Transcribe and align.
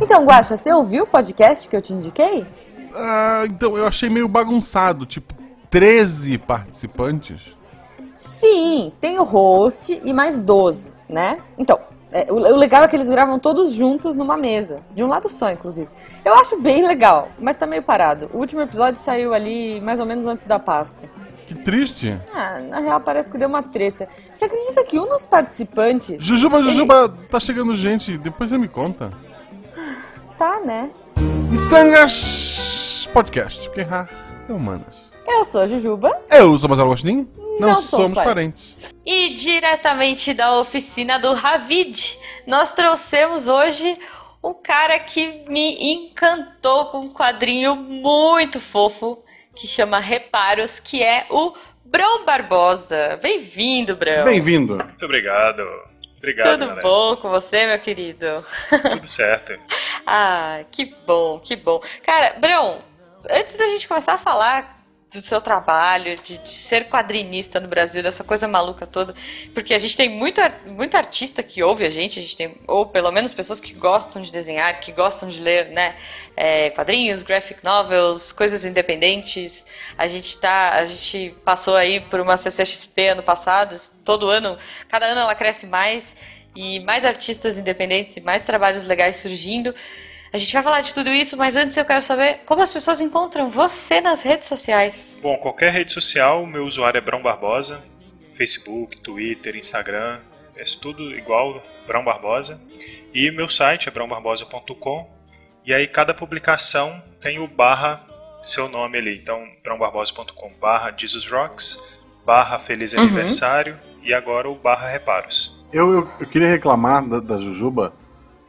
Então, 0.00 0.24
Guaxa, 0.24 0.56
você 0.56 0.72
ouviu 0.72 1.04
o 1.04 1.06
podcast 1.06 1.68
que 1.68 1.76
eu 1.76 1.82
te 1.82 1.92
indiquei? 1.92 2.46
Ah, 2.94 3.42
então, 3.44 3.76
eu 3.76 3.86
achei 3.86 4.08
meio 4.08 4.26
bagunçado, 4.26 5.04
tipo, 5.04 5.34
13 5.70 6.38
participantes. 6.38 7.56
Sim, 8.14 8.92
tem 9.00 9.18
o 9.18 9.22
host 9.22 10.00
e 10.04 10.12
mais 10.12 10.38
12, 10.38 10.90
né? 11.08 11.40
Então, 11.58 11.78
é, 12.10 12.32
o, 12.32 12.36
o 12.36 12.56
legal 12.56 12.82
é 12.84 12.88
que 12.88 12.96
eles 12.96 13.08
gravam 13.08 13.38
todos 13.38 13.72
juntos 13.72 14.14
numa 14.14 14.36
mesa, 14.36 14.80
de 14.94 15.04
um 15.04 15.08
lado 15.08 15.28
só, 15.28 15.50
inclusive. 15.50 15.88
Eu 16.24 16.34
acho 16.34 16.60
bem 16.60 16.86
legal, 16.86 17.28
mas 17.38 17.56
tá 17.56 17.66
meio 17.66 17.82
parado. 17.82 18.30
O 18.32 18.38
último 18.38 18.62
episódio 18.62 18.98
saiu 18.98 19.34
ali 19.34 19.80
mais 19.80 20.00
ou 20.00 20.06
menos 20.06 20.26
antes 20.26 20.46
da 20.46 20.58
Páscoa. 20.58 21.08
Que 21.48 21.54
triste. 21.54 22.20
Ah, 22.30 22.60
na 22.60 22.78
real 22.78 23.00
parece 23.00 23.32
que 23.32 23.38
deu 23.38 23.48
uma 23.48 23.62
treta. 23.62 24.06
Você 24.34 24.44
acredita 24.44 24.84
que 24.84 25.00
um 25.00 25.08
dos 25.08 25.24
participantes. 25.24 26.22
Jujuba, 26.22 26.62
Jujuba, 26.62 27.08
tá 27.30 27.40
chegando 27.40 27.74
gente, 27.74 28.18
depois 28.18 28.50
você 28.50 28.58
me 28.58 28.68
conta. 28.68 29.10
Tá, 30.36 30.60
né? 30.60 30.90
Missangas 31.50 33.08
Podcast, 33.14 33.66
porque 33.66 33.80
errar 33.80 34.10
é 34.46 34.52
humanas. 34.52 35.10
Eu 35.26 35.42
sou 35.46 35.62
a 35.62 35.66
Jujuba. 35.66 36.20
Eu 36.30 36.58
sou 36.58 36.68
Marcelo 36.68 36.90
Agostinho. 36.90 37.26
Não, 37.58 37.68
Não 37.68 37.76
somos 37.76 38.14
somos 38.14 38.18
parentes. 38.18 38.90
E 39.06 39.30
diretamente 39.32 40.34
da 40.34 40.52
oficina 40.58 41.18
do 41.18 41.32
Ravid, 41.32 42.18
nós 42.46 42.72
trouxemos 42.72 43.48
hoje 43.48 43.96
um 44.44 44.52
cara 44.52 44.98
que 44.98 45.44
me 45.48 45.94
encantou 45.94 46.86
com 46.90 47.00
um 47.00 47.10
quadrinho 47.10 47.74
muito 47.74 48.60
fofo 48.60 49.24
que 49.58 49.66
chama 49.66 49.98
Reparos, 49.98 50.78
que 50.78 51.02
é 51.02 51.26
o 51.30 51.52
Brão 51.84 52.24
Barbosa. 52.24 53.18
Bem-vindo, 53.20 53.96
Brão. 53.96 54.24
Bem-vindo. 54.24 54.76
Muito 54.76 55.04
obrigado. 55.04 55.62
Obrigado, 56.16 56.50
Tudo 56.50 56.66
galera. 56.66 56.82
bom 56.82 57.16
com 57.16 57.28
você, 57.28 57.66
meu 57.66 57.78
querido? 57.78 58.44
Tudo 58.68 59.08
certo. 59.08 59.52
Ah, 60.10 60.60
que 60.70 60.86
bom, 61.06 61.38
que 61.38 61.54
bom. 61.54 61.82
Cara, 62.02 62.38
Brão, 62.40 62.78
antes 63.28 63.54
da 63.58 63.66
gente 63.66 63.86
começar 63.86 64.14
a 64.14 64.18
falar 64.18 64.77
do 65.10 65.22
seu 65.22 65.40
trabalho, 65.40 66.18
de, 66.18 66.36
de 66.38 66.50
ser 66.50 66.84
quadrinista 66.88 67.58
no 67.58 67.66
Brasil, 67.66 68.02
dessa 68.02 68.22
coisa 68.22 68.46
maluca 68.46 68.86
toda, 68.86 69.14
porque 69.54 69.72
a 69.72 69.78
gente 69.78 69.96
tem 69.96 70.08
muito, 70.08 70.40
muito 70.66 70.96
artista 70.96 71.42
que 71.42 71.62
ouve 71.62 71.86
a 71.86 71.90
gente, 71.90 72.18
a 72.18 72.22
gente 72.22 72.36
tem, 72.36 72.58
ou 72.66 72.84
pelo 72.86 73.10
menos 73.10 73.32
pessoas 73.32 73.58
que 73.58 73.72
gostam 73.72 74.20
de 74.20 74.30
desenhar, 74.30 74.80
que 74.80 74.92
gostam 74.92 75.28
de 75.28 75.40
ler, 75.40 75.70
né, 75.70 75.96
é, 76.36 76.70
quadrinhos, 76.70 77.22
graphic 77.22 77.64
novels, 77.64 78.32
coisas 78.32 78.64
independentes. 78.64 79.64
A 79.96 80.06
gente 80.06 80.38
tá, 80.38 80.72
a 80.74 80.84
gente 80.84 81.34
passou 81.44 81.74
aí 81.74 82.00
por 82.00 82.20
uma 82.20 82.36
CCXP 82.36 83.08
ano 83.08 83.22
passado, 83.22 83.74
todo 84.04 84.28
ano, 84.28 84.58
cada 84.88 85.06
ano 85.06 85.22
ela 85.22 85.34
cresce 85.34 85.66
mais 85.66 86.16
e 86.54 86.80
mais 86.80 87.04
artistas 87.04 87.56
independentes 87.56 88.16
e 88.16 88.20
mais 88.20 88.44
trabalhos 88.44 88.84
legais 88.84 89.16
surgindo. 89.16 89.74
A 90.32 90.36
gente 90.36 90.52
vai 90.52 90.62
falar 90.62 90.80
de 90.82 90.92
tudo 90.92 91.10
isso, 91.10 91.36
mas 91.36 91.56
antes 91.56 91.76
eu 91.76 91.84
quero 91.84 92.02
saber 92.02 92.40
como 92.44 92.62
as 92.62 92.72
pessoas 92.72 93.00
encontram 93.00 93.48
você 93.48 94.00
nas 94.00 94.22
redes 94.22 94.46
sociais. 94.46 95.18
Bom, 95.22 95.36
qualquer 95.38 95.72
rede 95.72 95.92
social, 95.92 96.44
meu 96.46 96.64
usuário 96.64 96.98
é 96.98 97.00
Brão 97.00 97.22
Barbosa. 97.22 97.82
Facebook, 98.36 99.00
Twitter, 99.00 99.56
Instagram, 99.56 100.20
é 100.56 100.64
tudo 100.80 101.12
igual, 101.16 101.62
Brão 101.86 102.04
Barbosa. 102.04 102.60
E 103.12 103.30
meu 103.30 103.48
site 103.48 103.88
é 103.88 103.92
brãobarbosa.com. 103.92 105.10
E 105.64 105.74
aí 105.74 105.88
cada 105.88 106.14
publicação 106.14 107.02
tem 107.20 107.38
o 107.38 107.48
barra 107.48 108.06
seu 108.42 108.68
nome 108.68 108.98
ali. 108.98 109.18
Então, 109.18 109.44
brãobarbosa.com 109.62 110.52
barra 110.60 110.94
Jesus 110.96 111.26
Rocks, 111.26 111.82
barra 112.24 112.58
Feliz 112.60 112.94
Aniversário 112.94 113.76
e 114.02 114.14
agora 114.14 114.48
o 114.48 114.54
barra 114.54 114.88
Reparos. 114.88 115.56
Eu, 115.72 115.90
eu, 115.90 116.08
eu 116.20 116.26
queria 116.26 116.48
reclamar 116.48 117.06
da, 117.06 117.20
da 117.20 117.38
Jujuba, 117.38 117.92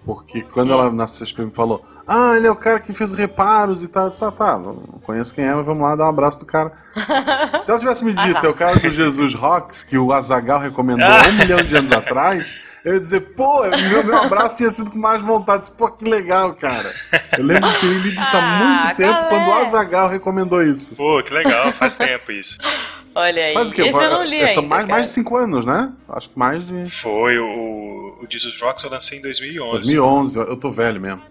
porque 0.05 0.41
quando 0.41 0.71
ela 0.73 0.91
na 0.91 1.05
CSP 1.05 1.41
me 1.43 1.51
falou, 1.51 1.85
ah, 2.07 2.35
ele 2.35 2.47
é 2.47 2.51
o 2.51 2.55
cara 2.55 2.79
que 2.79 2.93
fez 2.93 3.11
reparos 3.11 3.83
e 3.83 3.87
tal, 3.87 4.05
eu 4.05 4.09
disse, 4.09 4.23
ah, 4.25 4.31
tá, 4.31 4.57
não 4.57 4.75
conheço 5.03 5.33
quem 5.33 5.45
é, 5.45 5.53
mas 5.53 5.65
vamos 5.65 5.83
lá 5.83 5.95
dar 5.95 6.05
um 6.05 6.09
abraço 6.09 6.39
do 6.39 6.45
cara. 6.45 6.71
Se 7.59 7.69
ela 7.69 7.79
tivesse 7.79 8.03
me 8.03 8.13
dito, 8.13 8.43
é 8.45 8.49
o 8.49 8.53
cara 8.53 8.79
do 8.79 8.89
Jesus 8.89 9.33
Rocks, 9.35 9.83
que 9.83 9.97
o 9.97 10.11
Azagal 10.11 10.59
recomendou 10.59 11.07
um 11.07 11.31
milhão 11.33 11.59
de 11.59 11.75
anos 11.75 11.91
atrás, 11.91 12.55
eu 12.83 12.93
ia 12.93 12.99
dizer, 12.99 13.19
pô, 13.35 13.61
meu, 13.63 14.03
meu 14.05 14.17
abraço 14.17 14.55
tinha 14.57 14.69
sido 14.69 14.89
com 14.89 14.97
mais 14.97 15.21
vontade. 15.21 15.63
Disse, 15.63 15.73
Pô, 15.73 15.91
que 15.91 16.05
legal, 16.05 16.53
cara. 16.55 16.93
Eu 17.37 17.43
lembro 17.43 17.69
de 17.69 17.79
ter 17.81 17.87
lido 17.87 18.21
isso 18.21 18.37
há 18.37 18.39
Ah, 18.39 18.83
muito 18.85 18.95
tempo, 18.97 19.11
galera. 19.11 19.29
quando 19.29 19.47
o 19.49 19.53
Azagal 19.53 20.07
recomendou 20.09 20.63
isso. 20.63 20.95
Pô, 20.95 21.21
que 21.21 21.33
legal, 21.33 21.73
faz 21.73 21.97
tempo 21.97 22.31
isso. 22.31 22.57
Olha 23.19 23.45
aí. 23.45 23.53
Faz 23.53 23.71
o 23.71 23.73
quê? 23.73 23.81
Esse 23.81 24.03
eu 24.03 24.09
não 24.09 24.23
li 24.23 24.39
São 24.39 24.47
ainda, 24.47 24.61
mais, 24.61 24.69
mais 24.69 24.87
de 24.87 24.87
cara. 24.87 25.03
cinco 25.03 25.35
anos, 25.35 25.65
né? 25.65 25.91
Acho 26.07 26.29
que 26.29 26.39
mais 26.39 26.65
de 26.65 26.89
Foi 26.89 27.37
o, 27.37 28.17
o 28.21 28.27
Jesus 28.29 28.59
Rocks 28.61 28.83
eu 28.83 28.89
lancei 28.89 29.19
em 29.19 29.21
2011. 29.21 29.71
2011. 29.71 30.39
Eu 30.39 30.57
tô 30.57 30.71
velho 30.71 31.01
mesmo. 31.01 31.21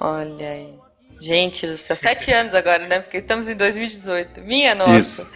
Olha 0.00 0.48
aí. 0.48 0.85
Gente 1.18 1.66
do 1.66 1.76
céu, 1.78 1.96
sete 1.96 2.30
anos 2.30 2.54
agora, 2.54 2.86
né? 2.86 3.00
Porque 3.00 3.16
estamos 3.16 3.48
em 3.48 3.54
2018. 3.56 4.42
Minha 4.42 4.74
nossa. 4.74 4.98
Isso. 4.98 5.30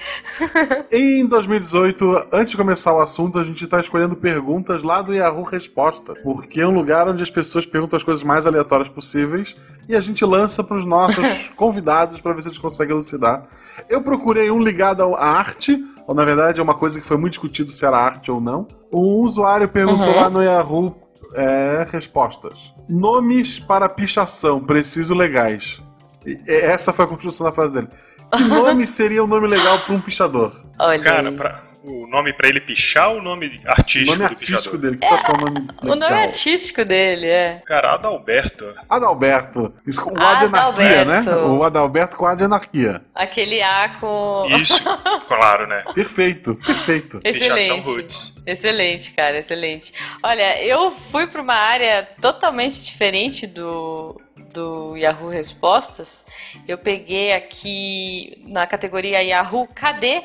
em 0.93 1.27
2018, 1.27 2.29
antes 2.33 2.51
de 2.51 2.57
começar 2.57 2.93
o 2.93 3.01
assunto, 3.01 3.39
a 3.39 3.45
gente 3.45 3.65
está 3.65 3.81
escolhendo 3.81 4.15
perguntas 4.15 4.83
lá 4.83 5.01
do 5.01 5.15
Yahoo 5.15 5.43
Respostas, 5.43 6.21
porque 6.23 6.61
é 6.61 6.67
um 6.67 6.71
lugar 6.71 7.09
onde 7.09 7.23
as 7.23 7.31
pessoas 7.31 7.65
perguntam 7.65 7.97
as 7.97 8.03
coisas 8.03 8.23
mais 8.23 8.45
aleatórias 8.47 8.89
possíveis 8.89 9.57
e 9.89 9.97
a 9.97 10.01
gente 10.01 10.25
lança 10.25 10.63
para 10.63 10.77
os 10.77 10.85
nossos 10.85 11.49
convidados 11.57 12.21
para 12.21 12.35
ver 12.35 12.43
se 12.43 12.49
eles 12.49 12.59
conseguem 12.59 12.93
elucidar. 12.95 13.47
Eu 13.89 14.03
procurei 14.03 14.51
um 14.51 14.61
ligado 14.61 15.03
à 15.15 15.25
arte, 15.25 15.83
ou 16.07 16.15
na 16.15 16.25
verdade 16.25 16.61
é 16.61 16.63
uma 16.63 16.75
coisa 16.75 17.01
que 17.01 17.07
foi 17.07 17.17
muito 17.17 17.33
discutido 17.33 17.73
se 17.73 17.85
era 17.87 17.97
arte 17.97 18.31
ou 18.31 18.41
não. 18.41 18.69
Um 18.93 19.23
usuário 19.25 19.69
perguntou 19.69 20.07
Uhum. 20.09 20.17
lá 20.17 20.29
no 20.29 20.43
Yahoo 20.43 20.95
é, 21.35 21.87
respostas. 21.91 22.75
Nomes 22.89 23.59
para 23.59 23.89
pichação, 23.89 24.61
preciso 24.61 25.15
legais. 25.15 25.83
E- 26.27 26.41
essa 26.47 26.93
foi 26.93 27.05
a 27.05 27.09
construção 27.09 27.47
da 27.47 27.53
frase 27.53 27.75
dele. 27.75 27.89
Que 28.37 28.43
nome 28.49 28.87
seria 28.87 29.23
um 29.25 29.27
nome 29.27 29.47
legal 29.47 29.79
para 29.81 29.95
um 29.95 30.01
pichador? 30.01 30.53
Olha 30.79 31.03
Cara, 31.03 31.33
pra- 31.33 31.63
o 31.83 32.07
nome 32.07 32.33
pra 32.33 32.49
ele 32.49 32.61
pichar 32.61 33.11
ou 33.11 33.19
o 33.19 33.23
nome 33.23 33.61
artístico 33.67 34.13
O 34.13 34.19
nome 34.19 34.19
do 34.19 34.25
artístico 34.25 34.79
pichador? 34.79 34.81
dele, 34.81 34.99
que 34.99 35.07
que 35.09 35.31
é 35.31 35.35
um 35.35 35.37
nome 35.39 35.61
legal? 35.61 35.77
O 35.83 35.97
nome 35.97 36.23
artístico 36.23 36.85
dele 36.85 37.27
é. 37.27 37.63
Cara, 37.67 37.95
Adalberto. 37.95 38.75
Adalberto. 38.89 39.75
Isso 39.87 40.03
com 40.05 40.11
o 40.11 40.23
A 40.23 40.35
de 40.35 40.45
anarquia, 40.45 41.05
né? 41.05 41.21
O 41.47 41.63
Adalberto 41.63 42.17
com 42.17 42.27
A 42.27 42.35
de 42.35 42.45
anarquia. 42.45 43.03
Aquele 43.15 43.63
A 43.63 43.97
com. 44.01 44.47
Isso, 44.61 44.83
claro, 45.29 45.67
né? 45.67 45.85
Perfeito, 45.95 46.55
perfeito. 46.57 47.21
Excelente. 47.25 47.87
Roots. 47.87 48.43
Excelente, 48.47 49.13
cara, 49.13 49.39
excelente. 49.39 49.93
Olha, 50.23 50.63
eu 50.63 50.91
fui 50.91 51.27
para 51.27 51.41
uma 51.41 51.55
área 51.55 52.09
totalmente 52.21 52.83
diferente 52.83 53.47
do, 53.47 54.21
do 54.53 54.97
Yahoo 54.97 55.29
Respostas. 55.29 56.25
Eu 56.67 56.77
peguei 56.79 57.33
aqui 57.33 58.43
na 58.47 58.67
categoria 58.67 59.23
Yahoo 59.23 59.67
Cadê 59.75 60.23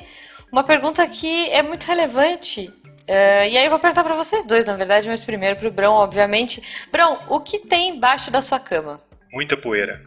uma 0.56 0.64
pergunta 0.64 1.06
que 1.06 1.50
é 1.50 1.62
muito 1.62 1.84
relevante. 1.84 2.72
É, 3.06 3.50
e 3.50 3.58
aí 3.58 3.66
eu 3.66 3.70
vou 3.70 3.78
perguntar 3.78 4.06
para 4.06 4.16
vocês 4.16 4.46
dois, 4.46 4.64
na 4.66 4.74
verdade, 4.76 5.06
mas 5.10 5.20
primeiro 5.22 5.58
pro 5.58 5.70
Brão, 5.70 5.94
obviamente. 5.94 6.64
Brão, 6.90 7.20
o 7.28 7.42
que 7.42 7.60
tem 7.60 7.90
embaixo 7.90 8.32
da 8.32 8.42
sua 8.42 8.58
cama? 8.58 9.02
Muita 9.34 9.58
poeira. 9.58 10.02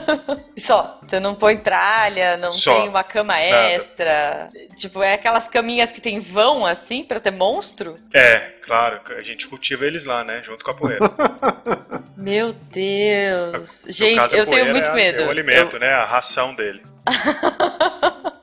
Só. 0.56 0.98
Você 1.06 1.20
não 1.20 1.34
põe 1.34 1.58
tralha, 1.58 2.38
não 2.38 2.54
Só. 2.54 2.80
tem 2.80 2.88
uma 2.88 3.04
cama 3.04 3.34
Nada. 3.34 3.72
extra. 3.72 4.48
Tipo, 4.74 5.02
é 5.02 5.12
aquelas 5.12 5.46
caminhas 5.48 5.92
que 5.92 6.00
tem 6.00 6.18
vão 6.18 6.64
assim 6.64 7.04
pra 7.04 7.20
ter 7.20 7.30
monstro? 7.30 7.96
É, 8.14 8.36
claro, 8.64 9.02
a 9.18 9.20
gente 9.20 9.46
cultiva 9.48 9.84
eles 9.84 10.06
lá, 10.06 10.24
né? 10.24 10.42
Junto 10.46 10.64
com 10.64 10.70
a 10.70 10.74
poeira. 10.74 11.04
Meu 12.16 12.54
Deus. 12.54 13.84
No 13.84 13.92
Gente, 13.92 14.16
caso, 14.16 14.34
eu 14.34 14.46
tenho 14.46 14.70
muito 14.70 14.88
é- 14.90 14.94
medo. 14.94 15.22
É 15.24 15.26
o 15.26 15.30
alimento, 15.30 15.76
Eu- 15.76 15.80
né? 15.80 15.92
A 15.92 16.06
ração 16.06 16.54
dele. 16.54 16.82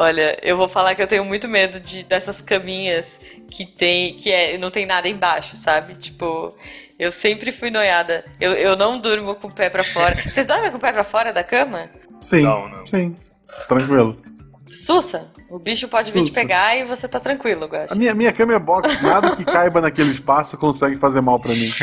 olha, 0.00 0.38
eu 0.42 0.56
vou 0.56 0.68
falar 0.68 0.94
que 0.94 1.02
eu 1.02 1.06
tenho 1.06 1.24
muito 1.24 1.46
medo 1.48 1.78
de 1.78 2.02
dessas 2.02 2.40
caminhas 2.40 3.20
que 3.50 3.66
tem, 3.66 4.16
que 4.16 4.30
é, 4.32 4.56
não 4.58 4.70
tem 4.70 4.86
nada 4.86 5.08
embaixo, 5.08 5.56
sabe? 5.56 5.94
Tipo, 5.94 6.54
eu 6.98 7.12
sempre 7.12 7.52
fui 7.52 7.70
noiada. 7.70 8.24
Eu, 8.40 8.52
eu 8.52 8.76
não 8.76 8.98
durmo 8.98 9.34
com 9.34 9.48
o 9.48 9.52
pé 9.54 9.68
pra 9.68 9.84
fora. 9.84 10.16
Vocês 10.30 10.46
dormem 10.46 10.70
com 10.70 10.78
o 10.78 10.80
pé 10.80 10.92
pra 10.92 11.04
fora 11.04 11.32
da 11.32 11.44
cama? 11.44 11.90
Sim, 12.18 12.42
Não, 12.42 12.68
não. 12.68 12.86
sim. 12.86 13.16
Tranquilo. 13.68 14.20
Sussa, 14.68 15.30
o 15.50 15.58
bicho 15.58 15.88
pode 15.88 16.10
vir 16.12 16.24
te 16.24 16.32
pegar 16.32 16.76
e 16.76 16.84
você 16.84 17.08
tá 17.08 17.18
tranquilo, 17.18 17.68
eu 17.70 17.80
A 17.80 17.84
acho. 17.84 17.98
minha, 17.98 18.14
minha 18.14 18.32
cama 18.32 18.54
é 18.54 18.58
box, 18.58 19.00
nada 19.02 19.34
que 19.34 19.44
caiba 19.44 19.80
naquele 19.80 20.10
espaço 20.10 20.56
consegue 20.56 20.96
fazer 20.96 21.20
mal 21.20 21.40
pra 21.40 21.52
mim. 21.52 21.70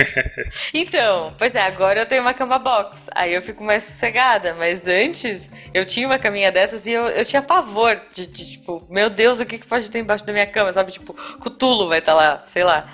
Então, 0.74 1.34
pois 1.38 1.54
é, 1.56 1.62
agora 1.62 2.02
eu 2.02 2.06
tenho 2.06 2.22
uma 2.22 2.34
cama 2.34 2.58
box. 2.58 3.08
Aí 3.14 3.34
eu 3.34 3.42
fico 3.42 3.64
mais 3.64 3.84
sossegada. 3.86 4.56
Mas 4.56 4.88
antes, 4.88 5.50
eu 5.74 5.86
tinha 5.86 6.08
uma 6.08 6.18
caminha 6.18 6.52
dessas 6.52 6.86
e 6.86 6.92
eu, 6.92 7.08
eu 7.08 7.25
tinha 7.25 7.42
pavor 7.42 8.00
de, 8.14 8.25
de, 8.28 8.52
tipo, 8.54 8.86
meu 8.90 9.10
Deus, 9.10 9.40
o 9.40 9.46
que, 9.46 9.58
que 9.58 9.68
pode 9.68 9.90
ter 9.92 10.00
embaixo 10.00 10.25
da 10.25 10.34
minha 10.34 10.48
cama, 10.48 10.72
sabe? 10.74 10.92
Tipo, 10.92 11.13
Cutulo 11.40 11.88
vai 11.88 12.00
estar 12.00 12.13
lá, 12.13 12.44
sei 12.46 12.63
lá. 12.63 12.88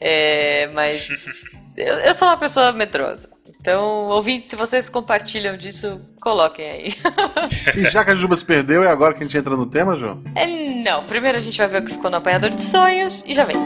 É, 0.00 0.68
mas 0.68 1.76
eu, 1.76 1.94
eu 1.98 2.14
sou 2.14 2.28
uma 2.28 2.36
pessoa 2.36 2.72
medrosa. 2.72 3.28
Então, 3.60 4.06
ouvintes, 4.06 4.48
se 4.48 4.56
vocês 4.56 4.88
compartilham 4.88 5.56
disso, 5.56 6.00
coloquem 6.20 6.70
aí. 6.70 6.94
E 7.76 7.84
já 7.86 8.04
que 8.04 8.10
a 8.10 8.14
Juba 8.14 8.36
se 8.36 8.44
perdeu, 8.44 8.84
é 8.84 8.88
agora 8.88 9.14
que 9.14 9.22
a 9.22 9.26
gente 9.26 9.36
entra 9.36 9.56
no 9.56 9.66
tema, 9.66 9.96
João? 9.96 10.22
É, 10.34 10.46
não, 10.46 11.04
primeiro 11.04 11.36
a 11.36 11.40
gente 11.40 11.58
vai 11.58 11.66
ver 11.66 11.82
o 11.82 11.84
que 11.84 11.92
ficou 11.92 12.10
no 12.10 12.16
apanhador 12.16 12.50
de 12.50 12.62
sonhos 12.62 13.24
e 13.26 13.34
já 13.34 13.44
vem. 13.44 13.56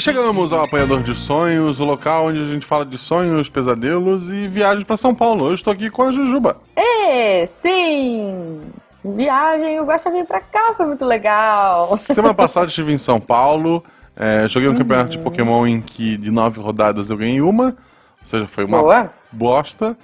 Chegamos 0.00 0.52
ao 0.52 0.62
Apanhador 0.62 1.02
de 1.02 1.14
Sonhos, 1.14 1.80
o 1.80 1.84
local 1.84 2.26
onde 2.26 2.40
a 2.40 2.44
gente 2.44 2.66
fala 2.66 2.84
de 2.84 2.98
sonhos, 2.98 3.48
pesadelos 3.48 4.28
e 4.28 4.46
viagens 4.46 4.84
para 4.84 4.96
São 4.96 5.14
Paulo. 5.14 5.46
Eu 5.46 5.54
estou 5.54 5.72
aqui 5.72 5.88
com 5.88 6.02
a 6.02 6.12
Jujuba. 6.12 6.58
É, 6.76 7.46
sim! 7.46 8.60
Viagem, 9.02 9.80
o 9.80 9.84
Guaxa 9.84 10.10
veio 10.10 10.26
pra 10.26 10.40
cá, 10.40 10.74
foi 10.74 10.86
muito 10.86 11.04
legal. 11.04 11.74
Semana 11.96 12.34
passada 12.36 12.66
estive 12.66 12.92
em 12.92 12.98
São 12.98 13.18
Paulo, 13.18 13.82
é, 14.14 14.46
joguei 14.48 14.68
um 14.68 14.72
uhum. 14.72 14.78
campeonato 14.78 15.10
de 15.10 15.18
Pokémon 15.18 15.66
em 15.66 15.80
que 15.80 16.16
de 16.16 16.30
nove 16.30 16.60
rodadas 16.60 17.08
eu 17.08 17.16
ganhei 17.16 17.40
uma, 17.40 17.68
ou 17.68 17.74
seja, 18.22 18.46
foi 18.46 18.64
uma 18.64 18.78
Boa. 18.78 19.10
bosta. 19.32 19.96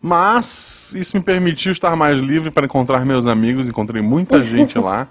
Mas 0.00 0.94
isso 0.96 1.16
me 1.16 1.22
permitiu 1.22 1.72
estar 1.72 1.94
mais 1.96 2.18
livre 2.18 2.50
para 2.50 2.66
encontrar 2.66 3.04
meus 3.04 3.26
amigos, 3.26 3.68
encontrei 3.68 4.02
muita 4.02 4.40
gente 4.42 4.78
lá 4.78 5.08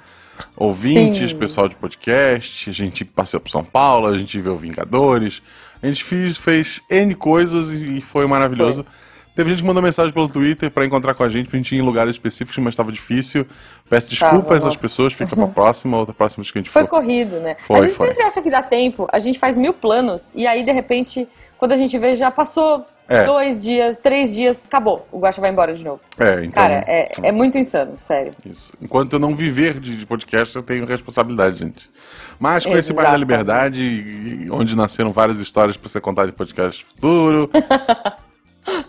ouvintes, 0.55 1.31
Sim. 1.31 1.37
pessoal 1.37 1.67
de 1.67 1.75
podcast, 1.75 2.69
a 2.69 2.73
gente 2.73 3.05
passeou 3.05 3.39
por 3.39 3.49
São 3.49 3.63
Paulo, 3.63 4.07
a 4.07 4.17
gente 4.17 4.39
viu 4.39 4.55
Vingadores, 4.55 5.41
a 5.81 5.87
gente 5.87 6.03
fez, 6.03 6.37
fez 6.37 6.81
N 6.89 7.15
coisas 7.15 7.69
e 7.69 8.01
foi 8.01 8.27
maravilhoso. 8.27 8.83
Foi. 8.83 9.00
Teve 9.35 9.49
gente 9.49 9.61
que 9.61 9.67
mandou 9.67 9.81
mensagem 9.81 10.13
pelo 10.13 10.27
Twitter 10.27 10.69
para 10.69 10.85
encontrar 10.85 11.13
com 11.13 11.23
a 11.23 11.29
gente, 11.29 11.49
pra 11.49 11.57
gente 11.57 11.73
ir 11.73 11.79
em 11.79 11.81
lugares 11.81 12.15
específicos, 12.15 12.57
mas 12.59 12.73
estava 12.73 12.91
difícil. 12.91 13.45
Peço 13.89 14.09
desculpa 14.09 14.53
a 14.53 14.57
essas 14.57 14.75
pessoas, 14.75 15.13
fica 15.13 15.35
pra 15.35 15.47
próxima, 15.47 15.97
outra 15.97 16.13
próxima 16.13 16.43
que 16.43 16.57
a 16.57 16.61
gente 16.61 16.69
foi 16.69 16.83
for. 16.83 16.89
Foi 16.89 16.99
corrido, 16.99 17.39
né? 17.39 17.55
Foi, 17.59 17.79
a 17.79 17.81
gente 17.83 17.95
foi. 17.95 18.07
sempre 18.07 18.23
acha 18.23 18.41
que 18.41 18.49
dá 18.49 18.61
tempo, 18.61 19.07
a 19.11 19.19
gente 19.19 19.39
faz 19.39 19.55
mil 19.55 19.73
planos, 19.73 20.31
e 20.35 20.45
aí, 20.45 20.63
de 20.63 20.71
repente, 20.71 21.27
quando 21.57 21.71
a 21.71 21.77
gente 21.77 21.97
vê, 21.97 22.15
já 22.15 22.29
passou 22.29 22.85
é. 23.07 23.23
dois 23.23 23.59
dias, 23.59 23.99
três 23.99 24.33
dias, 24.33 24.61
acabou. 24.65 25.05
O 25.11 25.19
Guaxa 25.19 25.41
vai 25.41 25.49
embora 25.49 25.73
de 25.73 25.83
novo. 25.83 26.01
É, 26.17 26.45
então. 26.45 26.51
Cara, 26.51 26.83
é, 26.87 27.11
é 27.21 27.31
muito 27.31 27.57
insano, 27.57 27.93
sério. 27.97 28.31
Isso. 28.45 28.73
Enquanto 28.81 29.13
eu 29.13 29.19
não 29.19 29.35
viver 29.35 29.79
de, 29.79 29.95
de 29.95 30.05
podcast, 30.05 30.55
eu 30.55 30.63
tenho 30.63 30.85
responsabilidade, 30.85 31.59
gente. 31.59 31.89
Mas 32.39 32.65
com 32.65 32.77
esse 32.77 32.93
Bairro 32.93 33.11
da 33.11 33.17
Liberdade, 33.17 34.47
onde 34.51 34.75
nasceram 34.75 35.11
várias 35.11 35.39
histórias 35.39 35.75
para 35.75 35.89
ser 35.89 36.01
contada 36.01 36.29
em 36.29 36.33
podcast 36.33 36.85
futuro. 36.85 37.49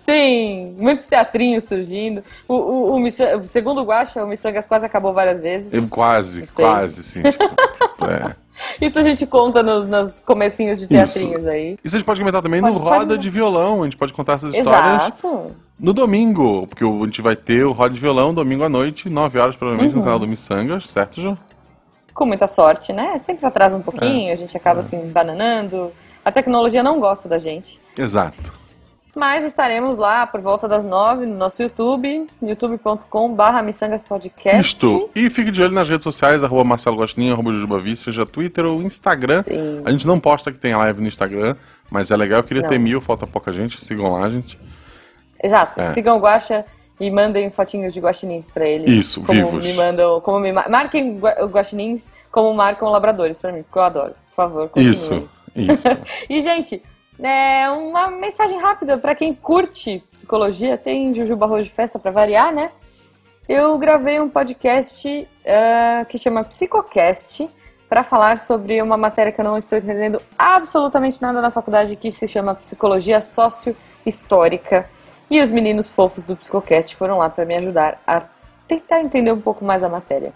Sim, 0.05 0.75
muitos 0.79 1.07
teatrinhos 1.07 1.65
surgindo. 1.65 2.25
O, 2.49 2.55
o, 2.55 3.05
o, 3.05 3.45
segundo 3.45 3.81
o 3.83 3.85
Guaxa, 3.85 4.23
o 4.23 4.27
Missangas 4.27 4.67
quase 4.67 4.85
acabou 4.85 5.13
várias 5.13 5.41
vezes. 5.41 5.73
Eu, 5.73 5.87
quase, 5.89 6.47
quase, 6.49 7.03
sim. 7.05 7.23
Tipo, 7.23 7.45
é. 8.11 8.35
Isso 8.81 8.99
a 8.99 9.03
gente 9.03 9.27
conta 9.27 9.63
nos, 9.63 9.87
nos 9.87 10.21
comecinhos 10.21 10.81
de 10.81 10.89
teatrinhos 10.89 11.39
Isso. 11.39 11.49
aí. 11.49 11.79
Isso 11.85 11.97
a 11.97 11.99
gente 11.99 12.07
pode 12.07 12.21
comentar 12.21 12.43
também 12.43 12.61
pode, 12.61 12.75
no 12.75 12.81
Roda 12.81 13.07
pode... 13.07 13.19
de 13.19 13.31
Violão. 13.31 13.83
A 13.83 13.85
gente 13.85 13.97
pode 13.97 14.13
contar 14.13 14.35
essas 14.35 14.55
histórias 14.55 15.03
Exato. 15.03 15.55
no 15.79 15.93
domingo. 15.93 16.67
Porque 16.67 16.85
a 16.85 17.05
gente 17.05 17.23
vai 17.23 17.37
ter 17.37 17.65
o 17.65 17.73
Roda 17.73 17.95
de 17.95 18.01
Violão 18.01 18.35
domingo 18.35 18.65
à 18.65 18.69
noite, 18.69 19.09
9 19.09 19.39
horas 19.39 19.57
provavelmente, 19.57 19.93
uhum. 19.93 20.01
no 20.01 20.05
canal 20.05 20.19
do 20.19 20.29
Missangas, 20.29 20.89
certo, 20.89 21.21
Ju? 21.21 21.39
Com 22.13 22.27
muita 22.27 22.47
sorte, 22.47 22.93
né? 22.93 23.17
Sempre 23.19 23.47
atrasa 23.47 23.77
um 23.77 23.83
pouquinho, 23.83 24.31
é. 24.31 24.33
a 24.33 24.37
gente 24.37 24.57
acaba 24.57 24.81
é. 24.81 24.83
assim, 24.83 24.99
bananando. 25.09 25.91
A 26.25 26.31
tecnologia 26.31 26.83
não 26.83 27.01
gosta 27.01 27.29
da 27.29 27.39
gente. 27.39 27.81
Exato. 27.99 28.62
Mas 29.15 29.45
estaremos 29.45 29.99
lá 29.99 30.27
por 30.27 30.41
volta 30.41 30.67
das 30.67 30.83
nove 30.83 31.27
no 31.27 31.37
nosso 31.37 31.63
YouTube, 31.63 32.27
youtube.com.br 32.41 33.63
missangaspodcast. 33.63 34.61
Isto. 34.61 35.11
E 35.15 35.29
fique 35.29 35.51
de 35.51 35.63
olho 35.63 35.73
nas 35.73 35.87
redes 35.87 36.05
sociais, 36.05 36.43
arroba 36.43 36.65
Marcelo 36.65 36.97
Gostinho, 36.97 37.35
arroba 37.35 37.53
Jujubavi, 37.53 37.95
seja 37.95 38.25
Twitter 38.25 38.65
ou 38.65 38.81
Instagram. 38.81 39.43
Sim. 39.43 39.83
A 39.85 39.93
gente 39.93 40.07
não 40.07 40.19
posta 40.19 40.51
que 40.51 40.59
tem 40.59 40.75
live 40.75 41.03
no 41.03 41.09
Instagram, 41.09 41.55
mas 41.91 42.11
é 42.11 42.17
legal, 42.17 42.39
eu 42.39 42.45
queria 42.45 42.63
não. 42.63 42.71
ter 42.71 42.79
mil, 42.79 43.03
falta 43.03 43.27
pouca 43.27 43.53
gente, 43.53 43.85
sigam 43.85 44.13
lá, 44.13 44.27
gente. 44.31 44.59
Exato, 45.43 45.79
é. 45.79 45.85
sigam 45.87 46.17
o 46.17 46.21
Guaxa 46.21 46.65
e 46.99 47.11
mandem 47.11 47.51
fotinhos 47.51 47.93
de 47.93 48.01
guaxinins 48.01 48.51
para 48.51 48.67
ele. 48.67 48.91
Isso, 48.91 49.21
como 49.23 49.45
vivos. 49.45 49.65
Me 49.65 49.75
mandam, 49.75 50.21
como 50.23 50.41
me 50.41 50.53
marquem 50.53 51.19
guaxinins 51.19 52.11
como 52.31 52.55
marcam 52.55 52.89
labradores 52.89 53.39
para 53.39 53.53
mim, 53.53 53.63
porque 53.63 53.79
eu 53.79 53.83
adoro. 53.83 54.15
Por 54.31 54.35
favor, 54.35 54.69
continue. 54.69 54.91
Isso, 54.91 55.29
isso. 55.55 55.89
e 56.31 56.41
gente, 56.41 56.83
é 57.23 57.71
uma 57.71 58.11
mensagem 58.11 58.59
rápida 58.59 58.99
para 58.99 59.15
quem 59.15 59.35
curte 59.35 60.03
psicologia, 60.11 60.77
tem 60.77 61.15
Jujuba 61.15 61.47
Arroz 61.47 61.67
de 61.67 61.73
Festa 61.73 61.99
para 61.99 62.11
variar, 62.11 62.53
né? 62.53 62.71
Eu 63.49 63.77
gravei 63.79 64.21
um 64.21 64.29
podcast 64.29 65.09
uh, 65.09 66.07
que 66.07 66.17
chama 66.17 66.45
Psicocast 66.45 67.49
para 67.89 68.03
falar 68.03 68.39
sobre 68.39 68.81
uma 68.81 68.97
matéria 68.97 69.31
que 69.31 69.41
eu 69.41 69.45
não 69.45 69.59
estou 69.59 69.79
entendendo 69.79 70.23
absolutamente 70.39 71.21
nada 71.21 71.41
na 71.41 71.51
faculdade, 71.51 71.97
que 71.97 72.11
se 72.11 72.27
chama 72.27 72.55
Psicologia 72.55 73.21
Sócio-Histórica. 73.21 74.89
E 75.31 75.41
os 75.41 75.51
meninos 75.51 75.91
fofos 75.91 76.25
do 76.25 76.37
Psicocast 76.37 76.97
foram 76.97 77.19
lá 77.19 77.29
para 77.29 77.45
me 77.45 77.55
ajudar 77.57 78.01
a 78.07 78.23
tentar 78.67 79.01
entender 79.01 79.33
um 79.33 79.41
pouco 79.41 79.65
mais 79.65 79.85
a 79.85 79.89
matéria. 79.89 80.33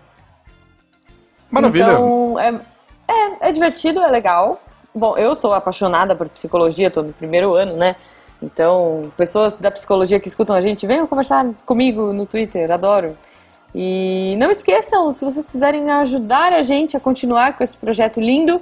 Maravilha! 1.50 1.92
Então, 1.92 2.38
é, 2.38 2.60
é, 3.08 3.48
é 3.48 3.52
divertido, 3.52 4.02
é 4.02 4.08
legal. 4.08 4.60
Bom, 4.96 5.18
eu 5.18 5.36
tô 5.36 5.52
apaixonada 5.52 6.16
por 6.16 6.26
psicologia, 6.30 6.90
tô 6.90 7.02
no 7.02 7.12
primeiro 7.12 7.54
ano, 7.54 7.76
né? 7.76 7.96
Então, 8.42 9.12
pessoas 9.14 9.54
da 9.54 9.70
psicologia 9.70 10.18
que 10.18 10.26
escutam 10.26 10.56
a 10.56 10.60
gente, 10.62 10.86
venham 10.86 11.06
conversar 11.06 11.46
comigo 11.66 12.14
no 12.14 12.24
Twitter, 12.24 12.70
adoro. 12.70 13.14
E 13.74 14.34
não 14.38 14.50
esqueçam, 14.50 15.12
se 15.12 15.22
vocês 15.22 15.50
quiserem 15.50 15.90
ajudar 15.90 16.50
a 16.54 16.62
gente 16.62 16.96
a 16.96 17.00
continuar 17.00 17.58
com 17.58 17.62
esse 17.62 17.76
projeto 17.76 18.18
lindo, 18.22 18.58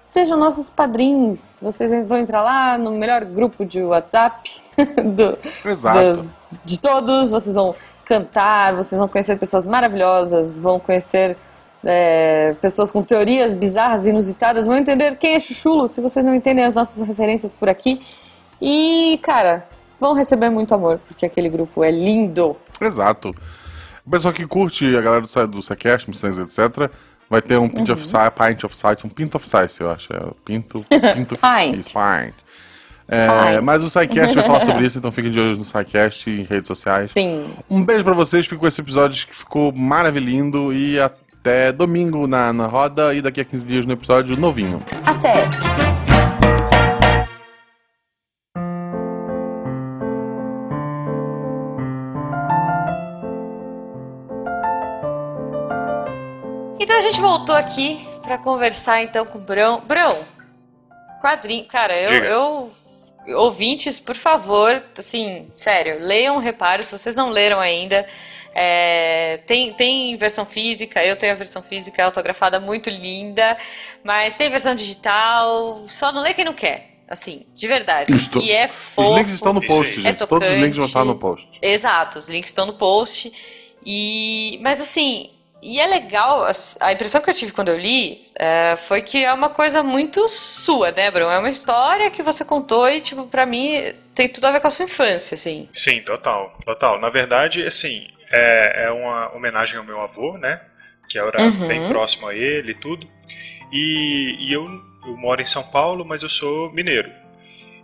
sejam 0.00 0.36
nossos 0.36 0.68
padrinhos. 0.68 1.60
Vocês 1.62 2.06
vão 2.06 2.18
entrar 2.18 2.42
lá 2.42 2.76
no 2.76 2.90
melhor 2.92 3.24
grupo 3.24 3.64
de 3.64 3.82
WhatsApp 3.82 4.60
do, 5.02 5.38
Exato. 5.66 6.22
Do, 6.22 6.30
de 6.62 6.78
todos. 6.78 7.30
Vocês 7.30 7.54
vão 7.56 7.74
cantar, 8.04 8.74
vocês 8.74 8.98
vão 8.98 9.08
conhecer 9.08 9.38
pessoas 9.38 9.66
maravilhosas, 9.66 10.58
vão 10.58 10.78
conhecer 10.78 11.38
é, 11.84 12.54
pessoas 12.60 12.90
com 12.90 13.02
teorias 13.02 13.54
bizarras, 13.54 14.06
inusitadas, 14.06 14.66
vão 14.66 14.76
entender 14.76 15.16
quem 15.16 15.34
é 15.34 15.40
Chuchulo, 15.40 15.88
se 15.88 16.00
vocês 16.00 16.24
não 16.24 16.34
entendem 16.34 16.64
as 16.64 16.74
nossas 16.74 17.06
referências 17.06 17.52
por 17.52 17.68
aqui. 17.68 18.00
E, 18.60 19.18
cara, 19.22 19.66
vão 19.98 20.14
receber 20.14 20.50
muito 20.50 20.74
amor, 20.74 21.00
porque 21.06 21.24
aquele 21.24 21.48
grupo 21.48 21.82
é 21.82 21.90
lindo. 21.90 22.56
Exato. 22.80 23.30
O 24.04 24.10
pessoal 24.10 24.34
que 24.34 24.46
curte 24.46 24.96
a 24.96 25.00
galera 25.00 25.22
do, 25.22 25.46
do 25.48 25.62
Sequest, 25.62 26.08
missões, 26.08 26.38
etc., 26.38 26.90
vai 27.28 27.40
ter 27.40 27.56
um 27.58 27.68
Pint 27.68 27.88
uhum. 27.88 27.94
of 27.94 28.06
Sight, 28.06 28.32
Pint 28.32 28.64
of 28.64 28.76
Sight, 28.76 29.06
um 29.06 29.10
Pint 29.10 29.34
of 29.34 29.48
Sight, 29.48 29.80
eu 29.80 29.90
acho. 29.90 30.12
É, 30.12 30.20
pinto, 30.44 30.84
pinto 31.14 31.34
of 31.36 31.42
Pint. 31.42 31.84
Pint. 31.86 32.34
É, 33.12 33.60
mas 33.60 33.82
o 33.82 33.90
SciCast 33.90 34.36
vai 34.36 34.44
falar 34.44 34.60
sobre 34.60 34.86
isso, 34.86 34.98
então 34.98 35.10
fiquem 35.10 35.32
de 35.32 35.40
olho 35.40 35.56
no 35.56 35.64
SciCast 35.64 36.30
e 36.30 36.44
redes 36.44 36.68
sociais. 36.68 37.10
Sim. 37.10 37.52
Um 37.68 37.84
beijo 37.84 38.04
para 38.04 38.14
vocês, 38.14 38.46
fico 38.46 38.60
com 38.60 38.68
esse 38.68 38.80
episódio 38.80 39.26
que 39.26 39.34
ficou 39.34 39.72
maravilhoso 39.72 40.72
e 40.72 41.00
até 41.00 41.29
até 41.40 41.72
domingo 41.72 42.26
na, 42.26 42.52
na 42.52 42.66
roda 42.66 43.14
e 43.14 43.22
daqui 43.22 43.40
a 43.40 43.44
15 43.44 43.66
dias 43.66 43.86
no 43.86 43.94
episódio 43.94 44.36
novinho. 44.36 44.80
Até! 45.04 45.32
Então 56.78 56.96
a 56.98 57.00
gente 57.00 57.20
voltou 57.20 57.54
aqui 57.54 58.06
para 58.22 58.36
conversar 58.36 59.02
então 59.02 59.24
com 59.24 59.38
o 59.38 59.40
Brão. 59.40 59.80
Brão, 59.86 60.24
quadrinho. 61.22 61.64
Cara, 61.66 61.98
eu, 61.98 62.22
eu 62.24 62.70
ouvintes, 63.36 63.98
por 63.98 64.14
favor, 64.14 64.82
assim, 64.96 65.50
sério, 65.54 65.98
leiam 66.00 66.38
Reparo, 66.38 66.82
se 66.82 66.96
vocês 66.96 67.14
não 67.14 67.30
leram 67.30 67.60
ainda. 67.60 68.06
É, 68.54 69.40
tem, 69.46 69.72
tem 69.72 70.16
versão 70.16 70.44
física, 70.44 71.04
eu 71.04 71.16
tenho 71.16 71.32
a 71.32 71.36
versão 71.36 71.62
física 71.62 72.04
autografada 72.04 72.58
muito 72.58 72.90
linda, 72.90 73.56
mas 74.02 74.36
tem 74.36 74.48
versão 74.48 74.74
digital, 74.74 75.84
só 75.86 76.10
não 76.12 76.20
lê 76.20 76.34
quem 76.34 76.44
não 76.44 76.54
quer. 76.54 76.88
Assim, 77.08 77.44
de 77.56 77.66
verdade. 77.66 78.12
Estou... 78.14 78.40
E 78.40 78.52
é 78.52 78.68
fofo. 78.68 79.10
Os 79.10 79.18
links 79.18 79.34
estão 79.34 79.52
no 79.52 79.66
post, 79.66 80.00
gente. 80.00 80.22
É 80.22 80.26
Todos 80.26 80.48
os 80.48 80.54
links 80.54 80.76
vão 80.76 80.86
estar 80.86 81.04
no 81.04 81.16
post. 81.16 81.58
Exato, 81.60 82.20
os 82.20 82.28
links 82.28 82.50
estão 82.50 82.66
no 82.66 82.74
post. 82.74 83.32
E, 83.84 84.60
mas 84.62 84.80
assim, 84.80 85.30
e 85.62 85.78
é 85.78 85.86
legal, 85.86 86.46
a 86.80 86.92
impressão 86.92 87.20
que 87.20 87.28
eu 87.28 87.34
tive 87.34 87.52
quando 87.52 87.68
eu 87.68 87.78
li 87.78 88.20
é, 88.34 88.76
foi 88.76 89.02
que 89.02 89.24
é 89.24 89.32
uma 89.32 89.50
coisa 89.50 89.82
muito 89.82 90.26
sua, 90.28 90.90
né, 90.90 91.10
Bruno? 91.10 91.30
É 91.30 91.38
uma 91.38 91.50
história 91.50 92.10
que 92.10 92.22
você 92.22 92.44
contou 92.44 92.88
e, 92.88 93.00
tipo, 93.00 93.26
pra 93.26 93.44
mim 93.44 93.92
tem 94.14 94.28
tudo 94.28 94.46
a 94.46 94.52
ver 94.52 94.60
com 94.60 94.68
a 94.68 94.70
sua 94.70 94.86
infância, 94.86 95.34
assim. 95.34 95.68
Sim, 95.74 96.00
total, 96.02 96.56
total. 96.64 97.00
Na 97.00 97.10
verdade, 97.10 97.66
assim, 97.66 98.08
é, 98.32 98.84
é 98.84 98.90
uma 98.90 99.34
homenagem 99.34 99.76
ao 99.76 99.84
meu 99.84 100.00
avô, 100.00 100.38
né? 100.38 100.60
Que 101.08 101.18
era 101.18 101.42
uhum. 101.42 101.68
bem 101.68 101.88
próximo 101.88 102.28
a 102.28 102.34
ele 102.34 102.72
e 102.72 102.74
tudo. 102.74 103.06
E, 103.72 104.36
e 104.40 104.52
eu, 104.52 104.64
eu 105.06 105.16
moro 105.16 105.40
em 105.40 105.46
São 105.46 105.62
Paulo, 105.70 106.04
mas 106.04 106.22
eu 106.22 106.28
sou 106.28 106.72
mineiro. 106.72 107.10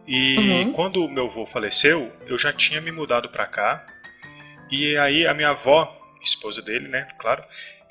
E 0.06 0.36
uhum. 0.36 0.72
quando 0.72 1.04
o 1.04 1.08
meu 1.08 1.26
avô 1.26 1.46
faleceu, 1.46 2.12
eu 2.26 2.38
já 2.38 2.52
tinha 2.52 2.80
me 2.80 2.92
mudado 2.92 3.28
pra 3.28 3.46
cá. 3.46 3.84
E 4.70 4.96
aí 4.96 5.26
a 5.26 5.34
minha 5.34 5.50
avó 5.50 5.92
esposa 6.22 6.60
dele, 6.60 6.88
né, 6.88 7.06
claro, 7.18 7.42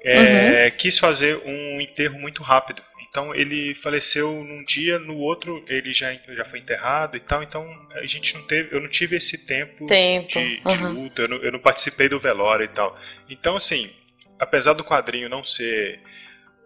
é, 0.04 0.66
uhum. 0.66 0.78
quis 0.78 1.00
fazer 1.00 1.42
um 1.46 1.82
enterro 1.82 2.20
muito 2.20 2.44
rápido. 2.44 2.82
Então 3.16 3.34
ele 3.34 3.74
faleceu 3.76 4.44
num 4.44 4.62
dia, 4.66 5.00
no 5.00 5.18
outro 5.18 5.64
ele 5.70 5.94
já, 5.94 6.14
já 6.14 6.44
foi 6.44 6.60
enterrado 6.60 7.16
e 7.16 7.22
tal. 7.22 7.42
Então 7.42 7.66
a 7.92 8.06
gente 8.06 8.36
não 8.36 8.42
teve, 8.46 8.76
eu 8.76 8.82
não 8.82 8.90
tive 8.90 9.16
esse 9.16 9.48
tempo, 9.48 9.86
tempo. 9.86 10.28
De, 10.28 10.58
de 10.58 10.62
uhum. 10.68 11.04
luta, 11.04 11.22
eu 11.22 11.30
não, 11.30 11.38
eu 11.38 11.50
não, 11.54 11.60
participei 11.60 12.10
do 12.10 12.20
velório 12.20 12.66
e 12.66 12.68
tal. 12.68 13.00
Então 13.30 13.56
assim, 13.56 13.90
apesar 14.38 14.74
do 14.74 14.84
quadrinho 14.84 15.30
não 15.30 15.46
ser 15.46 16.02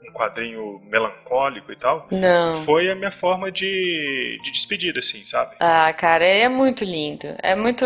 um 0.07 0.11
quadrinho 0.13 0.79
melancólico 0.85 1.71
e 1.71 1.75
tal, 1.75 2.07
Não. 2.09 2.63
foi 2.65 2.89
a 2.89 2.95
minha 2.95 3.11
forma 3.11 3.51
de, 3.51 4.39
de 4.43 4.51
despedida, 4.51 4.99
assim, 4.99 5.23
sabe? 5.25 5.55
Ah, 5.59 5.91
cara, 5.93 6.23
é 6.25 6.47
muito 6.47 6.83
lindo. 6.85 7.27
É 7.43 7.53
muito. 7.55 7.85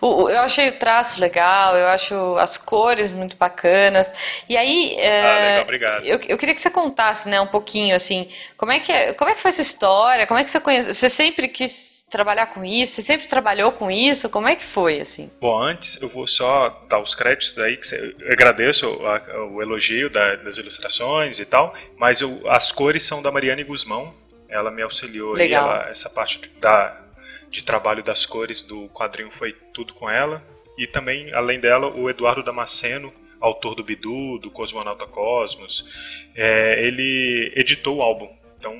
o- 0.00 0.28
eu 0.30 0.40
achei 0.40 0.68
o 0.70 0.78
traço 0.78 1.20
legal, 1.20 1.76
eu 1.76 1.88
acho 1.88 2.14
as 2.38 2.56
cores 2.56 3.12
muito 3.12 3.36
bacanas. 3.36 4.10
E 4.48 4.56
aí, 4.56 4.94
é, 4.98 5.22
Ah, 5.22 5.44
legal, 5.48 5.62
obrigado. 5.62 6.04
eu, 6.06 6.20
eu 6.28 6.38
queria 6.38 6.54
que 6.54 6.60
você 6.60 6.70
contasse, 6.70 7.28
né, 7.28 7.40
um 7.40 7.46
pouquinho 7.46 7.94
assim, 7.94 8.28
como 8.56 8.72
é 8.72 8.80
que 8.80 8.90
é, 8.90 9.12
como 9.12 9.30
é 9.30 9.34
que 9.34 9.40
foi 9.40 9.50
essa 9.50 9.62
história? 9.62 10.26
Como 10.26 10.40
é 10.40 10.44
que 10.44 10.50
você 10.50 10.60
conhece? 10.60 10.92
Você 10.94 11.08
sempre 11.08 11.46
quis 11.48 11.99
trabalhar 12.10 12.46
com 12.48 12.64
isso? 12.64 12.94
Você 12.94 13.02
sempre 13.02 13.28
trabalhou 13.28 13.70
com 13.72 13.90
isso? 13.90 14.28
Como 14.28 14.48
é 14.48 14.56
que 14.56 14.64
foi, 14.64 15.00
assim? 15.00 15.30
Bom, 15.40 15.62
antes 15.62 16.00
eu 16.02 16.08
vou 16.08 16.26
só 16.26 16.84
dar 16.88 16.98
os 17.00 17.14
créditos 17.14 17.56
aí, 17.58 17.76
que 17.76 17.86
você- 17.86 18.14
eu 18.18 18.32
agradeço 18.32 18.86
a- 19.06 19.44
o 19.44 19.62
elogio 19.62 20.10
da- 20.10 20.36
das 20.36 20.58
ilustrações 20.58 21.38
e 21.38 21.46
tal, 21.46 21.74
mas 21.96 22.20
eu- 22.20 22.42
as 22.50 22.72
cores 22.72 23.06
são 23.06 23.22
da 23.22 23.30
Mariane 23.30 23.62
Guzmão, 23.62 24.12
ela 24.48 24.70
me 24.70 24.82
auxiliou 24.82 25.34
aí, 25.34 25.38
Legal. 25.42 25.70
ela- 25.70 25.88
essa 25.90 26.10
parte 26.10 26.40
da, 26.60 27.00
de 27.48 27.62
trabalho 27.62 28.02
das 28.02 28.26
cores 28.26 28.60
do 28.60 28.88
quadrinho 28.88 29.30
foi 29.30 29.52
tudo 29.72 29.94
com 29.94 30.10
ela, 30.10 30.42
e 30.76 30.86
também, 30.86 31.32
além 31.32 31.60
dela, 31.60 31.86
o 31.88 32.10
Eduardo 32.10 32.42
Damasceno, 32.42 33.12
autor 33.40 33.74
do 33.74 33.84
Bidu, 33.84 34.38
do 34.38 34.50
Cosmonauta 34.50 35.06
Cosmos, 35.06 35.86
é, 36.34 36.84
ele 36.84 37.52
editou 37.56 37.98
o 37.98 38.02
álbum, 38.02 38.28
então 38.58 38.74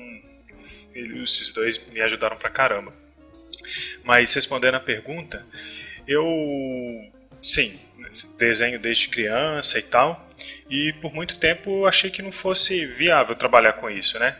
esses 0.93 1.53
dois 1.53 1.81
me 1.87 2.01
ajudaram 2.01 2.35
pra 2.37 2.49
caramba. 2.49 2.93
Mas 4.03 4.33
respondendo 4.33 4.75
a 4.75 4.79
pergunta, 4.79 5.45
eu 6.07 6.25
sim, 7.43 7.79
desenho 8.37 8.79
desde 8.79 9.07
criança 9.09 9.79
e 9.79 9.81
tal, 9.81 10.27
e 10.69 10.93
por 11.01 11.13
muito 11.13 11.37
tempo 11.37 11.85
achei 11.85 12.09
que 12.09 12.21
não 12.21 12.31
fosse 12.31 12.85
viável 12.85 13.35
trabalhar 13.35 13.73
com 13.73 13.89
isso, 13.89 14.17
né? 14.19 14.35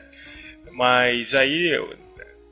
Mas 0.72 1.36
aí, 1.36 1.76
eu- 1.76 1.94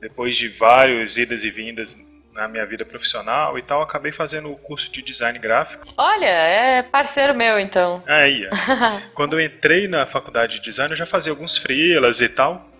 depois 0.00 0.36
de 0.36 0.48
vários 0.48 1.18
idas 1.18 1.44
e 1.44 1.50
vindas 1.50 1.96
na 2.32 2.46
minha 2.48 2.64
vida 2.64 2.84
profissional 2.84 3.58
e 3.58 3.62
tal, 3.62 3.82
acabei 3.82 4.12
fazendo 4.12 4.50
o 4.50 4.56
curso 4.56 4.90
de 4.90 5.02
design 5.02 5.38
gráfico. 5.38 5.86
Olha, 5.96 6.26
é 6.26 6.82
parceiro 6.82 7.34
meu, 7.34 7.58
então. 7.58 8.02
Aí, 8.06 8.48
quando 9.14 9.38
eu 9.38 9.44
entrei 9.44 9.88
na 9.88 10.06
faculdade 10.06 10.54
de 10.56 10.62
design, 10.62 10.92
eu 10.92 10.96
já 10.96 11.06
fazia 11.06 11.32
alguns 11.32 11.56
freelas 11.58 12.20
e 12.20 12.28
tal. 12.28 12.70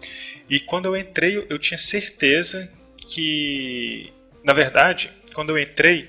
E 0.48 0.60
quando 0.60 0.86
eu 0.86 0.96
entrei, 0.96 1.46
eu 1.48 1.58
tinha 1.58 1.78
certeza 1.78 2.70
que, 3.10 4.12
na 4.44 4.52
verdade, 4.54 5.10
quando 5.34 5.50
eu 5.50 5.58
entrei, 5.58 6.08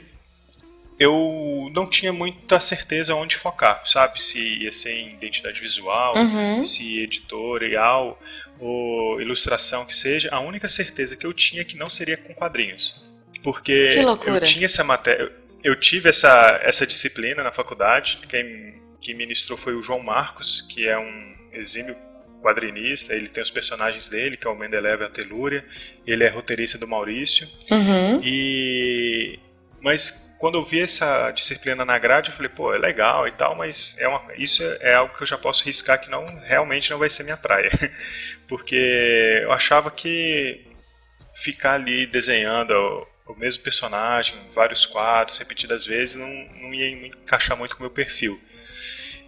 eu 1.00 1.70
não 1.74 1.88
tinha 1.89 2.13
muita 2.13 2.60
certeza 2.60 3.15
onde 3.15 3.36
focar, 3.36 3.81
sabe? 3.88 4.22
Se 4.22 4.39
ia 4.39 4.72
ser 4.72 4.91
em 4.93 5.13
identidade 5.13 5.60
visual, 5.60 6.15
Uhum. 6.15 6.63
se 6.63 7.00
editorial 7.00 8.22
ou 8.60 9.20
ilustração 9.20 9.86
que 9.86 9.96
seja. 9.96 10.29
A 10.31 10.39
única 10.39 10.70
certeza 10.70 11.17
que 11.17 11.25
eu 11.25 11.34
tinha 11.34 11.62
é 11.62 11.65
que 11.65 11.75
não 11.75 11.89
seria 11.89 12.17
com 12.17 12.34
quadrinhos. 12.34 13.03
Porque 13.43 13.88
eu 14.27 14.41
tinha 14.43 14.65
essa 14.65 14.84
matéria, 14.84 15.31
eu 15.63 15.75
tive 15.79 16.10
essa, 16.10 16.60
essa 16.63 16.86
disciplina 16.86 17.41
na 17.43 17.51
faculdade, 17.51 18.20
quem, 18.29 18.75
quem 19.01 19.15
ministrou 19.15 19.58
foi 19.58 19.74
o 19.74 19.81
João 19.81 20.03
Marcos, 20.03 20.62
que 20.62 20.88
é 20.88 20.98
um 21.00 21.34
exímio 21.51 21.96
quadrinista, 22.41 23.13
ele 23.13 23.29
tem 23.29 23.43
os 23.43 23.51
personagens 23.51 24.10
dele, 24.10 24.38
que 24.38 24.48
é 24.48 24.50
o 24.50 24.55
Mendeleev 24.55 25.01
e 25.01 25.05
a 25.05 25.10
Telúria, 25.10 25.63
ele 26.05 26.24
é 26.24 26.29
roteirista 26.29 26.77
do 26.77 26.88
Maurício, 26.88 27.48
Uhum. 27.69 28.21
e 28.24 29.39
mas 29.81 30.12
quando 30.39 30.57
eu 30.57 30.65
vi 30.65 30.81
essa 30.81 31.29
disciplina 31.31 31.86
na 31.86 32.00
grade, 32.00 32.29
eu 32.31 32.36
falei, 32.36 32.50
pô, 32.50 32.74
é 32.74 32.77
legal 32.77 33.27
e 33.27 33.31
tal, 33.31 33.55
mas 33.55 33.95
é 34.00 34.07
uma, 34.07 34.21
isso 34.36 34.63
é 34.79 34.95
algo 34.95 35.15
que 35.15 35.21
eu 35.21 35.27
já 35.27 35.38
posso 35.38 35.63
riscar 35.63 36.01
que 36.01 36.10
não 36.10 36.25
realmente 36.39 36.89
não 36.89 36.98
vai 36.98 37.10
ser 37.12 37.24
minha 37.24 37.38
praia. 37.38 37.69
Porque 38.50 38.75
eu 39.43 39.51
achava 39.51 39.91
que 39.91 40.65
ficar 41.43 41.74
ali 41.75 42.07
desenhando 42.07 42.71
o, 42.71 43.33
o 43.33 43.36
mesmo 43.38 43.63
personagem, 43.63 44.36
vários 44.53 44.83
quadros, 44.86 45.38
repetidas 45.38 45.86
vezes, 45.86 46.15
não, 46.15 46.27
não 46.60 46.74
ia 46.74 46.89
encaixar 47.07 47.55
muito 47.55 47.75
com 47.75 47.83
o 47.83 47.86
meu 47.86 47.91
perfil. 47.91 48.39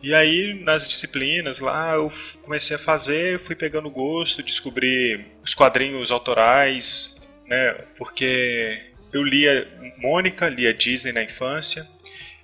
E 0.04 0.14
aí, 0.14 0.54
nas 0.54 0.86
disciplinas 0.86 1.60
lá, 1.60 1.94
eu 1.94 2.12
comecei 2.42 2.76
a 2.76 2.80
fazer, 2.80 3.40
fui 3.40 3.56
pegando 3.56 3.90
gosto, 3.90 4.44
descobri 4.44 5.26
os 5.42 5.56
quadrinhos 5.56 6.12
autorais, 6.12 7.26
né? 7.48 7.72
Porque 7.98 8.92
eu 9.14 9.24
lia 9.24 9.66
Mônica, 9.98 10.50
lia 10.50 10.74
Disney 10.74 11.14
na 11.14 11.24
infância, 11.24 11.88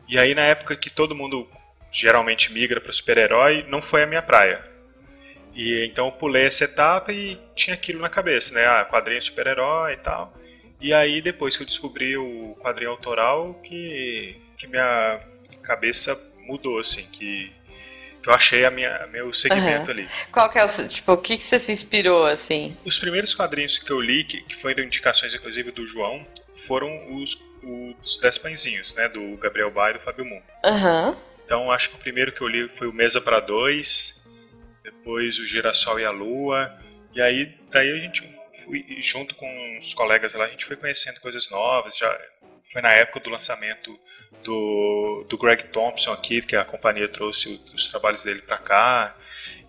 e 0.07 0.17
aí 0.17 0.33
na 0.33 0.43
época 0.43 0.77
que 0.77 0.89
todo 0.89 1.13
mundo 1.13 1.49
geralmente 1.91 2.53
migra 2.53 2.79
para 2.79 2.93
super-herói, 2.93 3.65
não 3.67 3.81
foi 3.81 4.03
a 4.03 4.07
minha 4.07 4.21
praia. 4.21 4.63
E 5.53 5.85
então 5.85 6.05
eu 6.05 6.11
pulei 6.13 6.45
essa 6.45 6.63
etapa 6.63 7.11
e 7.11 7.37
tinha 7.55 7.73
aquilo 7.73 7.99
na 7.99 8.09
cabeça, 8.09 8.53
né? 8.53 8.65
Ah, 8.65 8.85
quadrinho 8.85 9.21
super-herói 9.21 9.93
e 9.93 9.97
tal. 9.97 10.33
E 10.79 10.93
aí 10.93 11.21
depois 11.21 11.57
que 11.57 11.63
eu 11.63 11.67
descobri 11.67 12.15
o 12.15 12.55
quadrinho 12.61 12.91
autoral, 12.91 13.55
que, 13.55 14.37
que 14.57 14.65
minha 14.65 15.19
cabeça 15.61 16.15
mudou, 16.49 16.79
assim, 16.79 17.03
que, 17.11 17.51
que 18.21 18.29
eu 18.29 18.33
achei 18.33 18.65
a 18.65 18.71
minha, 18.71 19.07
meu 19.07 19.31
segmento 19.31 19.83
Aham. 19.83 19.91
ali. 19.91 20.09
Qual 20.31 20.49
que 20.49 20.57
é 20.57 20.63
o, 20.63 20.87
tipo, 20.87 21.13
o 21.13 21.17
que 21.17 21.37
que 21.37 21.45
você 21.45 21.59
se 21.59 21.71
inspirou, 21.71 22.25
assim? 22.25 22.75
Os 22.83 22.97
primeiros 22.97 23.33
quadrinhos 23.35 23.77
que 23.77 23.91
eu 23.91 24.01
li, 24.01 24.23
que, 24.23 24.41
que 24.41 24.55
foram 24.55 24.83
indicações 24.83 25.33
inclusive 25.33 25.71
do 25.71 25.85
João, 25.87 26.25
foram 26.67 27.15
os, 27.15 27.37
os 27.63 28.17
Dez 28.19 28.37
Pãezinhos, 28.37 28.93
né? 28.95 29.07
Do 29.07 29.37
Gabriel 29.37 29.71
Baia 29.71 29.95
e 29.95 29.97
do 29.97 30.03
Fábio 30.03 30.25
Moon. 30.25 30.41
Aham. 30.65 31.17
Então 31.45 31.71
acho 31.71 31.89
que 31.89 31.95
o 31.95 31.99
primeiro 31.99 32.31
que 32.31 32.41
eu 32.41 32.47
li 32.47 32.69
foi 32.69 32.87
o 32.87 32.93
Mesa 32.93 33.19
para 33.19 33.39
Dois, 33.39 34.23
depois 34.83 35.39
o 35.39 35.47
Girassol 35.47 35.99
e 35.99 36.05
a 36.05 36.11
Lua, 36.11 36.71
e 37.13 37.21
aí 37.21 37.57
daí 37.71 37.91
a 37.91 37.97
gente 37.97 38.21
fui 38.63 38.85
junto 39.01 39.33
com 39.35 39.79
os 39.79 39.93
colegas 39.93 40.33
lá, 40.33 40.45
a 40.45 40.49
gente 40.49 40.65
foi 40.65 40.75
conhecendo 40.75 41.19
coisas 41.19 41.49
novas, 41.49 41.97
já 41.97 42.19
foi 42.71 42.81
na 42.81 42.91
época 42.91 43.19
do 43.21 43.29
lançamento 43.31 43.99
do, 44.43 45.25
do 45.27 45.37
Greg 45.37 45.63
Thompson 45.69 46.11
aqui, 46.11 46.41
que 46.41 46.55
a 46.55 46.65
companhia 46.65 47.07
trouxe 47.07 47.59
os 47.73 47.89
trabalhos 47.89 48.23
dele 48.23 48.41
para 48.41 48.57
cá. 48.57 49.15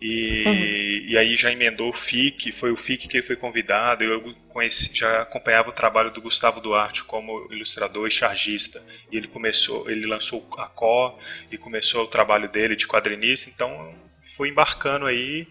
E, 0.00 1.05
e 1.09 1.19
aí 1.19 1.37
já 1.37 1.52
emendou 1.52 1.90
o 1.90 1.97
FIC, 1.97 2.52
foi 2.52 2.73
o 2.73 2.76
FIC 2.76 3.07
que 3.07 3.19
ele 3.19 3.26
foi 3.26 3.37
convidado. 3.37 4.02
Eu 4.02 4.35
conheci, 4.49 4.90
já 4.95 5.23
acompanhava 5.23 5.69
o 5.69 5.75
trabalho 5.75 6.11
do 6.11 6.23
Gustavo 6.23 6.61
Duarte 6.61 7.05
como 7.05 7.47
ilustrador 7.50 8.09
e 8.09 8.11
chargista. 8.11 8.83
E 9.12 9.17
ele 9.17 9.29
começou, 9.29 9.90
ele 9.90 10.07
lançou 10.07 10.47
a 10.59 10.67
CO 10.67 11.19
e 11.50 11.59
começou 11.59 12.05
o 12.05 12.09
trabalho 12.09 12.49
dele 12.49 12.76
de 12.76 12.87
quadrinista. 12.87 13.50
Então 13.50 13.95
fui 14.37 14.49
embarcando 14.49 15.05
aí 15.05 15.47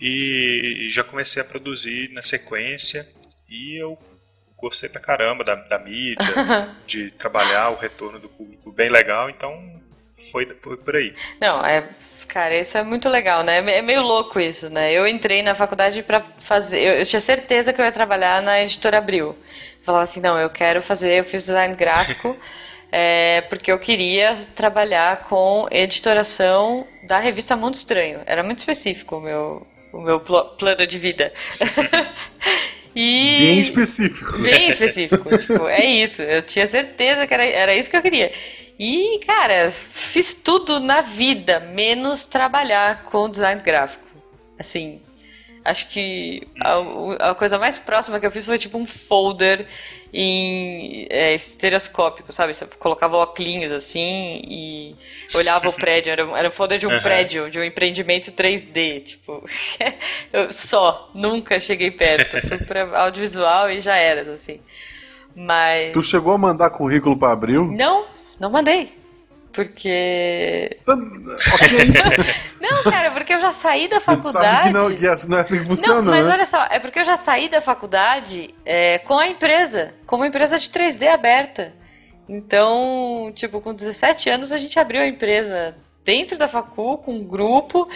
e 0.00 0.90
já 0.92 1.04
comecei 1.04 1.42
a 1.42 1.44
produzir 1.44 2.10
na 2.12 2.22
sequência. 2.22 3.06
E 3.48 3.76
eu 3.76 3.98
gostei 4.62 4.88
pra 4.88 5.00
caramba 5.00 5.44
da, 5.44 5.54
da 5.56 5.78
mídia, 5.78 6.24
de 6.86 7.10
trabalhar 7.12 7.70
o 7.70 7.76
retorno 7.76 8.18
do 8.18 8.28
público 8.28 8.72
bem 8.72 8.90
legal. 8.90 9.28
Então 9.28 9.80
foi, 10.30 10.46
por 10.46 10.96
aí. 10.96 11.12
Não, 11.40 11.64
é, 11.64 11.86
cara, 12.28 12.56
isso 12.56 12.78
é 12.78 12.82
muito 12.82 13.08
legal, 13.08 13.42
né? 13.42 13.58
É 13.58 13.82
meio 13.82 14.02
louco 14.02 14.40
isso, 14.40 14.70
né? 14.70 14.92
Eu 14.92 15.06
entrei 15.06 15.42
na 15.42 15.54
faculdade 15.54 16.02
pra 16.02 16.24
fazer, 16.40 16.78
eu, 16.80 16.94
eu 16.94 17.04
tinha 17.04 17.20
certeza 17.20 17.72
que 17.72 17.80
eu 17.80 17.84
ia 17.84 17.92
trabalhar 17.92 18.40
na 18.40 18.62
editora 18.62 18.98
Abril. 18.98 19.36
Falava 19.84 20.04
assim, 20.04 20.20
não, 20.20 20.38
eu 20.38 20.48
quero 20.48 20.80
fazer, 20.80 21.18
eu 21.18 21.24
fiz 21.24 21.42
design 21.42 21.74
gráfico, 21.74 22.36
é, 22.90 23.40
porque 23.48 23.70
eu 23.72 23.78
queria 23.78 24.34
trabalhar 24.54 25.24
com 25.24 25.66
editoração 25.70 26.86
da 27.02 27.18
revista 27.18 27.56
Mundo 27.56 27.74
Estranho. 27.74 28.20
Era 28.24 28.42
muito 28.44 28.58
específico 28.60 29.16
o 29.16 29.20
meu, 29.20 29.66
o 29.92 30.00
meu 30.00 30.20
pl- 30.20 30.56
plano 30.56 30.86
de 30.86 30.98
vida. 30.98 31.32
E... 32.94 33.38
Bem 33.38 33.60
específico. 33.60 34.38
Bem 34.38 34.68
específico, 34.68 35.28
tipo, 35.38 35.66
é 35.66 35.84
isso. 35.84 36.22
Eu 36.22 36.42
tinha 36.42 36.66
certeza 36.66 37.26
que 37.26 37.34
era, 37.34 37.44
era 37.44 37.74
isso 37.74 37.90
que 37.90 37.96
eu 37.96 38.02
queria. 38.02 38.32
E, 38.78 39.20
cara, 39.26 39.70
fiz 39.70 40.34
tudo 40.34 40.80
na 40.80 41.00
vida, 41.00 41.60
menos 41.60 42.26
trabalhar 42.26 43.04
com 43.04 43.30
design 43.30 43.62
gráfico. 43.62 44.04
Assim, 44.58 45.00
acho 45.64 45.88
que 45.88 46.46
a, 46.60 47.30
a 47.30 47.34
coisa 47.34 47.58
mais 47.58 47.78
próxima 47.78 48.18
que 48.18 48.26
eu 48.26 48.30
fiz 48.30 48.44
foi 48.46 48.58
tipo 48.58 48.78
um 48.78 48.86
folder 48.86 49.66
em 50.12 51.06
é, 51.08 51.34
estereoscópico, 51.34 52.32
sabe? 52.32 52.52
Você 52.52 52.66
colocava 52.78 53.16
óculos 53.16 53.72
assim 53.72 54.42
e 54.46 54.96
olhava 55.34 55.68
o 55.68 55.72
prédio. 55.72 56.10
Era, 56.12 56.22
era 56.38 56.50
folder 56.50 56.78
de 56.78 56.86
um 56.86 56.90
Aham. 56.90 57.02
prédio, 57.02 57.50
de 57.50 57.58
um 57.58 57.64
empreendimento 57.64 58.30
3D, 58.30 59.02
tipo. 59.02 59.42
eu 60.32 60.52
só, 60.52 61.10
nunca 61.14 61.60
cheguei 61.60 61.90
perto. 61.90 62.40
Fui 62.46 62.58
pra 62.58 62.82
audiovisual 63.00 63.70
e 63.70 63.80
já 63.80 63.96
era, 63.96 64.32
assim. 64.32 64.60
Mas. 65.34 65.92
Tu 65.92 66.02
chegou 66.02 66.34
a 66.34 66.38
mandar 66.38 66.70
currículo 66.70 67.18
pra 67.18 67.32
Abril? 67.32 67.64
Não, 67.64 68.04
não 68.38 68.50
mandei. 68.50 69.01
Porque. 69.52 70.78
ok. 70.86 71.92
Não, 72.60 72.82
cara, 72.84 73.10
porque 73.10 73.34
eu 73.34 73.40
já 73.40 73.52
saí 73.52 73.88
da 73.88 74.00
faculdade. 74.00 74.68
que 74.68 74.72
não, 74.72 74.94
que 74.94 75.06
é- 75.06 75.14
não 75.28 75.38
é 75.38 75.40
assim 75.40 75.58
que 75.60 75.66
funciona, 75.66 76.00
Não, 76.00 76.10
mas 76.12 76.26
né? 76.26 76.32
olha 76.32 76.46
só, 76.46 76.64
é 76.70 76.78
porque 76.78 77.00
eu 77.00 77.04
já 77.04 77.16
saí 77.16 77.48
da 77.48 77.60
faculdade 77.60 78.54
é, 78.64 78.98
com 79.00 79.18
a 79.18 79.26
empresa, 79.28 79.92
com 80.06 80.16
uma 80.16 80.26
empresa 80.26 80.58
de 80.58 80.70
3D 80.70 81.08
aberta. 81.08 81.74
Então, 82.28 83.30
tipo, 83.34 83.60
com 83.60 83.74
17 83.74 84.30
anos 84.30 84.52
a 84.52 84.56
gente 84.58 84.78
abriu 84.78 85.02
a 85.02 85.06
empresa 85.06 85.76
dentro 86.04 86.36
da 86.36 86.48
facul 86.48 86.98
com 86.98 87.14
um 87.14 87.24
grupo 87.24 87.88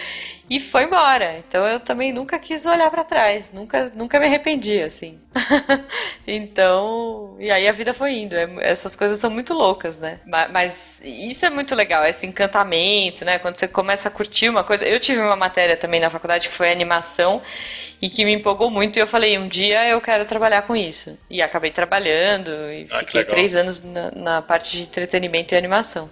e 0.49 0.61
foi 0.61 0.85
embora. 0.85 1.39
Então 1.39 1.67
eu 1.67 1.81
também 1.81 2.13
nunca 2.13 2.39
quis 2.39 2.65
olhar 2.67 2.91
para 2.91 3.03
trás, 3.03 3.53
nunca, 3.53 3.91
nunca 3.95 4.21
me 4.21 4.27
arrependi 4.27 4.81
assim. 4.81 5.19
então, 6.27 7.37
e 7.39 7.51
aí 7.51 7.67
a 7.67 7.73
vida 7.73 7.93
foi 7.93 8.15
indo. 8.15 8.35
É, 8.35 8.49
essas 8.61 8.95
coisas 8.95 9.19
são 9.19 9.29
muito 9.29 9.53
loucas, 9.53 9.99
né? 9.99 10.21
Mas, 10.25 10.51
mas, 10.53 11.03
isso 11.05 11.45
é 11.45 11.51
muito 11.51 11.75
legal, 11.75 12.05
esse 12.05 12.27
encantamento, 12.27 13.25
né? 13.25 13.39
Quando 13.39 13.57
você 13.57 13.67
começa 13.67 14.09
a 14.09 14.11
curtir 14.11 14.49
uma 14.49 14.63
coisa. 14.63 14.87
Eu 14.87 15.01
tive 15.01 15.21
uma 15.21 15.37
matéria 15.37 15.77
também 15.77 16.01
na 16.01 16.09
faculdade 16.09 16.49
que 16.49 16.55
foi 16.55 16.71
animação 16.71 17.43
e 18.01 18.09
que 18.09 18.25
me 18.25 18.33
empolgou 18.33 18.71
muito 18.71 18.99
e 18.99 19.01
eu 19.01 19.07
falei, 19.07 19.37
um 19.39 19.49
dia 19.49 19.89
eu 19.89 20.01
quero 20.01 20.25
trabalhar 20.25 20.63
com 20.63 20.77
isso. 20.77 21.19
E 21.29 21.43
acabei 21.43 21.73
trabalhando 21.73 22.51
e 22.51 22.87
ah, 22.91 22.99
fiquei 23.01 23.25
três 23.25 23.57
anos 23.57 23.83
na, 23.83 24.11
na 24.13 24.43
parte 24.43 24.77
de 24.77 24.83
entretenimento 24.83 25.55
e 25.55 25.59
animação. 25.59 26.09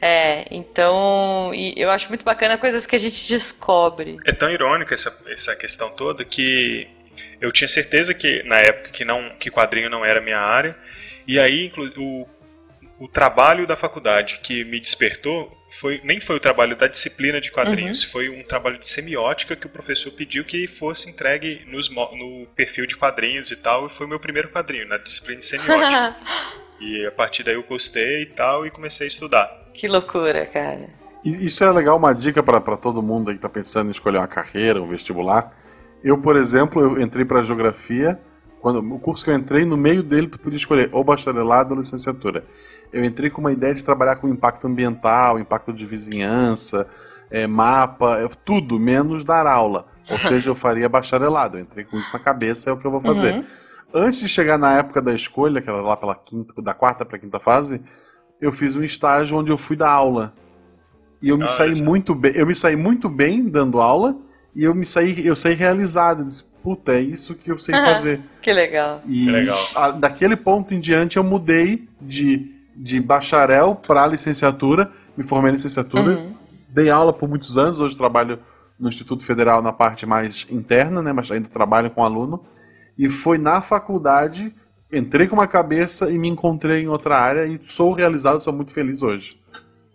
É, 0.00 0.46
então 0.50 1.52
eu 1.54 1.90
acho 1.90 2.08
muito 2.08 2.24
bacana 2.24 2.56
coisas 2.56 2.86
que 2.86 2.96
a 2.96 2.98
gente 2.98 3.28
descobre. 3.28 4.16
É 4.26 4.32
tão 4.32 4.50
irônica 4.50 4.94
essa, 4.94 5.14
essa 5.28 5.54
questão 5.54 5.90
toda 5.90 6.24
que 6.24 6.88
eu 7.40 7.52
tinha 7.52 7.68
certeza 7.68 8.14
que 8.14 8.42
na 8.44 8.56
época 8.56 8.90
que 8.90 9.04
não 9.04 9.30
que 9.38 9.50
quadrinho 9.50 9.90
não 9.90 10.04
era 10.04 10.20
minha 10.20 10.38
área 10.38 10.76
e 11.26 11.38
aí 11.38 11.70
o, 11.96 12.26
o 12.98 13.08
trabalho 13.08 13.66
da 13.66 13.76
faculdade 13.76 14.40
que 14.42 14.64
me 14.64 14.80
despertou 14.80 15.56
foi, 15.78 16.00
nem 16.02 16.20
foi 16.20 16.36
o 16.36 16.40
trabalho 16.40 16.76
da 16.76 16.86
disciplina 16.86 17.40
de 17.40 17.50
quadrinhos, 17.50 18.04
uhum. 18.04 18.10
foi 18.10 18.28
um 18.28 18.42
trabalho 18.42 18.78
de 18.78 18.88
semiótica 18.88 19.54
que 19.54 19.66
o 19.66 19.70
professor 19.70 20.10
pediu 20.12 20.44
que 20.44 20.66
fosse 20.66 21.08
entregue 21.08 21.62
nos, 21.66 21.88
no 21.88 22.46
perfil 22.56 22.86
de 22.86 22.96
quadrinhos 22.96 23.50
e 23.50 23.56
tal, 23.56 23.86
e 23.86 23.90
foi 23.90 24.06
o 24.06 24.08
meu 24.08 24.18
primeiro 24.18 24.48
quadrinho, 24.48 24.88
na 24.88 24.98
disciplina 24.98 25.40
de 25.40 25.46
semiótica. 25.46 26.16
e 26.80 27.06
a 27.06 27.12
partir 27.12 27.44
daí 27.44 27.54
eu 27.54 27.62
gostei 27.62 28.22
e 28.22 28.26
tal, 28.26 28.66
e 28.66 28.70
comecei 28.70 29.06
a 29.06 29.08
estudar. 29.08 29.69
Que 29.80 29.88
loucura, 29.88 30.44
cara. 30.44 30.90
Isso 31.24 31.64
é 31.64 31.72
legal, 31.72 31.96
uma 31.96 32.12
dica 32.12 32.42
para 32.42 32.76
todo 32.76 33.02
mundo 33.02 33.30
aí 33.30 33.34
que 33.34 33.38
está 33.38 33.48
pensando 33.48 33.88
em 33.88 33.92
escolher 33.92 34.18
uma 34.18 34.26
carreira, 34.26 34.82
um 34.82 34.86
vestibular. 34.86 35.56
Eu, 36.04 36.18
por 36.18 36.36
exemplo, 36.36 36.82
eu 36.82 37.00
entrei 37.00 37.24
para 37.24 37.42
geografia. 37.42 38.20
Quando 38.60 38.78
o 38.80 38.98
curso 38.98 39.24
que 39.24 39.30
eu 39.30 39.34
entrei, 39.34 39.64
no 39.64 39.78
meio 39.78 40.02
dele 40.02 40.26
tu 40.26 40.38
podia 40.38 40.58
escolher 40.58 40.90
ou 40.92 41.02
bacharelado 41.02 41.72
ou 41.72 41.80
licenciatura. 41.80 42.44
Eu 42.92 43.02
entrei 43.02 43.30
com 43.30 43.40
uma 43.40 43.52
ideia 43.52 43.72
de 43.72 43.82
trabalhar 43.82 44.16
com 44.16 44.28
impacto 44.28 44.66
ambiental, 44.66 45.38
impacto 45.38 45.72
de 45.72 45.86
vizinhança, 45.86 46.86
é, 47.30 47.46
mapa, 47.46 48.18
é, 48.18 48.28
tudo 48.44 48.78
menos 48.78 49.24
dar 49.24 49.46
aula. 49.46 49.86
Ou 50.10 50.18
seja, 50.20 50.50
eu 50.50 50.54
faria 50.54 50.90
bacharelado. 50.90 51.56
Eu 51.56 51.62
entrei 51.62 51.86
com 51.86 51.96
isso 51.96 52.12
na 52.12 52.18
cabeça, 52.18 52.68
é 52.68 52.72
o 52.74 52.76
que 52.76 52.86
eu 52.86 52.90
vou 52.90 53.00
fazer. 53.00 53.32
Uhum. 53.32 53.44
Antes 53.94 54.20
de 54.20 54.28
chegar 54.28 54.58
na 54.58 54.76
época 54.76 55.00
da 55.00 55.14
escolha, 55.14 55.62
que 55.62 55.70
era 55.70 55.80
lá 55.80 55.96
pela 55.96 56.14
quinta, 56.14 56.60
da 56.60 56.74
quarta 56.74 57.02
para 57.06 57.18
quinta 57.18 57.40
fase, 57.40 57.82
eu 58.40 58.52
fiz 58.52 58.74
um 58.76 58.82
estágio 58.82 59.38
onde 59.38 59.52
eu 59.52 59.58
fui 59.58 59.76
dar 59.76 59.90
aula. 59.90 60.32
E 61.20 61.28
eu 61.28 61.36
me 61.36 61.44
ah, 61.44 61.48
saí 61.48 61.82
muito 61.82 62.14
bem, 62.14 62.32
eu 62.34 62.46
me 62.46 62.54
saí 62.54 62.74
muito 62.74 63.08
bem 63.08 63.46
dando 63.48 63.80
aula 63.80 64.16
e 64.54 64.64
eu 64.64 64.74
me 64.74 64.84
saí, 64.84 65.26
eu 65.26 65.36
saí 65.36 65.54
realizado. 65.54 66.20
Eu 66.22 66.24
disse, 66.26 66.44
puta, 66.62 66.92
é 66.92 67.00
isso 67.00 67.34
que 67.34 67.50
eu 67.50 67.58
sei 67.58 67.74
fazer. 67.74 68.20
que 68.40 68.52
legal. 68.52 69.02
E 69.06 69.24
que 69.24 69.30
legal. 69.30 69.58
A, 69.74 69.90
daquele 69.90 70.36
ponto 70.36 70.74
em 70.74 70.80
diante 70.80 71.18
eu 71.18 71.24
mudei 71.24 71.88
de, 72.00 72.50
de 72.74 73.00
bacharel 73.00 73.74
para 73.74 74.06
licenciatura, 74.06 74.90
me 75.16 75.22
formei 75.22 75.50
em 75.50 75.54
licenciatura, 75.54 76.18
uhum. 76.18 76.34
dei 76.68 76.88
aula 76.88 77.12
por 77.12 77.28
muitos 77.28 77.58
anos, 77.58 77.80
hoje 77.80 77.96
trabalho 77.96 78.38
no 78.78 78.88
Instituto 78.88 79.22
Federal 79.24 79.60
na 79.60 79.72
parte 79.72 80.06
mais 80.06 80.46
interna, 80.50 81.02
né, 81.02 81.12
mas 81.12 81.30
ainda 81.30 81.48
trabalho 81.48 81.90
com 81.90 82.02
aluno. 82.02 82.42
E 82.96 83.10
foi 83.10 83.36
na 83.36 83.60
faculdade 83.60 84.54
entrei 84.92 85.26
com 85.26 85.34
uma 85.34 85.46
cabeça 85.46 86.10
e 86.10 86.18
me 86.18 86.28
encontrei 86.28 86.82
em 86.82 86.88
outra 86.88 87.16
área 87.16 87.46
e 87.46 87.60
sou 87.64 87.92
realizado, 87.92 88.40
sou 88.40 88.52
muito 88.52 88.72
feliz 88.72 89.02
hoje. 89.02 89.32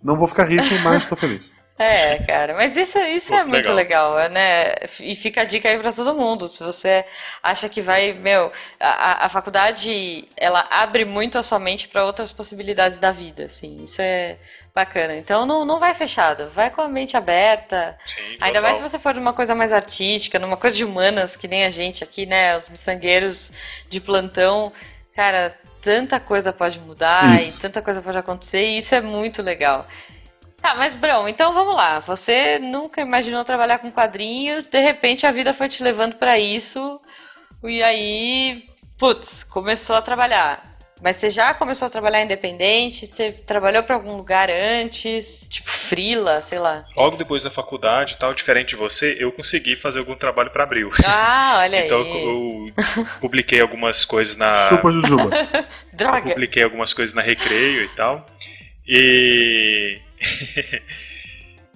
Não 0.04 0.16
vou 0.16 0.28
ficar 0.28 0.46
rico, 0.46 0.64
mas 0.84 1.04
estou 1.04 1.18
feliz. 1.18 1.52
É, 1.78 2.20
cara, 2.20 2.54
mas 2.56 2.78
isso, 2.78 2.98
isso 3.00 3.32
Pô, 3.32 3.36
é 3.36 3.44
muito 3.44 3.70
legal. 3.74 4.16
legal. 4.16 4.30
né? 4.30 4.76
E 5.02 5.14
fica 5.14 5.42
a 5.42 5.44
dica 5.44 5.68
aí 5.68 5.78
para 5.78 5.92
todo 5.92 6.16
mundo. 6.16 6.48
Se 6.48 6.64
você 6.64 7.04
acha 7.44 7.68
que 7.68 7.82
vai, 7.82 8.14
meu, 8.14 8.50
a, 8.80 9.26
a 9.26 9.30
faculdade 9.30 10.26
ela 10.38 10.66
abre 10.70 11.04
muito 11.04 11.38
a 11.38 11.44
sua 11.44 11.60
mente 11.60 11.90
para 11.90 12.06
outras 12.06 12.32
possibilidades 12.32 12.98
da 12.98 13.12
vida, 13.12 13.48
assim. 13.48 13.84
Isso 13.84 14.02
é 14.02 14.38
bacana. 14.76 15.16
Então 15.16 15.46
não, 15.46 15.64
não 15.64 15.80
vai 15.80 15.96
fechado, 15.96 16.52
vai 16.54 16.70
com 16.70 16.82
a 16.82 16.88
mente 16.90 17.16
aberta. 17.16 17.98
Sim, 18.06 18.38
Ainda 18.42 18.62
mais 18.62 18.76
se 18.76 18.84
você 18.84 19.00
for 19.00 19.16
numa 19.16 19.32
coisa 19.32 19.56
mais 19.56 19.72
artística, 19.72 20.38
numa 20.38 20.58
coisa 20.58 20.76
de 20.76 20.84
humanas, 20.84 21.38
que 21.38 21.48
nem 21.48 21.64
a 21.64 21.70
gente 21.70 22.04
aqui, 22.04 22.26
né? 22.26 22.58
Os 22.58 22.68
miçangueiros 22.68 23.54
de 23.88 24.02
plantão. 24.02 24.74
Cara, 25.16 25.58
tanta 25.82 26.20
coisa 26.20 26.52
pode 26.52 26.80
mudar 26.82 27.36
isso. 27.36 27.60
e 27.60 27.62
tanta 27.62 27.82
coisa 27.82 28.02
pode 28.02 28.18
acontecer, 28.18 28.66
e 28.66 28.80
isso 28.80 28.94
é 28.94 29.00
muito 29.00 29.42
legal. 29.42 29.88
Tá, 30.62 30.76
mas 30.76 30.94
Brão, 30.94 31.30
então 31.30 31.54
vamos 31.54 31.76
lá. 31.76 32.00
Você 32.00 32.60
nunca 32.60 33.00
imaginou 33.00 33.46
trabalhar 33.46 33.80
com 33.80 33.92
quadrinhos, 33.92 34.66
de 34.66 34.82
repente 34.82 35.26
a 35.26 35.32
vida 35.32 35.54
foi 35.54 35.70
te 35.70 35.82
levando 35.82 36.16
para 36.16 36.38
isso, 36.38 37.00
e 37.64 37.82
aí, 37.82 38.68
putz, 38.98 39.44
começou 39.44 39.96
a 39.96 40.02
trabalhar. 40.02 40.75
Mas 41.02 41.18
você 41.18 41.30
já 41.30 41.54
começou 41.54 41.88
a 41.88 41.90
trabalhar 41.90 42.22
independente? 42.24 43.06
Você 43.06 43.32
trabalhou 43.32 43.84
para 43.84 43.96
algum 43.96 44.16
lugar 44.16 44.50
antes? 44.50 45.48
Tipo 45.50 45.70
frila, 45.70 46.42
sei 46.42 46.58
lá. 46.58 46.86
Logo 46.96 47.18
depois 47.18 47.44
da 47.44 47.52
faculdade 47.52 48.18
tal, 48.18 48.34
diferente 48.34 48.70
de 48.70 48.76
você, 48.76 49.16
eu 49.20 49.32
consegui 49.32 49.76
fazer 49.76 50.00
algum 50.00 50.16
trabalho 50.16 50.50
para 50.50 50.64
Abril. 50.64 50.92
Ah, 51.06 51.58
olha 51.60 51.84
então, 51.86 52.02
aí. 52.02 52.10
Então 52.10 52.20
eu, 52.20 52.74
eu 52.98 53.06
publiquei 53.20 53.62
algumas 53.62 54.06
coisas 54.06 54.36
na 54.36 54.54
Chupa 54.54 54.92
Jujuba. 54.92 55.30
Droga. 55.94 56.18
Eu 56.18 56.24
publiquei 56.24 56.64
algumas 56.64 56.94
coisas 56.94 57.14
na 57.14 57.22
Recreio 57.22 57.84
e 57.84 57.90
tal. 57.90 58.26
E 58.88 60.00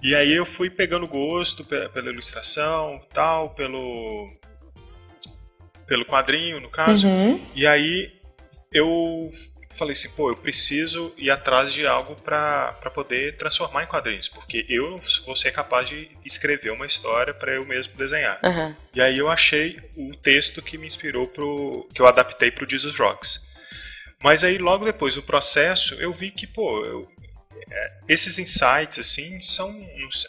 e 0.02 0.16
aí 0.16 0.34
eu 0.34 0.46
fui 0.46 0.70
pegando 0.70 1.06
gosto 1.06 1.64
pela 1.66 2.10
ilustração, 2.10 3.02
tal, 3.14 3.50
pelo 3.52 4.32
pelo 5.86 6.06
quadrinho, 6.06 6.62
no 6.62 6.70
caso. 6.70 7.06
Uhum. 7.06 7.40
E 7.56 7.66
aí 7.68 8.19
eu 8.72 9.32
falei 9.80 9.94
assim, 9.94 10.10
pô, 10.10 10.30
eu 10.30 10.36
preciso 10.36 11.14
ir 11.18 11.32
atrás 11.32 11.74
de 11.74 11.88
algo 11.88 12.14
para 12.22 12.74
poder 12.94 13.38
transformar 13.38 13.84
em 13.84 13.88
quadrinhos, 13.88 14.28
porque 14.28 14.66
eu 14.68 15.02
vou 15.26 15.36
ser 15.38 15.52
capaz 15.54 15.88
de 15.88 16.12
escrever 16.26 16.72
uma 16.72 16.86
história 16.86 17.34
para 17.34 17.54
eu 17.54 17.66
mesmo 17.66 17.96
desenhar. 17.96 18.40
Uhum. 18.44 18.76
E 18.94 19.02
aí 19.02 19.18
eu 19.18 19.30
achei 19.30 19.80
o 19.96 20.14
texto 20.18 20.62
que 20.62 20.78
me 20.78 20.86
inspirou 20.86 21.26
pro 21.26 21.88
que 21.94 22.02
eu 22.02 22.08
adaptei 22.08 22.52
pro 22.52 22.70
Jesus 22.70 22.98
Rocks. 22.98 23.48
Mas 24.22 24.44
aí 24.44 24.58
logo 24.58 24.84
depois 24.84 25.16
do 25.16 25.24
processo 25.24 25.96
eu 25.96 26.12
vi 26.12 26.30
que, 26.30 26.46
pô, 26.46 26.84
eu, 26.84 27.08
é, 27.72 27.92
esses 28.10 28.38
insights 28.38 29.00
assim 29.00 29.40
são 29.42 29.72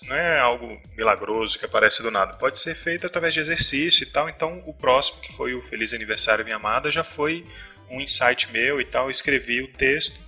não 0.03 0.15
é 0.15 0.39
algo 0.39 0.81
milagroso 0.97 1.59
que 1.59 1.65
aparece 1.65 2.03
do 2.03 2.11
nada 2.11 2.37
pode 2.37 2.61
ser 2.61 2.75
feito 2.75 3.07
através 3.07 3.33
de 3.33 3.41
exercício 3.41 4.03
e 4.03 4.07
tal 4.07 4.29
então 4.29 4.63
o 4.67 4.75
próximo 4.75 5.21
que 5.23 5.33
foi 5.35 5.55
o 5.55 5.63
feliz 5.63 5.95
aniversário 5.95 6.45
minha 6.45 6.57
amada 6.57 6.91
já 6.91 7.03
foi 7.03 7.47
um 7.91 8.01
insight 8.01 8.51
meu 8.53 8.81
e 8.81 8.85
tal 8.85 9.11
escrevi 9.11 9.63
o 9.63 9.69
texto 9.69 10.19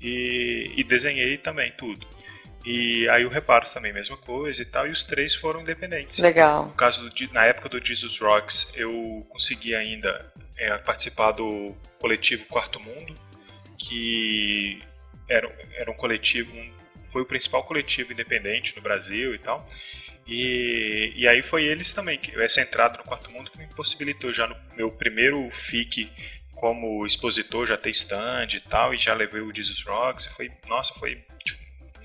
e, 0.00 0.72
e 0.76 0.84
desenhei 0.84 1.38
também 1.38 1.72
tudo. 1.76 2.06
E 2.64 3.08
aí 3.10 3.26
o 3.26 3.28
reparo 3.28 3.68
também 3.70 3.92
mesma 3.92 4.16
coisa 4.16 4.62
e 4.62 4.64
tal 4.64 4.86
e 4.86 4.90
os 4.90 5.04
três 5.04 5.34
foram 5.34 5.60
independentes. 5.60 6.18
Legal. 6.18 6.66
No 6.66 6.72
caso 6.72 7.08
do, 7.08 7.32
na 7.32 7.44
época 7.44 7.68
do 7.68 7.84
Jesus 7.84 8.18
Rocks 8.18 8.72
eu 8.74 9.26
consegui 9.28 9.74
ainda 9.74 10.32
é, 10.56 10.76
participar 10.78 11.32
do 11.32 11.74
coletivo 12.00 12.46
Quarto 12.46 12.80
Mundo 12.80 13.14
que 13.78 14.80
era, 15.28 15.50
era 15.74 15.90
um 15.90 15.94
coletivo, 15.94 16.54
um, 16.56 16.70
foi 17.08 17.22
o 17.22 17.26
principal 17.26 17.64
coletivo 17.64 18.12
independente 18.12 18.74
no 18.76 18.82
Brasil 18.82 19.34
e 19.34 19.38
tal. 19.38 19.68
E, 20.26 21.12
e 21.16 21.28
aí 21.28 21.42
foi 21.42 21.64
eles 21.64 21.92
também, 21.92 22.18
que 22.18 22.30
essa 22.42 22.60
entrada 22.60 22.96
no 22.96 23.04
Quarto 23.04 23.30
Mundo 23.30 23.50
que 23.50 23.58
me 23.58 23.66
possibilitou 23.74 24.32
já 24.32 24.46
no 24.46 24.56
meu 24.74 24.90
primeiro 24.90 25.50
FIC 25.50 26.10
como 26.64 27.04
expositor, 27.04 27.66
já 27.66 27.76
ter 27.76 27.90
stand 27.90 28.46
e 28.54 28.60
tal, 28.60 28.94
e 28.94 28.96
já 28.96 29.12
levei 29.12 29.42
o 29.42 29.54
Jesus 29.54 29.84
Rocks, 29.86 30.24
e 30.24 30.30
foi, 30.30 30.50
nossa, 30.66 30.94
foi, 30.94 31.18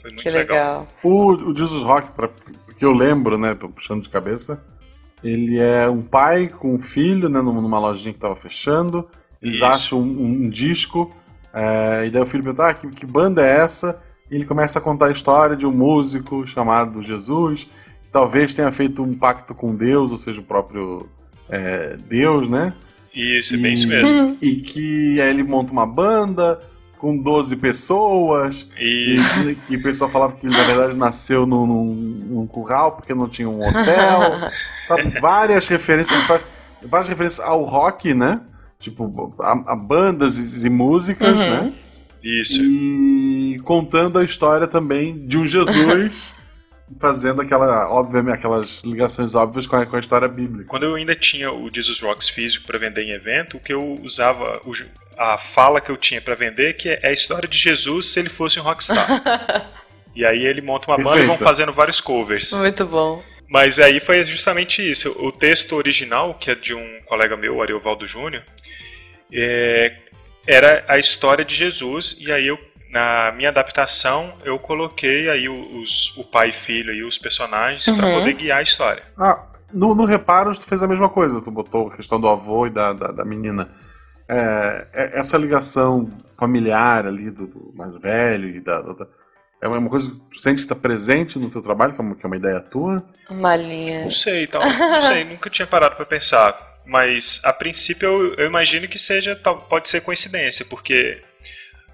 foi 0.02 0.10
muito 0.10 0.22
que 0.22 0.30
legal. 0.30 0.82
legal. 0.82 0.88
O, 1.02 1.52
o 1.52 1.56
Jesus 1.56 1.82
Rock, 1.82 2.12
pra, 2.12 2.30
que 2.78 2.84
eu 2.84 2.92
lembro, 2.92 3.38
né, 3.38 3.56
puxando 3.56 4.04
de 4.04 4.10
cabeça, 4.10 4.62
ele 5.24 5.58
é 5.58 5.90
um 5.90 6.02
pai 6.02 6.50
com 6.50 6.76
um 6.76 6.82
filho, 6.82 7.30
né, 7.30 7.42
numa 7.42 7.80
lojinha 7.80 8.12
que 8.12 8.18
estava 8.18 8.36
fechando, 8.36 9.08
eles 9.42 9.56
Isso. 9.56 9.66
acham 9.66 10.02
um, 10.02 10.24
um 10.24 10.50
disco 10.50 11.10
é, 11.54 12.08
e 12.08 12.10
daí 12.10 12.22
o 12.22 12.26
filho 12.26 12.44
pergunta, 12.44 12.68
ah, 12.68 12.74
que, 12.74 12.90
que, 12.90 13.06
banda 13.06 13.42
é 13.42 13.62
essa? 13.62 13.98
E 14.30 14.36
ele 14.36 14.46
começa 14.46 14.78
a 14.78 14.82
contar 14.82 15.06
a 15.06 15.12
história 15.12 15.56
de 15.56 15.66
um 15.66 15.72
músico 15.72 16.46
chamado 16.46 17.02
Jesus, 17.02 17.64
que 18.04 18.12
talvez 18.12 18.54
tenha 18.54 18.74
feito 18.74 19.02
um 19.02 19.18
pacto 19.18 19.56
com 19.56 19.74
Deus, 19.74 20.12
ou 20.12 20.18
seja, 20.18 20.42
o 20.42 20.44
próprio 20.44 21.10
é, 21.48 21.96
Deus, 21.96 22.50
né? 22.50 22.74
Isso, 23.14 23.56
é 23.56 23.58
bem 23.58 23.74
isso 23.74 23.88
mesmo. 23.88 24.38
E 24.42 24.56
que 24.58 25.20
aí 25.20 25.30
ele 25.30 25.44
monta 25.44 25.72
uma 25.72 25.86
banda 25.86 26.62
com 26.98 27.18
12 27.18 27.56
pessoas. 27.58 28.68
Isso. 28.80 29.50
E 29.50 29.56
que 29.56 29.76
o 29.76 29.82
pessoal 29.82 30.10
falava 30.10 30.36
que 30.36 30.48
na 30.48 30.64
verdade 30.64 30.96
nasceu 30.96 31.46
num, 31.46 31.66
num, 31.66 31.86
num 31.86 32.48
curral 32.48 32.94
porque 32.94 33.14
não 33.14 33.28
tinha 33.28 33.50
um 33.50 33.62
hotel. 33.68 34.50
Sabe, 34.84 35.10
várias 35.20 35.68
referências, 35.68 36.26
várias 36.84 37.08
referências 37.08 37.46
ao 37.46 37.64
rock, 37.64 38.14
né? 38.14 38.42
tipo, 38.80 39.36
a, 39.40 39.74
a 39.74 39.76
bandas 39.76 40.64
e, 40.64 40.66
e 40.66 40.70
músicas, 40.70 41.40
uhum. 41.40 41.50
né? 41.50 41.74
Isso. 42.24 42.60
E 42.62 43.60
contando 43.64 44.18
a 44.18 44.24
história 44.24 44.68
também 44.68 45.28
de 45.28 45.38
um 45.38 45.46
Jesus 45.46 46.36
fazendo 46.98 47.42
aquela, 47.42 47.92
obviamente, 47.92 48.36
aquelas 48.36 48.84
ligações 48.84 49.36
óbvias 49.36 49.68
com 49.68 49.76
a, 49.76 49.86
com 49.86 49.96
a 49.96 50.00
história 50.00 50.28
bíblica. 50.28 50.70
Quando 50.70 50.84
eu 50.84 50.96
ainda 50.96 51.16
tinha 51.16 51.52
o 51.52 51.70
Jesus 51.74 52.00
Rocks 52.00 52.30
físico 52.30 52.66
para 52.66 52.80
vender 52.80 53.04
em 53.04 53.12
evento, 53.12 53.58
o 53.58 53.60
que 53.60 53.74
eu 53.74 54.00
usava, 54.04 54.62
o, 54.66 54.74
a 55.18 55.38
fala 55.38 55.82
que 55.82 55.92
eu 55.92 55.98
tinha 55.98 56.22
para 56.22 56.36
vender, 56.36 56.76
que 56.78 56.90
é 56.90 57.10
a 57.10 57.12
história 57.12 57.48
de 57.48 57.58
Jesus 57.58 58.08
se 58.08 58.20
ele 58.20 58.30
fosse 58.30 58.60
um 58.60 58.64
rockstar. 58.64 59.08
e 60.16 60.26
aí 60.26 60.46
ele 60.46 60.62
monta 60.62 60.88
uma 60.88 60.98
banda 60.98 61.22
e 61.22 61.26
vão 61.26 61.38
fazendo 61.38 61.74
vários 61.74 62.02
covers. 62.02 62.54
Muito 62.54 62.86
bom. 62.86 63.24
Mas 63.48 63.80
aí 63.80 64.00
foi 64.00 64.24
justamente 64.24 64.88
isso. 64.88 65.12
O 65.20 65.32
texto 65.32 65.76
original, 65.76 66.36
que 66.36 66.52
é 66.52 66.56
de 66.56 66.74
um 66.74 67.02
colega 67.06 67.36
meu, 67.36 67.62
Ariovaldo 67.62 68.06
Júnior, 68.06 68.44
é, 69.34 69.96
era 70.48 70.86
a 70.88 71.00
história 71.00 71.44
de 71.44 71.56
Jesus, 71.56 72.18
e 72.20 72.32
aí 72.32 72.48
eu 72.48 72.69
na 72.90 73.32
minha 73.34 73.50
adaptação, 73.50 74.34
eu 74.44 74.58
coloquei 74.58 75.30
aí 75.30 75.48
os, 75.48 76.16
o 76.18 76.24
pai 76.24 76.50
e 76.50 76.54
filho 76.54 76.94
e 76.94 77.04
os 77.04 77.18
personagens 77.18 77.88
uhum. 77.88 77.98
para 77.98 78.12
poder 78.12 78.34
guiar 78.34 78.60
a 78.60 78.64
história. 78.64 79.00
Ah, 79.18 79.48
no, 79.72 79.94
no 79.94 80.06
Reparos 80.06 80.58
tu 80.58 80.66
fez 80.66 80.82
a 80.82 80.88
mesma 80.88 81.10
coisa, 81.10 81.42
tu 81.42 81.52
botou 81.52 81.88
a 81.88 81.96
questão 81.96 82.20
do 82.20 82.28
avô 82.28 82.66
e 82.68 82.70
da, 82.72 82.94
da, 82.94 83.08
da 83.12 83.26
menina. 83.26 83.70
É, 84.28 84.88
é, 84.94 85.20
essa 85.20 85.38
ligação 85.38 86.10
familiar 86.38 87.06
ali 87.06 87.30
do, 87.30 87.48
do 87.48 87.74
mais 87.76 87.96
velho 88.00 88.50
e 88.50 88.60
da, 88.60 88.82
da, 88.82 89.08
é 89.62 89.68
uma 89.68 89.90
coisa 89.90 90.10
que 90.10 90.18
tu 90.18 90.40
sente 90.40 90.56
que 90.56 90.62
está 90.62 90.76
presente 90.76 91.38
no 91.38 91.50
teu 91.50 91.62
trabalho, 91.62 91.94
que 91.94 92.02
é 92.02 92.04
uma, 92.04 92.16
que 92.16 92.26
é 92.26 92.28
uma 92.28 92.38
ideia 92.38 92.60
tua? 92.60 93.04
Uma 93.30 93.56
linha. 93.56 94.06
Não 94.06 94.12
sei, 94.12 94.44
então, 94.44 94.62
não 94.62 95.02
sei, 95.02 95.24
nunca 95.30 95.50
tinha 95.50 95.68
parado 95.68 95.96
para 95.96 96.06
pensar. 96.06 96.80
Mas 96.86 97.40
a 97.44 97.54
princípio 97.54 98.08
eu, 98.08 98.34
eu 98.36 98.48
imagino 98.48 98.88
que 98.88 98.98
seja, 98.98 99.36
pode 99.36 99.90
ser 99.90 100.02
coincidência, 100.02 100.66
porque 100.66 101.22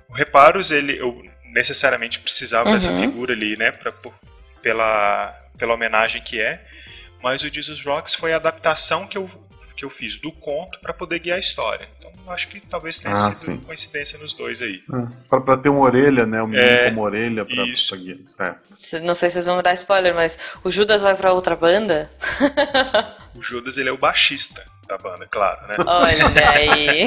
o 0.10 0.14
Reparos, 0.14 0.72
ele, 0.72 1.00
eu 1.00 1.24
necessariamente 1.56 2.20
precisava 2.20 2.70
uhum. 2.70 2.76
dessa 2.76 2.96
figura 2.98 3.34
ali, 3.34 3.58
né, 3.58 3.72
pra, 3.72 3.92
por, 3.92 4.14
pela, 4.62 5.34
pela 5.58 5.74
homenagem 5.74 6.22
que 6.22 6.40
é, 6.40 6.62
mas 7.24 7.44
o 7.44 7.50
Jesus 7.50 7.84
Rocks 7.84 8.14
foi 8.14 8.34
a 8.34 8.36
adaptação 8.36 9.08
que 9.08 9.18
eu, 9.18 9.30
que 9.78 9.86
eu 9.86 9.90
fiz 9.90 10.18
do 10.18 10.32
conto 10.32 10.80
para 10.80 10.94
poder 10.94 11.20
guiar 11.20 11.38
a 11.38 11.40
história. 11.40 11.88
Então 11.98 12.12
acho 12.32 12.48
que 12.48 12.60
talvez 12.60 13.00
tenha 13.00 13.14
ah, 13.14 13.34
sido 13.34 13.58
sim. 13.58 13.58
coincidência 13.62 14.20
nos 14.20 14.34
dois 14.34 14.62
aí. 14.62 14.84
É, 14.92 15.40
para 15.40 15.58
ter 15.58 15.70
uma 15.70 15.82
orelha, 15.82 16.26
né, 16.26 16.44
um 16.44 16.48
menino 16.48 16.70
é, 16.70 16.90
como 16.90 17.02
orelha 17.02 17.46
para 17.46 17.64
guiar. 17.98 18.18
Certo. 18.28 19.04
Não 19.04 19.14
sei 19.14 19.30
se 19.30 19.36
vocês 19.36 19.46
vão 19.46 19.58
me 19.58 19.64
dar 19.64 19.74
spoiler, 19.74 20.14
mas 20.14 20.38
o 20.64 20.70
Judas 20.70 21.02
vai 21.02 21.16
para 21.16 21.34
outra 21.34 21.56
banda? 21.56 22.12
o 23.34 23.42
Judas 23.42 23.78
ele 23.78 23.90
é 23.90 23.92
o 23.92 23.98
baixista 23.98 24.64
da 24.88 24.98
banda, 24.98 25.28
claro, 25.28 25.68
né? 25.68 25.76
Olha 25.86 26.26
aí. 26.54 27.06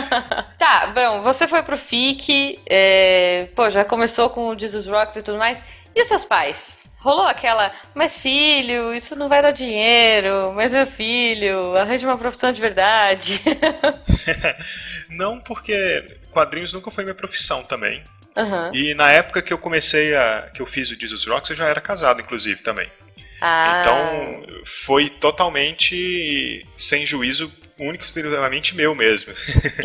tá, 0.58 0.92
bom, 0.94 1.22
você 1.22 1.46
foi 1.46 1.62
pro 1.62 1.76
FIC, 1.76 2.60
é, 2.68 3.48
pô, 3.54 3.70
já 3.70 3.84
começou 3.84 4.30
com 4.30 4.48
o 4.48 4.58
Jesus 4.58 4.86
Rocks 4.86 5.16
e 5.16 5.22
tudo 5.22 5.38
mais. 5.38 5.64
E 5.94 6.00
os 6.00 6.08
seus 6.08 6.24
pais? 6.24 6.92
Rolou 6.98 7.26
aquela, 7.26 7.70
mas 7.94 8.20
filho, 8.20 8.92
isso 8.92 9.16
não 9.16 9.28
vai 9.28 9.40
dar 9.40 9.52
dinheiro, 9.52 10.52
mas 10.52 10.74
meu 10.74 10.86
filho, 10.86 11.76
arranje 11.76 12.04
uma 12.04 12.18
profissão 12.18 12.50
de 12.50 12.60
verdade. 12.60 13.40
não, 15.08 15.38
porque 15.40 16.18
quadrinhos 16.32 16.72
nunca 16.72 16.90
foi 16.90 17.04
minha 17.04 17.14
profissão 17.14 17.62
também. 17.62 18.02
Uhum. 18.36 18.74
E 18.74 18.94
na 18.94 19.08
época 19.10 19.40
que 19.40 19.52
eu 19.52 19.58
comecei 19.58 20.16
a. 20.16 20.50
que 20.52 20.60
eu 20.60 20.66
fiz 20.66 20.90
o 20.90 20.98
Jesus 20.98 21.24
Rocks, 21.26 21.50
eu 21.50 21.56
já 21.56 21.68
era 21.68 21.80
casado, 21.80 22.20
inclusive, 22.20 22.60
também. 22.62 22.90
Ah. 23.40 23.82
Então 23.82 24.54
foi 24.64 25.10
totalmente 25.10 26.64
sem 26.76 27.04
juízo, 27.04 27.52
único 27.78 28.04
exclusivamente 28.04 28.74
meu 28.74 28.94
mesmo. 28.94 29.32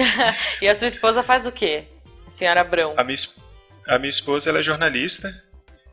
e 0.61 0.67
a 0.67 0.75
sua 0.75 0.87
esposa 0.87 1.23
faz 1.23 1.45
o 1.45 1.51
quê? 1.51 1.83
A 2.27 2.31
senhora 2.31 2.61
Abrão? 2.61 2.93
A 2.97 3.03
minha, 3.03 3.17
a 3.87 3.97
minha 3.97 4.09
esposa 4.09 4.49
ela 4.49 4.59
é 4.59 4.63
jornalista 4.63 5.33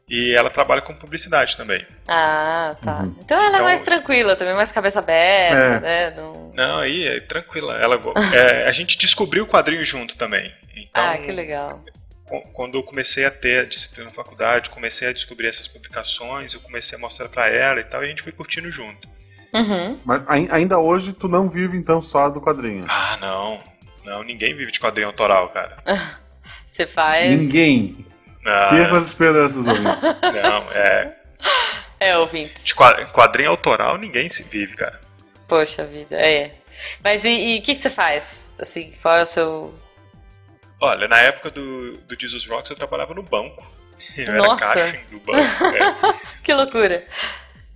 e 0.08 0.34
ela 0.36 0.50
trabalha 0.50 0.82
com 0.82 0.94
publicidade 0.94 1.56
também. 1.56 1.84
Ah, 2.06 2.76
tá. 2.84 3.00
Uhum. 3.00 3.16
Então 3.18 3.38
ela 3.38 3.46
é 3.46 3.48
então, 3.48 3.60
é 3.60 3.64
mais 3.64 3.82
tranquila 3.82 4.36
também, 4.36 4.54
mais 4.54 4.70
cabeça 4.70 5.00
aberta, 5.00 5.48
é. 5.48 5.80
né? 5.80 6.10
Não... 6.16 6.52
Não, 6.54 6.78
aí 6.78 7.04
é 7.06 7.20
tranquila. 7.20 7.78
Ela, 7.78 7.96
é, 8.34 8.68
a 8.68 8.72
gente 8.72 8.96
descobriu 8.96 9.44
o 9.44 9.48
quadrinho 9.48 9.84
junto 9.84 10.16
também. 10.16 10.52
Então, 10.76 11.02
ah, 11.02 11.18
que 11.18 11.32
legal 11.32 11.82
quando 12.52 12.76
eu 12.76 12.82
comecei 12.82 13.24
a 13.24 13.30
ter 13.30 13.60
a 13.60 13.64
disciplina 13.64 14.08
na 14.08 14.14
faculdade, 14.14 14.70
comecei 14.70 15.08
a 15.08 15.12
descobrir 15.12 15.48
essas 15.48 15.68
publicações, 15.68 16.54
eu 16.54 16.60
comecei 16.60 16.98
a 16.98 17.00
mostrar 17.00 17.28
para 17.28 17.48
ela 17.48 17.80
e 17.80 17.84
tal, 17.84 18.02
e 18.02 18.06
a 18.06 18.08
gente 18.08 18.22
foi 18.22 18.32
curtindo 18.32 18.70
junto. 18.70 19.08
Uhum. 19.54 19.98
Mas 20.04 20.50
ainda 20.50 20.78
hoje 20.78 21.12
tu 21.12 21.28
não 21.28 21.48
vive 21.48 21.76
então 21.76 22.02
só 22.02 22.28
do 22.28 22.40
quadrinho? 22.40 22.84
Ah, 22.88 23.16
não. 23.20 23.60
Não, 24.04 24.22
ninguém 24.22 24.54
vive 24.54 24.72
de 24.72 24.80
quadrinho 24.80 25.08
autoral, 25.08 25.48
cara. 25.50 25.76
Você 26.66 26.86
faz. 26.86 27.40
Ninguém. 27.40 28.04
Não. 28.42 28.68
Perca 28.68 28.98
as 28.98 29.06
esperanças, 29.06 29.66
ouvintes. 29.66 30.02
Não, 30.20 30.72
é. 30.72 31.16
É, 31.98 32.18
ouvintes. 32.18 32.64
De 32.64 32.74
quadrinho 32.74 33.50
autoral 33.50 33.96
ninguém 33.96 34.28
se 34.28 34.42
vive, 34.42 34.76
cara. 34.76 35.00
Poxa 35.48 35.84
vida, 35.86 36.16
é. 36.16 36.52
Mas 37.02 37.24
e 37.24 37.58
o 37.58 37.62
que, 37.62 37.72
que 37.72 37.76
você 37.76 37.88
faz? 37.88 38.52
Assim, 38.58 38.92
qual 39.00 39.16
é 39.16 39.22
o 39.22 39.26
seu 39.26 39.74
Olha, 40.80 41.08
na 41.08 41.20
época 41.20 41.50
do, 41.50 41.92
do 41.92 42.20
Jesus 42.20 42.46
Rocks 42.46 42.70
eu 42.70 42.76
trabalhava 42.76 43.14
no 43.14 43.22
banco. 43.22 43.64
Eu 44.16 44.34
Nossa. 44.34 44.78
era 44.78 44.92
caixa 44.92 45.10
do 45.10 45.20
banco. 45.20 45.64
É. 45.64 46.20
que 46.42 46.52
loucura. 46.52 47.06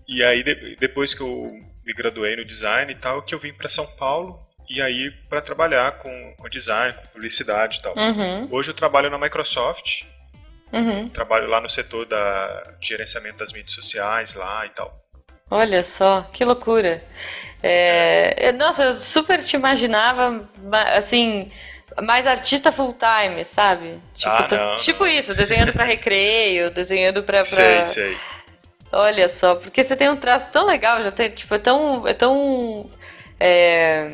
E 0.06 0.22
aí 0.22 0.42
de, 0.42 0.76
depois 0.76 1.14
que 1.14 1.22
eu 1.22 1.52
me 1.84 1.94
graduei 1.94 2.36
no 2.36 2.44
design 2.44 2.92
e 2.92 2.96
tal, 2.96 3.22
que 3.22 3.34
eu 3.34 3.38
vim 3.38 3.52
para 3.52 3.68
São 3.68 3.86
Paulo 3.96 4.38
e 4.68 4.80
aí 4.80 5.10
para 5.28 5.40
trabalhar 5.40 5.98
com, 5.98 6.34
com 6.38 6.48
design, 6.48 6.94
com 6.94 7.08
publicidade 7.08 7.78
e 7.78 7.82
tal. 7.82 7.94
Uhum. 7.96 8.48
Hoje 8.50 8.70
eu 8.70 8.74
trabalho 8.74 9.10
na 9.10 9.18
Microsoft. 9.18 10.02
Uhum. 10.72 11.08
Trabalho 11.08 11.48
lá 11.48 11.60
no 11.60 11.68
setor 11.68 12.06
da 12.06 12.62
gerenciamento 12.80 13.38
das 13.38 13.52
mídias 13.52 13.72
sociais 13.72 14.34
lá 14.34 14.64
e 14.66 14.70
tal. 14.70 15.00
Olha 15.50 15.82
só, 15.82 16.22
que 16.32 16.44
loucura. 16.44 17.02
É, 17.60 18.52
nossa, 18.52 18.84
eu 18.84 18.92
super 18.92 19.42
te 19.42 19.56
imaginava, 19.56 20.48
assim, 20.94 21.50
mais 22.03 22.26
artista 22.26 22.70
full 22.70 22.94
time, 22.94 23.44
sabe? 23.44 23.98
Tipo, 24.14 24.33
ah, 24.33 24.46
não, 24.50 24.76
tipo 24.76 25.05
não. 25.05 25.11
isso, 25.11 25.35
desenhando 25.35 25.72
para 25.72 25.85
recreio, 25.85 26.70
desenhando 26.74 27.22
pra, 27.22 27.38
pra. 27.38 27.44
Sei, 27.44 27.85
sei. 27.85 28.16
Olha 28.92 29.29
só, 29.29 29.55
porque 29.55 29.85
você 29.85 29.96
tem 29.96 30.09
um 30.09 30.16
traço 30.16 30.50
tão 30.50 30.66
legal, 30.66 31.03
já 31.03 31.12
tem, 31.12 31.31
tipo, 31.31 31.55
é 31.55 31.59
tão. 31.59 32.07
É 32.07 32.14
tão. 32.14 32.88
É... 33.38 34.11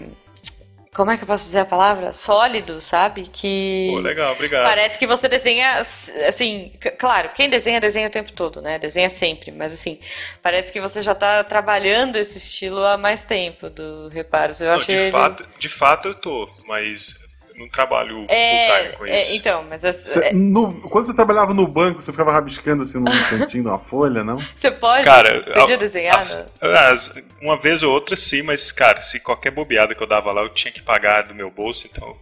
Como 0.95 1.11
é 1.11 1.17
que 1.19 1.25
eu 1.25 1.27
posso 1.27 1.45
dizer 1.45 1.61
a 1.61 1.65
palavra? 1.67 2.11
Sólido, 2.11 2.81
sabe? 2.81 3.25
Que. 3.31 3.89
Pô, 3.91 3.99
legal, 3.99 4.33
obrigado. 4.33 4.65
Parece 4.65 4.99
que 4.99 5.07
você 5.07 5.29
desenha. 5.29 5.79
Assim, 5.79 6.73
claro, 6.99 7.31
quem 7.35 7.51
desenha, 7.51 7.79
desenha 7.79 8.09
o 8.09 8.11
tempo 8.11 8.33
todo, 8.33 8.63
né? 8.63 8.79
Desenha 8.79 9.11
sempre. 9.11 9.51
Mas 9.51 9.75
assim, 9.75 10.01
parece 10.43 10.73
que 10.73 10.81
você 10.81 11.03
já 11.03 11.15
tá 11.15 11.45
trabalhando 11.45 12.17
esse 12.17 12.39
estilo 12.39 12.83
há 12.83 12.97
mais 12.97 13.25
tempo 13.25 13.69
do 13.69 14.09
Reparos. 14.09 14.63
Eu 14.63 14.69
Não, 14.69 14.77
achei. 14.77 14.95
De, 14.95 15.03
ele... 15.03 15.11
fato, 15.11 15.49
de 15.59 15.69
fato 15.69 16.09
eu 16.09 16.15
tô, 16.15 16.49
mas 16.69 17.26
não 17.59 17.69
trabalho 17.69 18.27
é, 18.29 18.91
full 18.91 18.99
com 18.99 19.07
é, 19.07 19.23
isso. 19.23 19.35
então, 19.35 19.65
mas... 19.69 19.83
Cê, 19.97 20.27
é... 20.27 20.33
no, 20.33 20.81
quando 20.89 21.07
você 21.07 21.15
trabalhava 21.15 21.55
no 21.55 21.67
banco, 21.67 22.01
você 22.01 22.13
ficava 22.13 22.33
rabiscando 22.33 22.83
assim 22.83 22.99
num 22.99 23.11
cantinho, 23.31 23.65
numa 23.65 23.79
folha, 23.79 24.23
não? 24.23 24.37
Você 24.55 24.71
pode? 24.71 25.05
Cara, 25.05 25.43
podia 25.43 25.77
desenhar? 25.77 26.27
A, 26.61 26.95
uma 27.41 27.61
vez 27.61 27.83
ou 27.83 27.93
outra 27.93 28.17
sim, 28.17 28.43
mas, 28.43 28.73
cara, 28.73 29.01
se 29.03 29.21
qualquer 29.21 29.51
bobeada 29.51 29.95
que 29.95 30.03
eu 30.03 30.07
dava 30.07 30.33
lá, 30.33 30.43
eu 30.43 30.51
tinha 30.51 30.73
que 30.73 30.83
pagar 30.83 31.25
do 31.25 31.35
meu 31.35 31.51
bolso, 31.51 31.89
então 31.91 32.09
eu 32.09 32.19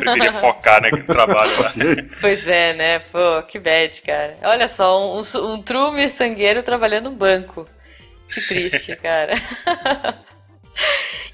preferia 0.00 0.32
focar 0.40 0.82
naquele 0.82 1.04
trabalho 1.04 1.60
lá. 1.60 1.72
Pois 2.20 2.46
é, 2.46 2.74
né? 2.74 2.98
Pô, 2.98 3.42
que 3.42 3.58
bad, 3.58 4.00
cara. 4.02 4.36
Olha 4.42 4.68
só, 4.68 5.14
um, 5.14 5.20
um, 5.20 5.52
um 5.52 5.62
true 5.62 6.08
sangueiro 6.10 6.62
trabalhando 6.62 7.10
no 7.10 7.16
banco. 7.16 7.66
Que 8.30 8.40
triste, 8.40 8.96
cara. 8.96 9.34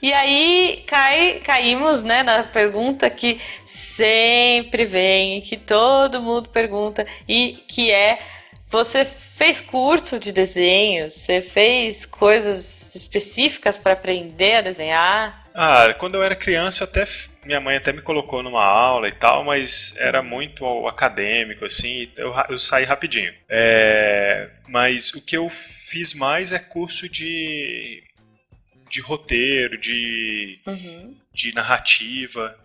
E 0.02 0.12
aí 0.14 0.82
cai, 0.86 1.40
caímos 1.44 2.02
né, 2.02 2.22
na 2.22 2.42
pergunta 2.42 3.10
que 3.10 3.38
sempre 3.66 4.86
vem, 4.86 5.42
que 5.42 5.58
todo 5.58 6.22
mundo 6.22 6.48
pergunta, 6.48 7.06
e 7.28 7.62
que 7.68 7.90
é: 7.90 8.18
você 8.66 9.04
fez 9.04 9.60
curso 9.60 10.18
de 10.18 10.32
desenho? 10.32 11.10
Você 11.10 11.42
fez 11.42 12.06
coisas 12.06 12.94
específicas 12.94 13.76
para 13.76 13.92
aprender 13.92 14.56
a 14.56 14.60
desenhar? 14.62 15.44
Ah, 15.54 15.92
quando 15.98 16.14
eu 16.14 16.22
era 16.22 16.36
criança, 16.36 16.84
até 16.84 17.06
minha 17.44 17.60
mãe 17.60 17.76
até 17.76 17.92
me 17.92 18.02
colocou 18.02 18.42
numa 18.42 18.64
aula 18.64 19.08
e 19.08 19.12
tal, 19.12 19.44
mas 19.44 19.96
era 19.98 20.22
muito 20.22 20.64
acadêmico, 20.86 21.64
assim, 21.64 22.10
eu, 22.16 22.34
eu 22.48 22.58
saí 22.58 22.84
rapidinho. 22.84 23.32
É, 23.48 24.48
mas 24.68 25.12
o 25.14 25.24
que 25.24 25.36
eu 25.36 25.48
fiz 25.50 26.14
mais 26.14 26.52
é 26.52 26.58
curso 26.58 27.08
de 27.08 28.02
de 28.90 29.00
roteiro, 29.00 29.78
de, 29.78 30.58
uhum. 30.66 31.16
de 31.32 31.54
narrativa, 31.54 32.56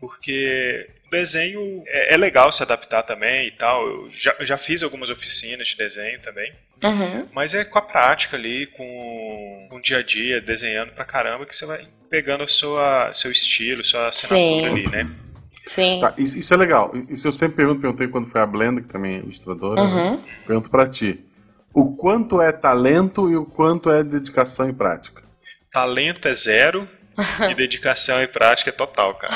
porque 0.00 0.88
o 1.06 1.10
desenho 1.10 1.84
é, 1.86 2.14
é, 2.14 2.16
legal 2.16 2.50
se 2.50 2.62
adaptar 2.62 3.04
também 3.04 3.46
e 3.46 3.52
tal. 3.52 3.86
Eu 3.86 4.10
já, 4.12 4.34
já 4.40 4.58
fiz 4.58 4.82
algumas 4.82 5.08
oficinas 5.10 5.68
de 5.68 5.76
desenho 5.76 6.20
também. 6.20 6.52
Uhum. 6.82 7.28
Mas 7.32 7.54
é 7.54 7.64
com 7.64 7.78
a 7.78 7.82
prática 7.82 8.36
ali, 8.36 8.66
com, 8.66 9.68
com 9.70 9.76
o 9.76 9.80
dia 9.80 9.98
a 9.98 10.02
dia, 10.02 10.40
desenhando 10.40 10.90
pra 10.92 11.04
caramba, 11.04 11.46
que 11.46 11.54
você 11.54 11.64
vai 11.64 11.82
pegando 12.10 12.42
o 12.42 12.48
sua, 12.48 13.12
seu 13.14 13.30
estilo, 13.30 13.84
sua 13.84 14.08
assinatura 14.08 14.40
Sim. 14.40 14.66
ali, 14.66 14.90
né? 14.90 15.10
Sim. 15.66 16.00
Tá, 16.00 16.12
isso, 16.18 16.36
isso 16.36 16.52
é 16.52 16.56
legal. 16.56 16.92
Isso 17.08 17.28
eu 17.28 17.32
sempre 17.32 17.56
pergunto, 17.56 17.80
perguntei 17.80 18.08
quando 18.08 18.26
foi 18.26 18.40
a 18.40 18.46
Blenda, 18.46 18.80
que 18.80 18.88
também 18.88 19.14
é 19.14 19.18
ilustradora. 19.18 19.82
né? 19.82 20.10
Uhum. 20.10 20.20
Pergunto 20.44 20.68
pra 20.68 20.88
ti. 20.88 21.24
O 21.72 21.94
quanto 21.96 22.42
é 22.42 22.50
talento 22.52 23.30
e 23.30 23.36
o 23.36 23.46
quanto 23.46 23.90
é 23.90 24.02
dedicação 24.02 24.68
e 24.68 24.72
prática? 24.72 25.22
Talento 25.72 26.28
é 26.28 26.34
zero 26.34 26.88
e 27.50 27.54
dedicação 27.54 28.22
e 28.22 28.26
prática 28.28 28.70
é 28.70 28.72
total, 28.72 29.14
cara. 29.14 29.34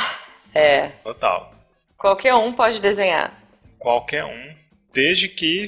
É. 0.55 0.89
Total. 1.03 1.53
Qualquer 1.97 2.35
um 2.35 2.53
pode 2.53 2.81
desenhar. 2.81 3.33
Qualquer 3.79 4.25
um, 4.25 4.55
desde 4.93 5.29
que 5.29 5.65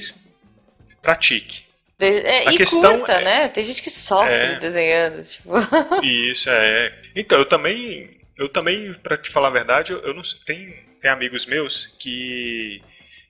pratique. 1.01 1.63
De- 1.97 2.05
é, 2.05 2.47
A 2.47 2.53
e 2.53 2.57
questão 2.57 2.97
curta, 2.99 3.13
é- 3.13 3.23
né? 3.23 3.47
Tem 3.49 3.63
gente 3.63 3.81
que 3.81 3.89
sofre 3.89 4.33
É. 4.33 4.55
desenhando. 4.55 5.23
Tipo. 5.23 5.51
Isso 6.03 6.49
é. 6.49 6.93
Então, 7.15 7.39
eu 7.39 7.45
também. 7.45 8.17
Eu 8.37 8.47
também, 8.47 8.93
pra 8.93 9.17
te 9.17 9.29
falar 9.29 9.49
a 9.49 9.51
verdade, 9.51 9.91
eu, 9.91 9.99
eu 9.99 10.13
não 10.13 10.23
sei- 10.23 10.39
tem, 10.45 10.83
tem 11.01 11.11
amigos 11.11 11.45
meus 11.45 11.87
que. 11.99 12.81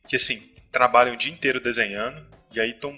que 0.07 0.15
assim, 0.15 0.51
trabalham 0.71 1.13
o 1.15 1.17
dia 1.17 1.31
inteiro 1.31 1.59
desenhando, 1.59 2.23
e 2.53 2.59
aí 2.59 2.73
tão, 2.73 2.97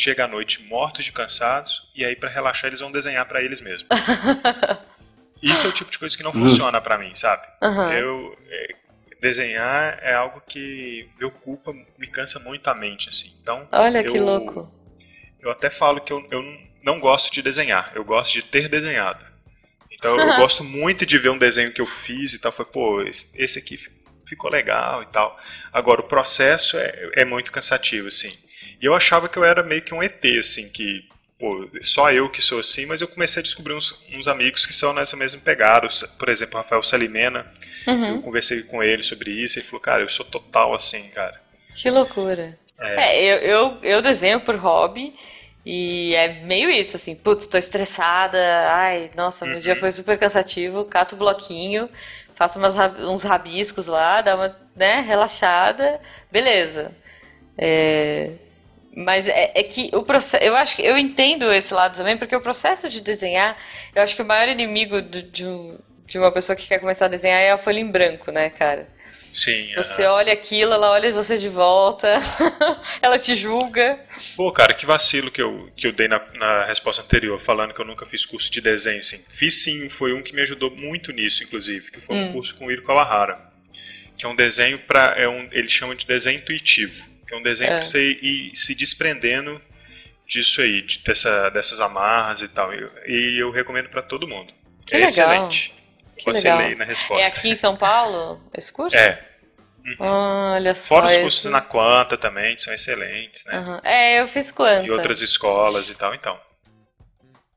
chega 0.00 0.24
à 0.24 0.28
noite 0.28 0.62
mortos 0.64 1.04
de 1.04 1.12
cansados, 1.12 1.82
e 1.94 2.04
aí 2.04 2.16
pra 2.16 2.28
relaxar 2.30 2.66
eles 2.68 2.80
vão 2.80 2.90
desenhar 2.90 3.26
pra 3.26 3.42
eles 3.42 3.60
mesmos. 3.60 3.86
Isso 5.42 5.66
é 5.66 5.70
o 5.70 5.72
tipo 5.72 5.90
de 5.90 5.98
coisa 5.98 6.16
que 6.16 6.22
não 6.22 6.32
Justo. 6.32 6.50
funciona 6.50 6.80
pra 6.80 6.98
mim, 6.98 7.14
sabe? 7.14 7.46
Aham. 7.62 7.92
Eu. 7.92 8.38
é, 8.50 8.68
desenhar 9.22 9.98
é 10.02 10.14
algo 10.14 10.40
que 10.48 11.06
me 11.18 11.26
ocupa, 11.26 11.74
me 11.98 12.06
cansa 12.06 12.38
muito 12.38 12.68
a 12.68 12.74
mente, 12.74 13.10
assim. 13.10 13.36
Então, 13.42 13.68
Olha 13.70 14.02
que 14.02 14.16
eu- 14.16 14.24
louco. 14.24 14.72
eu 15.40 15.50
até 15.50 15.68
falo 15.68 16.00
que 16.00 16.10
eu, 16.10 16.26
eu 16.30 16.42
não 16.82 16.98
gosto 16.98 17.30
de 17.30 17.42
desenhar, 17.42 17.92
eu 17.94 18.02
gosto 18.02 18.32
de 18.32 18.42
ter 18.42 18.66
desenhado. 18.68 19.22
Então 19.92 20.18
eu 20.18 20.36
gosto 20.40 20.64
muito 20.64 21.04
de 21.04 21.18
ver 21.18 21.28
um 21.28 21.36
desenho 21.36 21.70
que 21.70 21.82
eu 21.82 21.86
fiz 21.86 22.32
e 22.32 22.38
tal, 22.38 22.50
foi, 22.50 22.64
pô, 22.64 23.02
esse, 23.02 23.58
aqui 23.58 23.76
fi- 23.76 23.90
ficou 24.26 24.50
legal 24.50 25.02
e 25.02 25.06
tal. 25.08 25.38
Agora, 25.70 26.00
o 26.00 26.08
processo 26.08 26.78
é, 26.78 27.10
é 27.16 27.24
muito 27.26 27.52
cansativo, 27.52 28.08
assim. 28.08 28.32
E 28.80 28.86
eu 28.86 28.94
achava 28.94 29.28
que 29.28 29.36
eu 29.38 29.44
era 29.44 29.62
meio 29.62 29.82
que 29.82 29.94
um 29.94 30.02
ET, 30.02 30.24
assim, 30.38 30.68
que, 30.68 31.04
pô, 31.38 31.68
só 31.82 32.10
eu 32.12 32.28
que 32.30 32.40
sou 32.42 32.60
assim, 32.60 32.86
mas 32.86 33.00
eu 33.00 33.08
comecei 33.08 33.40
a 33.40 33.42
descobrir 33.44 33.74
uns, 33.74 34.04
uns 34.12 34.26
amigos 34.28 34.66
que 34.66 34.72
são 34.72 34.92
nessa 34.92 35.16
mesma 35.16 35.40
pegada. 35.40 35.88
Por 36.18 36.28
exemplo, 36.28 36.54
o 36.58 36.62
Rafael 36.62 36.82
Salimena, 36.82 37.46
Uhum. 37.86 38.16
eu 38.16 38.22
conversei 38.22 38.62
com 38.62 38.82
ele 38.82 39.02
sobre 39.02 39.30
isso, 39.32 39.58
e 39.58 39.60
ele 39.60 39.66
falou, 39.68 39.80
cara, 39.80 40.02
eu 40.02 40.10
sou 40.10 40.24
total 40.24 40.74
assim, 40.74 41.08
cara. 41.10 41.40
Que 41.74 41.90
loucura. 41.90 42.58
É, 42.78 43.22
eu, 43.22 43.36
eu, 43.38 43.78
eu 43.82 44.02
desenho 44.02 44.40
por 44.40 44.56
hobby 44.56 45.14
e 45.64 46.14
é 46.14 46.42
meio 46.44 46.70
isso, 46.70 46.96
assim, 46.96 47.14
putz, 47.14 47.46
tô 47.46 47.58
estressada, 47.58 48.38
ai, 48.70 49.10
nossa, 49.14 49.46
meu 49.46 49.54
Uhum. 49.56 49.60
dia 49.60 49.76
foi 49.76 49.92
super 49.92 50.18
cansativo, 50.18 50.84
cato 50.86 51.14
o 51.14 51.18
bloquinho, 51.18 51.88
faço 52.34 52.58
umas, 52.58 52.74
uns 53.00 53.22
rabiscos 53.24 53.86
lá, 53.86 54.20
dá 54.22 54.34
uma, 54.36 54.56
né, 54.74 55.00
relaxada, 55.02 56.00
beleza. 56.30 56.94
É, 57.58 58.30
mas 58.94 59.26
é, 59.28 59.52
é 59.54 59.62
que 59.62 59.90
o 59.92 60.02
processo, 60.02 60.42
eu 60.44 60.56
acho 60.56 60.76
que 60.76 60.82
eu 60.82 60.96
entendo 60.98 61.52
esse 61.52 61.72
lado 61.72 61.96
também, 61.96 62.16
porque 62.16 62.34
o 62.34 62.40
processo 62.40 62.88
de 62.88 63.00
desenhar, 63.00 63.56
eu 63.94 64.02
acho 64.02 64.16
que 64.16 64.22
o 64.22 64.26
maior 64.26 64.48
inimigo 64.48 65.00
do- 65.00 65.22
de, 65.22 65.46
um- 65.46 65.78
de 66.06 66.18
uma 66.18 66.32
pessoa 66.32 66.56
que 66.56 66.66
quer 66.66 66.78
começar 66.80 67.04
a 67.06 67.08
desenhar 67.08 67.40
é 67.40 67.52
a 67.52 67.58
folha 67.58 67.78
em 67.80 67.90
branco, 67.90 68.30
né, 68.32 68.50
cara? 68.50 68.88
Sim. 69.32 69.72
Você 69.76 70.04
olha 70.06 70.32
aquilo, 70.32 70.72
ela 70.74 70.90
olha 70.90 71.12
você 71.12 71.38
de 71.38 71.48
volta, 71.48 72.18
ela 73.00 73.16
te 73.16 73.34
julga. 73.36 73.98
Pô, 74.36 74.50
cara, 74.50 74.74
que 74.74 74.84
vacilo 74.84 75.30
que 75.30 75.40
eu, 75.40 75.70
que 75.76 75.86
eu 75.86 75.92
dei 75.92 76.08
na, 76.08 76.20
na 76.34 76.64
resposta 76.64 77.00
anterior, 77.02 77.40
falando 77.40 77.72
que 77.72 77.80
eu 77.80 77.84
nunca 77.86 78.04
fiz 78.06 78.26
curso 78.26 78.50
de 78.50 78.60
desenho, 78.60 78.98
assim. 78.98 79.24
Fiz 79.30 79.62
sim, 79.62 79.88
foi 79.88 80.12
um 80.12 80.20
que 80.20 80.34
me 80.34 80.42
ajudou 80.42 80.72
muito 80.74 81.12
nisso, 81.12 81.44
inclusive, 81.44 81.92
que 81.92 82.00
foi 82.00 82.16
um 82.16 82.32
curso 82.32 82.56
com 82.56 82.66
o 82.66 82.72
Iro 82.72 82.82
Kawahara. 82.82 83.38
Que 84.18 84.26
é 84.26 84.28
um 84.28 84.34
desenho 84.34 84.78
para 84.80 85.14
é 85.16 85.28
um, 85.28 85.48
ele 85.52 85.68
chama 85.70 85.94
de 85.94 86.06
desenho 86.06 86.38
intuitivo. 86.40 87.08
É 87.30 87.36
um 87.36 87.42
desenho 87.42 87.72
É. 87.72 87.76
pra 87.78 87.86
você 87.86 88.12
ir 88.22 88.52
se 88.56 88.74
desprendendo 88.74 89.60
disso 90.26 90.60
aí, 90.62 90.82
de, 90.82 90.98
dessa, 91.00 91.48
dessas 91.50 91.80
amarras 91.80 92.40
e 92.42 92.48
tal. 92.48 92.72
E 92.74 92.80
eu, 92.80 92.90
e 93.06 93.42
eu 93.42 93.50
recomendo 93.50 93.88
para 93.88 94.02
todo 94.02 94.26
mundo. 94.28 94.52
Que 94.86 94.94
é 94.94 94.98
legal. 94.98 95.08
excelente. 95.10 95.74
Que 96.16 96.24
Você 96.24 96.50
legal. 96.52 96.58
lê 96.68 96.74
na 96.74 96.84
É 96.84 96.88
resposta. 96.88 97.38
aqui 97.38 97.48
em 97.50 97.56
São 97.56 97.76
Paulo 97.76 98.40
esse 98.56 98.72
curso? 98.72 98.96
É. 98.96 99.22
Olha 99.98 100.74
só. 100.74 100.88
Fora 100.96 101.06
os 101.06 101.12
esse- 101.12 101.22
cursos 101.22 101.44
na 101.50 101.60
Quanta 101.60 102.16
também, 102.18 102.54
que 102.56 102.62
são 102.62 102.72
excelentes, 102.74 103.44
né? 103.46 103.56
Aham. 103.56 103.80
É, 103.82 104.20
eu 104.20 104.28
fiz 104.28 104.50
quanta. 104.50 104.86
E 104.86 104.90
outras 104.90 105.22
escolas 105.22 105.88
e 105.88 105.94
tal, 105.94 106.14
então. 106.14 106.38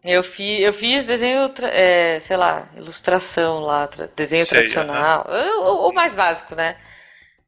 Eu, 0.04 0.22
fi, 0.24 0.62
eu 0.62 0.74
fiz 0.74 1.06
desenho, 1.06 1.52
é, 1.64 2.20
sei 2.20 2.36
lá, 2.38 2.68
ilustração 2.76 3.60
lá, 3.62 3.88
desenho 4.16 4.46
Sei, 4.46 4.58
tradicional. 4.60 5.26
O, 5.30 5.64
o- 5.64 5.90
o 5.90 5.94
mais 5.94 6.14
básico, 6.14 6.56
né? 6.56 6.78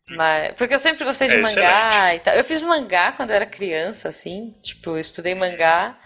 Mas, 0.10 0.54
porque 0.54 0.74
eu 0.74 0.80
sempre 0.80 1.04
gostei 1.04 1.28
de 1.28 1.36
É 1.36 1.42
mangá 1.42 2.16
e 2.16 2.20
tal. 2.20 2.34
Eu 2.36 2.44
fiz 2.44 2.62
mangá 2.62 3.12
quando 3.12 3.32
eu 3.32 3.36
era 3.36 3.46
criança, 3.46 4.10
assim. 4.10 4.54
Tipo, 4.62 4.92
eu 4.92 5.00
estudei 5.00 5.34
mangá 5.34 5.98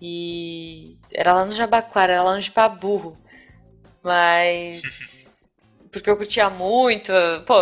e 0.00 0.98
era 1.14 1.32
lá 1.32 1.44
no 1.44 1.50
Jabaquara, 1.50 2.12
era 2.14 2.22
lá 2.22 2.34
no 2.34 2.40
Jipaburro. 2.40 3.16
Mas. 4.02 5.22
Porque 5.90 6.10
eu 6.10 6.16
curtia 6.16 6.50
muito. 6.50 7.12
Pô, 7.46 7.54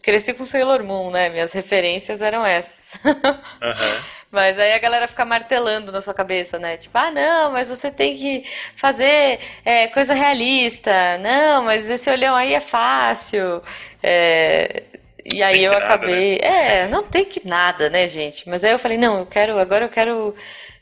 cresci 0.00 0.32
com 0.32 0.46
Sailor 0.46 0.84
Moon, 0.84 1.10
né? 1.10 1.28
Minhas 1.28 1.52
referências 1.52 2.22
eram 2.22 2.46
essas. 2.46 2.98
Aham. 3.60 4.04
Mas 4.30 4.58
aí 4.58 4.72
a 4.72 4.78
galera 4.78 5.06
fica 5.08 5.24
martelando 5.24 5.92
na 5.92 6.02
sua 6.02 6.12
cabeça, 6.12 6.58
né? 6.58 6.76
Tipo, 6.76 6.98
ah, 6.98 7.10
não, 7.10 7.52
mas 7.52 7.70
você 7.70 7.90
tem 7.90 8.16
que 8.16 8.44
fazer 8.76 9.38
é, 9.64 9.86
coisa 9.86 10.14
realista. 10.14 11.16
Não, 11.18 11.62
mas 11.62 11.88
esse 11.88 12.10
olhão 12.10 12.34
aí 12.34 12.52
é 12.52 12.60
fácil. 12.60 13.62
É, 14.08 14.84
E 15.24 15.42
aí 15.42 15.62
eu 15.64 15.74
que 15.74 15.76
nada, 15.76 16.08
acabei. 16.12 16.38
É, 16.38 16.86
não 16.88 17.02
tem 17.02 17.24
que 17.24 17.46
nada, 17.46 17.90
né, 17.90 18.06
gente? 18.06 18.48
Mas 18.48 18.62
aí 18.64 18.70
eu 18.72 18.78
falei, 18.78 18.96
não, 18.96 19.18
eu 19.18 19.26
quero. 19.26 19.58
Agora 19.58 19.84
eu 19.86 19.88
quero. 19.88 20.34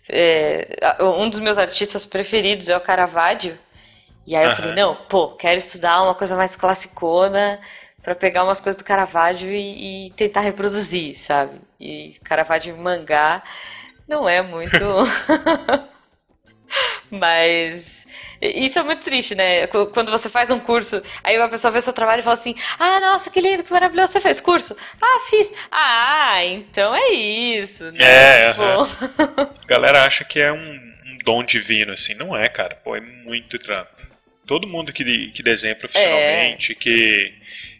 é, 0.08 0.66
um 1.02 1.28
dos 1.30 1.40
meus 1.40 1.58
artistas 1.58 2.06
preferidos 2.06 2.68
é 2.68 2.76
o 2.76 2.80
Caravaggio. 2.80 3.58
E 4.26 4.36
aí 4.36 4.44
eu 4.46 4.50
Aham. 4.50 4.52
falei, 4.52 4.72
não, 4.72 4.96
pô, 5.08 5.30
quero 5.36 5.58
estudar 5.58 6.02
uma 6.02 6.14
coisa 6.14 6.36
mais 6.36 6.56
classicona 6.56 7.60
pra 8.02 8.14
pegar 8.14 8.44
umas 8.44 8.60
coisas 8.60 8.80
do 8.82 8.86
Caravaggio 8.86 9.50
e, 9.50 10.08
e 10.08 10.10
tentar 10.12 10.40
reproduzir, 10.42 11.16
sabe? 11.18 11.60
E 11.80 12.16
Caravaggio 12.24 12.76
em 12.76 12.80
mangá 12.80 13.42
não 14.08 14.28
é 14.28 14.42
muito. 14.42 14.84
Mas 17.10 18.06
isso 18.48 18.78
é 18.78 18.82
muito 18.82 19.02
triste, 19.02 19.34
né? 19.34 19.66
Qu- 19.66 19.86
Quando 19.88 20.10
você 20.10 20.28
faz 20.28 20.50
um 20.50 20.58
curso, 20.60 21.02
aí 21.22 21.38
uma 21.38 21.48
pessoa 21.48 21.70
vê 21.70 21.80
seu 21.80 21.92
trabalho 21.92 22.20
e 22.20 22.22
fala 22.22 22.34
assim: 22.34 22.54
Ah, 22.78 23.00
nossa, 23.00 23.30
que 23.30 23.40
lindo, 23.40 23.62
que 23.64 23.72
maravilhoso, 23.72 24.12
você 24.12 24.20
fez 24.20 24.40
curso? 24.40 24.76
Ah, 25.00 25.20
fiz. 25.28 25.52
Ah, 25.70 26.44
então 26.44 26.94
é 26.94 27.10
isso, 27.12 27.90
né? 27.92 27.98
É, 28.04 28.50
Tipo, 28.52 29.42
A 29.62 29.66
galera 29.66 30.04
acha 30.04 30.24
que 30.24 30.38
é 30.40 30.52
um, 30.52 30.56
um 31.06 31.18
dom 31.24 31.42
divino, 31.44 31.92
assim. 31.92 32.14
Não 32.14 32.36
é, 32.36 32.48
cara. 32.48 32.74
Pô, 32.76 32.94
é 32.96 33.00
muito 33.00 33.58
trampo. 33.58 33.90
Todo 34.46 34.68
mundo 34.68 34.92
que, 34.92 35.30
que 35.30 35.42
desenha 35.42 35.74
profissionalmente, 35.74 36.74
que, 36.74 37.32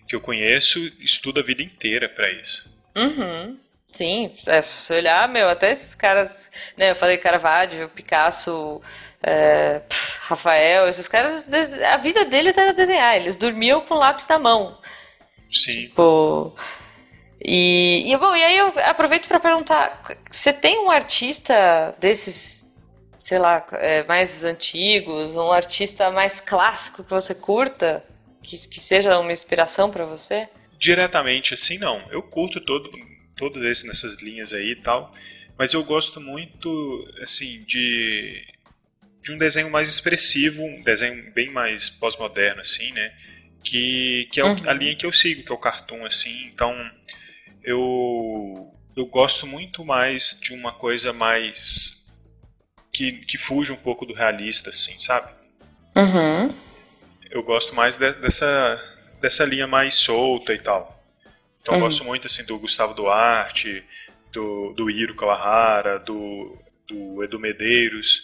que 0.08 0.16
eu 0.16 0.20
conheço, 0.20 0.78
estuda 1.00 1.40
a 1.40 1.44
vida 1.44 1.62
inteira 1.62 2.08
pra 2.08 2.30
isso. 2.30 2.66
Uhum. 2.96 3.58
Sim, 3.92 4.34
é, 4.46 4.60
se 4.60 4.82
você 4.82 4.94
olhar, 4.94 5.28
meu, 5.28 5.48
até 5.48 5.70
esses 5.70 5.94
caras, 5.94 6.50
né, 6.76 6.90
eu 6.90 6.96
falei 6.96 7.16
Caravaggio, 7.16 7.88
Picasso, 7.90 8.82
é, 9.26 9.80
pff, 9.80 10.28
Rafael, 10.28 10.88
esses 10.88 11.08
caras, 11.08 11.48
a 11.84 11.96
vida 11.96 12.24
deles 12.24 12.56
era 12.56 12.72
desenhar, 12.72 13.16
eles 13.16 13.36
dormiam 13.36 13.80
com 13.80 13.94
lápis 13.94 14.26
na 14.28 14.38
mão, 14.38 14.78
Sim. 15.50 15.86
tipo, 15.86 16.54
e, 17.44 18.04
e, 18.06 18.16
bom, 18.16 18.34
e 18.34 18.42
aí 18.42 18.56
eu 18.56 18.68
aproveito 18.84 19.28
para 19.28 19.38
perguntar, 19.38 20.02
você 20.30 20.52
tem 20.52 20.78
um 20.78 20.90
artista 20.90 21.94
desses, 22.00 22.66
sei 23.18 23.38
lá, 23.38 23.66
é, 23.72 24.02
mais 24.04 24.44
antigos, 24.44 25.34
um 25.34 25.52
artista 25.52 26.10
mais 26.10 26.40
clássico 26.40 27.04
que 27.04 27.10
você 27.10 27.34
curta, 27.34 28.02
que, 28.42 28.56
que 28.68 28.80
seja 28.80 29.18
uma 29.18 29.32
inspiração 29.32 29.90
para 29.90 30.06
você? 30.06 30.48
Diretamente 30.78 31.54
assim, 31.54 31.78
não. 31.78 32.00
Eu 32.10 32.22
curto 32.22 32.60
todo, 32.60 32.90
todos 33.36 33.62
esses 33.64 33.84
nessas 33.84 34.20
linhas 34.22 34.52
aí 34.52 34.72
e 34.72 34.76
tal. 34.76 35.12
Mas 35.58 35.72
eu 35.72 35.84
gosto 35.84 36.20
muito, 36.20 37.06
assim, 37.22 37.62
de, 37.64 38.44
de 39.24 39.32
um 39.32 39.38
desenho 39.38 39.70
mais 39.70 39.88
expressivo, 39.88 40.62
um 40.62 40.82
desenho 40.82 41.32
bem 41.32 41.50
mais 41.50 41.90
pós-moderno, 41.90 42.60
assim, 42.60 42.92
né? 42.92 43.12
Que, 43.64 44.28
que 44.30 44.40
é 44.40 44.44
Uhum. 44.44 44.68
a 44.68 44.72
linha 44.74 44.94
que 44.94 45.06
eu 45.06 45.12
sigo, 45.12 45.42
que 45.42 45.50
é 45.50 45.54
o 45.54 45.58
cartoon, 45.58 46.04
assim. 46.04 46.46
Então, 46.46 46.74
eu, 47.62 48.72
eu 48.96 49.06
gosto 49.06 49.46
muito 49.46 49.84
mais 49.84 50.38
de 50.40 50.52
uma 50.52 50.72
coisa 50.72 51.12
mais. 51.12 52.04
que, 52.92 53.12
que 53.24 53.38
fuja 53.38 53.72
um 53.72 53.76
pouco 53.76 54.06
do 54.06 54.12
realista, 54.14 54.70
assim, 54.70 54.98
sabe? 54.98 55.32
Uhum. 55.96 56.54
eu 57.30 57.42
gosto 57.42 57.74
mais 57.74 57.96
de- 57.98 58.12
dessa, 58.14 58.80
dessa 59.20 59.44
linha 59.44 59.66
mais 59.66 59.94
solta 59.96 60.52
e 60.52 60.58
tal. 60.58 61.02
Então 61.60 61.74
eu 61.74 61.80
Uhum. 61.80 61.86
gosto 61.86 62.04
muito 62.04 62.26
assim 62.26 62.44
do 62.44 62.58
Gustavo 62.58 62.94
Duarte, 62.94 63.82
do, 64.32 64.72
do 64.76 64.90
Iro 64.90 65.16
Kawahara, 65.16 65.98
do, 65.98 66.56
do 66.86 67.24
Edu 67.24 67.40
Medeiros, 67.40 68.23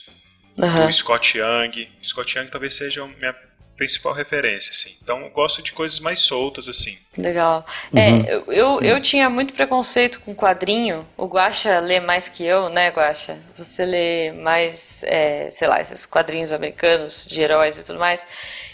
Aham. 0.62 0.86
do 0.86 0.92
Scott 0.92 1.38
Young. 1.38 1.88
Scott 2.04 2.38
Young 2.38 2.48
talvez 2.48 2.74
seja 2.74 3.02
a 3.02 3.06
minha 3.06 3.34
principal 3.80 4.12
referência, 4.12 4.72
assim. 4.72 4.94
Então 5.02 5.22
eu 5.22 5.30
gosto 5.30 5.62
de 5.62 5.72
coisas 5.72 5.98
mais 6.00 6.18
soltas, 6.18 6.68
assim. 6.68 6.98
Legal. 7.16 7.64
Uhum. 7.90 7.98
É, 7.98 8.34
eu, 8.34 8.44
eu, 8.52 8.82
eu, 8.82 9.00
tinha 9.00 9.30
muito 9.30 9.54
preconceito 9.54 10.20
com 10.20 10.34
quadrinho. 10.34 11.06
O 11.16 11.24
Guaxa 11.24 11.80
lê 11.80 11.98
mais 11.98 12.28
que 12.28 12.44
eu, 12.44 12.68
né, 12.68 12.90
Guaxa? 12.90 13.38
Você 13.56 13.86
lê 13.86 14.32
mais, 14.32 15.02
é, 15.04 15.48
sei 15.50 15.66
lá, 15.66 15.80
esses 15.80 16.04
quadrinhos 16.04 16.52
americanos 16.52 17.26
de 17.26 17.40
heróis 17.40 17.78
e 17.78 17.82
tudo 17.82 17.98
mais. 17.98 18.26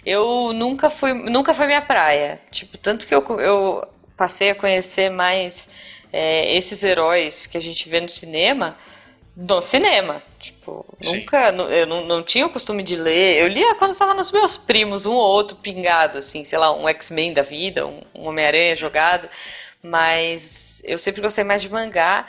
Eu 0.05 0.53
nunca 0.53 0.90
fui, 0.90 1.14
nunca 1.14 1.55
foi 1.55 1.66
minha 1.68 1.83
praia. 1.83 2.40
Tipo, 2.51 2.77
tanto 2.77 3.07
que 3.07 3.14
eu, 3.14 3.25
eu 3.38 3.88
passei 4.16 4.51
a 4.51 4.57
conhecer 4.57 5.09
mais 5.09 5.68
é, 6.12 6.53
esses 6.57 6.83
heróis 6.83 7.46
que 7.46 7.57
a 7.57 7.62
gente 7.62 7.88
vê 7.88 8.01
no 8.01 8.09
cinema 8.09 8.77
no 9.37 9.61
cinema. 9.61 10.22
Tipo, 10.38 10.87
Sim. 11.03 11.18
nunca. 11.18 11.51
Eu 11.51 11.87
não, 11.87 12.05
não 12.07 12.22
tinha 12.22 12.46
o 12.46 12.51
costume 12.51 12.83
de 12.83 12.96
ler. 12.96 13.42
Eu 13.42 13.49
lia 13.49 13.75
quando 13.75 13.92
estava 13.92 14.14
nos 14.14 14.33
meus 14.33 14.57
primos, 14.57 15.05
um 15.05 15.14
ou 15.14 15.20
outro 15.20 15.57
pingado, 15.57 16.18
assim, 16.18 16.44
sei 16.44 16.59
lá, 16.59 16.75
um 16.75 16.88
X-Men 16.88 17.35
da 17.35 17.42
vida, 17.42 17.87
um, 17.87 18.01
um 18.14 18.29
Homem-Aranha 18.29 18.75
jogado. 18.75 19.29
Mas 19.83 20.83
eu 20.87 20.99
sempre 20.99 21.20
gostei 21.20 21.44
mais 21.44 21.61
de 21.61 21.68
mangá. 21.68 22.27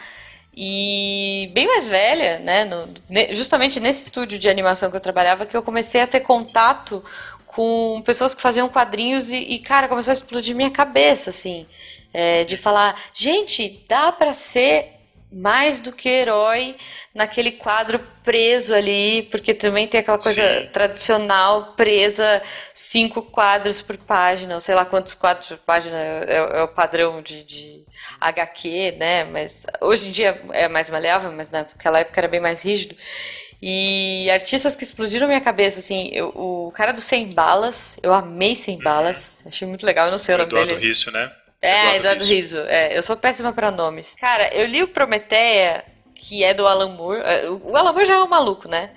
E 0.60 1.52
bem 1.54 1.68
mais 1.68 1.88
velha, 1.88 2.40
né? 2.40 2.66
No, 2.66 2.90
justamente 3.32 3.80
nesse 3.80 4.04
estúdio 4.04 4.40
de 4.40 4.50
animação 4.50 4.90
que 4.90 4.96
eu 4.96 5.02
trabalhava, 5.02 5.46
que 5.46 5.56
eu 5.56 5.62
comecei 5.62 6.02
a 6.02 6.08
ter 6.08 6.22
contato 6.22 7.06
com 7.46 8.02
pessoas 8.04 8.34
que 8.34 8.42
faziam 8.42 8.68
quadrinhos 8.68 9.30
e, 9.30 9.38
e 9.38 9.60
cara, 9.60 9.88
começou 9.88 10.12
a 10.12 10.14
explodir 10.14 10.56
minha 10.56 10.72
cabeça, 10.72 11.30
assim. 11.30 11.68
É, 12.12 12.44
de 12.44 12.58
falar, 12.58 13.00
gente, 13.14 13.86
dá 13.88 14.12
para 14.12 14.34
ser 14.34 14.97
mais 15.32 15.82
do 15.82 15.92
que 15.92 16.08
herói 16.08 16.76
naquele 17.14 17.52
quadro 17.52 18.00
preso 18.24 18.74
ali, 18.74 19.24
porque 19.24 19.54
também 19.54 19.88
tem 19.88 20.00
aquela 20.00 20.18
coisa 20.18 20.62
Sim. 20.62 20.68
tradicional 20.68 21.74
presa 21.74 22.42
cinco 22.74 23.22
quadros 23.22 23.82
por 23.82 23.98
página, 23.98 24.56
ou 24.56 24.62
sei 24.62 24.74
lá 24.74 24.86
quantos 24.86 25.14
quadros 25.14 25.48
por 25.48 25.58
página 25.58 25.98
é, 25.98 26.60
é 26.60 26.64
o 26.64 26.68
padrão 26.70 27.22
de, 27.22 27.44
de, 27.44 27.86
HQ, 28.22 28.96
né? 28.98 29.24
Mas 29.26 29.66
hoje 29.82 30.08
em 30.08 30.12
dia 30.12 30.40
é 30.52 30.68
mais 30.68 30.90
maleável, 30.90 31.32
mas 31.32 31.52
naquela 31.52 32.00
época 32.00 32.20
era 32.20 32.28
bem 32.28 32.40
mais 32.40 32.64
rígido. 32.64 32.96
E 33.62 34.30
artistas 34.30 34.76
que 34.76 34.84
explodiram 34.84 35.28
minha 35.28 35.42
cabeça, 35.42 35.80
assim, 35.80 36.10
eu, 36.14 36.30
o 36.30 36.72
cara 36.76 36.92
do 36.92 37.02
Sem 37.02 37.34
Balas, 37.34 38.00
eu 38.04 38.14
amei 38.14 38.56
Sem 38.56 38.78
Balas, 38.78 39.44
achei 39.48 39.68
muito 39.68 39.86
legal, 39.86 40.06
eu 40.06 40.12
não 40.12 40.18
sei 40.18 40.36
o, 40.36 40.38
o 40.38 40.40
nome 40.42 40.52
Eduardo 40.52 40.80
dele. 40.80 40.94
Né? 41.12 41.32
É, 41.62 41.72
Eduardo, 41.72 41.98
Eduardo 41.98 42.26
Riso. 42.26 42.60
É, 42.60 42.98
eu 42.98 43.04
sou 43.04 43.18
péssima 43.18 43.52
para 43.52 43.72
nomes. 43.72 44.16
Cara, 44.20 44.54
eu 44.54 44.66
li 44.66 44.84
o 44.84 44.88
Prometeia, 44.88 45.84
que 46.16 46.44
é 46.44 46.54
do 46.54 46.68
Alan 46.68 46.90
Moore. 46.90 47.22
É, 47.24 47.50
o 47.50 47.76
Alan 47.76 47.92
Moore 47.92 48.06
já 48.06 48.16
é 48.16 48.24
um 48.24 48.28
maluco, 48.28 48.68
né? 48.68 48.92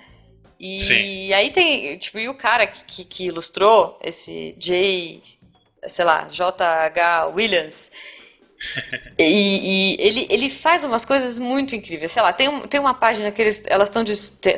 E 0.59 0.79
Sim. 0.79 1.33
aí 1.33 1.49
tem, 1.49 1.97
tipo, 1.97 2.19
e 2.19 2.29
o 2.29 2.35
cara 2.35 2.67
que, 2.67 2.83
que, 2.85 3.03
que 3.03 3.25
ilustrou 3.25 3.97
esse 3.99 4.55
J, 4.59 5.23
sei 5.87 6.05
lá, 6.05 6.27
J.H. 6.29 7.27
Williams, 7.29 7.91
e, 9.17 9.23
e, 9.23 9.97
ele, 9.99 10.27
ele 10.29 10.49
faz 10.49 10.83
umas 10.83 11.05
coisas 11.05 11.37
muito 11.39 11.75
incríveis. 11.75 12.11
Sei 12.11 12.21
lá, 12.21 12.31
tem, 12.31 12.47
um, 12.49 12.61
tem 12.61 12.79
uma 12.79 12.93
página 12.93 13.31
que 13.31 13.41
eles, 13.41 13.63
elas 13.67 13.89
estão. 13.89 14.03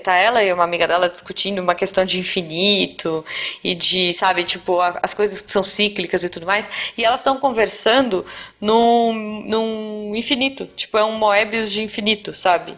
Tá 0.03 0.15
ela 0.15 0.43
e 0.43 0.51
uma 0.51 0.63
amiga 0.63 0.87
dela 0.87 1.09
discutindo 1.09 1.59
uma 1.59 1.75
questão 1.75 2.05
de 2.05 2.19
infinito 2.19 3.25
e 3.63 3.75
de, 3.75 4.13
sabe, 4.13 4.43
tipo, 4.43 4.79
as 4.81 5.13
coisas 5.13 5.41
que 5.41 5.51
são 5.51 5.63
cíclicas 5.63 6.23
e 6.23 6.29
tudo 6.29 6.45
mais. 6.45 6.69
E 6.97 7.03
elas 7.03 7.21
estão 7.21 7.37
conversando 7.37 8.25
num, 8.59 9.43
num 9.45 10.15
infinito. 10.15 10.65
Tipo, 10.75 10.97
é 10.97 11.03
um 11.03 11.17
Moebius 11.17 11.71
de 11.71 11.81
infinito, 11.81 12.33
sabe? 12.33 12.77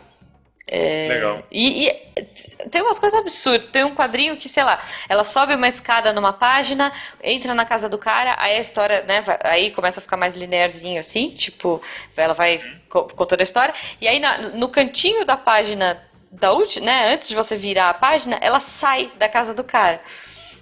É, 0.68 1.08
Legal. 1.10 1.44
E, 1.52 1.88
e, 1.88 2.24
tem 2.72 2.82
umas 2.82 2.98
coisas 2.98 3.20
absurdas. 3.20 3.70
Tem 3.70 3.84
um 3.84 3.94
quadrinho 3.94 4.36
que, 4.38 4.50
sei 4.50 4.64
lá, 4.64 4.80
ela 5.08 5.24
sobe 5.24 5.54
uma 5.54 5.68
escada 5.68 6.12
numa 6.12 6.34
página, 6.34 6.92
entra 7.24 7.54
na 7.54 7.66
casa 7.66 7.88
do 7.88 7.98
cara, 7.98 8.36
aí 8.40 8.58
a 8.58 8.60
história, 8.60 9.04
né, 9.04 9.22
vai, 9.22 9.38
aí 9.44 9.72
começa 9.72 10.00
a 10.00 10.02
ficar 10.02 10.18
mais 10.18 10.34
linearzinho 10.34 11.00
assim, 11.00 11.30
tipo, 11.30 11.82
ela 12.18 12.34
vai 12.34 12.62
contando 12.90 13.42
a 13.42 13.44
história, 13.44 13.74
e 14.00 14.08
aí 14.08 14.20
na, 14.20 14.38
no 14.50 14.70
cantinho 14.70 15.26
da 15.26 15.36
página 15.36 16.02
da 16.32 16.52
última, 16.52 16.86
né, 16.86 17.14
antes 17.14 17.30
de 17.30 17.36
você 17.36 17.56
virar 17.56 17.90
a 17.90 17.94
página, 17.94 18.38
ela 18.42 18.60
sai 18.60 19.12
da 19.18 19.30
casa 19.30 19.54
do 19.54 19.64
cara. 19.64 20.02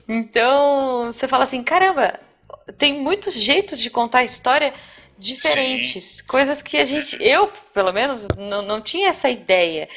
Então, 0.07 1.05
você 1.05 1.27
fala 1.27 1.43
assim, 1.43 1.63
caramba, 1.63 2.19
tem 2.77 2.99
muitos 2.99 3.39
jeitos 3.39 3.79
de 3.79 3.89
contar 3.89 4.19
a 4.19 4.23
história 4.23 4.73
diferentes, 5.23 6.03
Sim. 6.03 6.25
coisas 6.27 6.61
que 6.61 6.77
a 6.77 6.83
gente, 6.83 7.17
eu 7.23 7.47
pelo 7.73 7.91
menos, 7.91 8.27
não, 8.37 8.61
não 8.61 8.81
tinha 8.81 9.09
essa 9.09 9.29
ideia. 9.29 9.87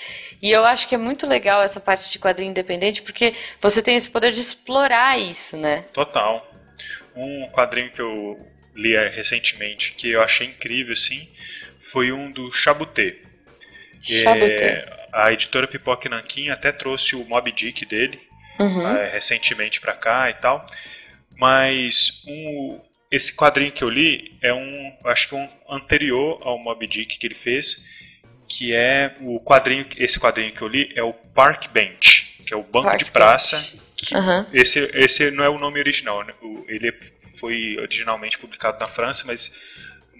E 0.40 0.50
eu 0.50 0.64
acho 0.64 0.88
que 0.88 0.94
é 0.94 0.98
muito 0.98 1.26
legal 1.26 1.62
essa 1.62 1.80
parte 1.80 2.10
de 2.10 2.18
quadrinho 2.18 2.50
independente, 2.50 3.02
porque 3.02 3.34
você 3.60 3.82
tem 3.82 3.96
esse 3.96 4.08
poder 4.08 4.32
de 4.32 4.40
explorar 4.40 5.18
isso, 5.18 5.56
né? 5.56 5.84
Total. 5.92 6.46
Um 7.14 7.48
quadrinho 7.50 7.90
que 7.92 8.00
eu 8.00 8.38
li 8.74 8.94
recentemente, 9.10 9.92
que 9.92 10.10
eu 10.10 10.22
achei 10.22 10.46
incrível, 10.46 10.92
assim, 10.92 11.28
foi 11.80 12.12
um 12.12 12.30
do 12.30 12.50
Chabuté. 12.52 13.16
Chabuté. 14.02 14.64
É, 14.64 15.08
a 15.12 15.32
editora 15.32 15.66
Pipoque 15.66 16.08
Nankin 16.08 16.50
até 16.50 16.70
trouxe 16.70 17.16
o 17.16 17.24
Mob 17.26 17.50
Dick 17.50 17.84
dele 17.86 18.20
uhum. 18.58 18.86
é, 18.86 19.10
recentemente 19.10 19.80
para 19.80 19.94
cá 19.94 20.30
e 20.30 20.34
tal. 20.34 20.66
Mas 21.38 22.22
um, 22.26 22.80
esse 23.16 23.34
quadrinho 23.34 23.72
que 23.72 23.82
eu 23.82 23.88
li 23.88 24.36
é 24.42 24.52
um, 24.52 24.92
acho 25.06 25.30
que 25.30 25.34
um 25.34 25.48
anterior 25.70 26.38
ao 26.42 26.58
Moby 26.58 26.86
Dick 26.86 27.18
que 27.18 27.26
ele 27.26 27.34
fez, 27.34 27.84
que 28.46 28.74
é 28.74 29.16
o 29.20 29.40
quadrinho, 29.40 29.86
esse 29.96 30.20
quadrinho 30.20 30.52
que 30.52 30.62
eu 30.62 30.68
li 30.68 30.92
é 30.94 31.02
o 31.02 31.12
Park 31.12 31.68
Bench, 31.72 32.42
que 32.46 32.52
é 32.52 32.56
o 32.56 32.62
banco 32.62 32.86
Park 32.86 33.02
de 33.02 33.10
praça. 33.10 33.86
Uhum. 34.12 34.46
esse, 34.52 34.78
esse 34.92 35.30
não 35.30 35.42
é 35.42 35.48
o 35.48 35.58
nome 35.58 35.80
original, 35.80 36.22
né? 36.22 36.34
ele 36.68 36.92
foi 37.40 37.78
originalmente 37.78 38.38
publicado 38.38 38.78
na 38.78 38.86
França, 38.86 39.24
mas 39.26 39.50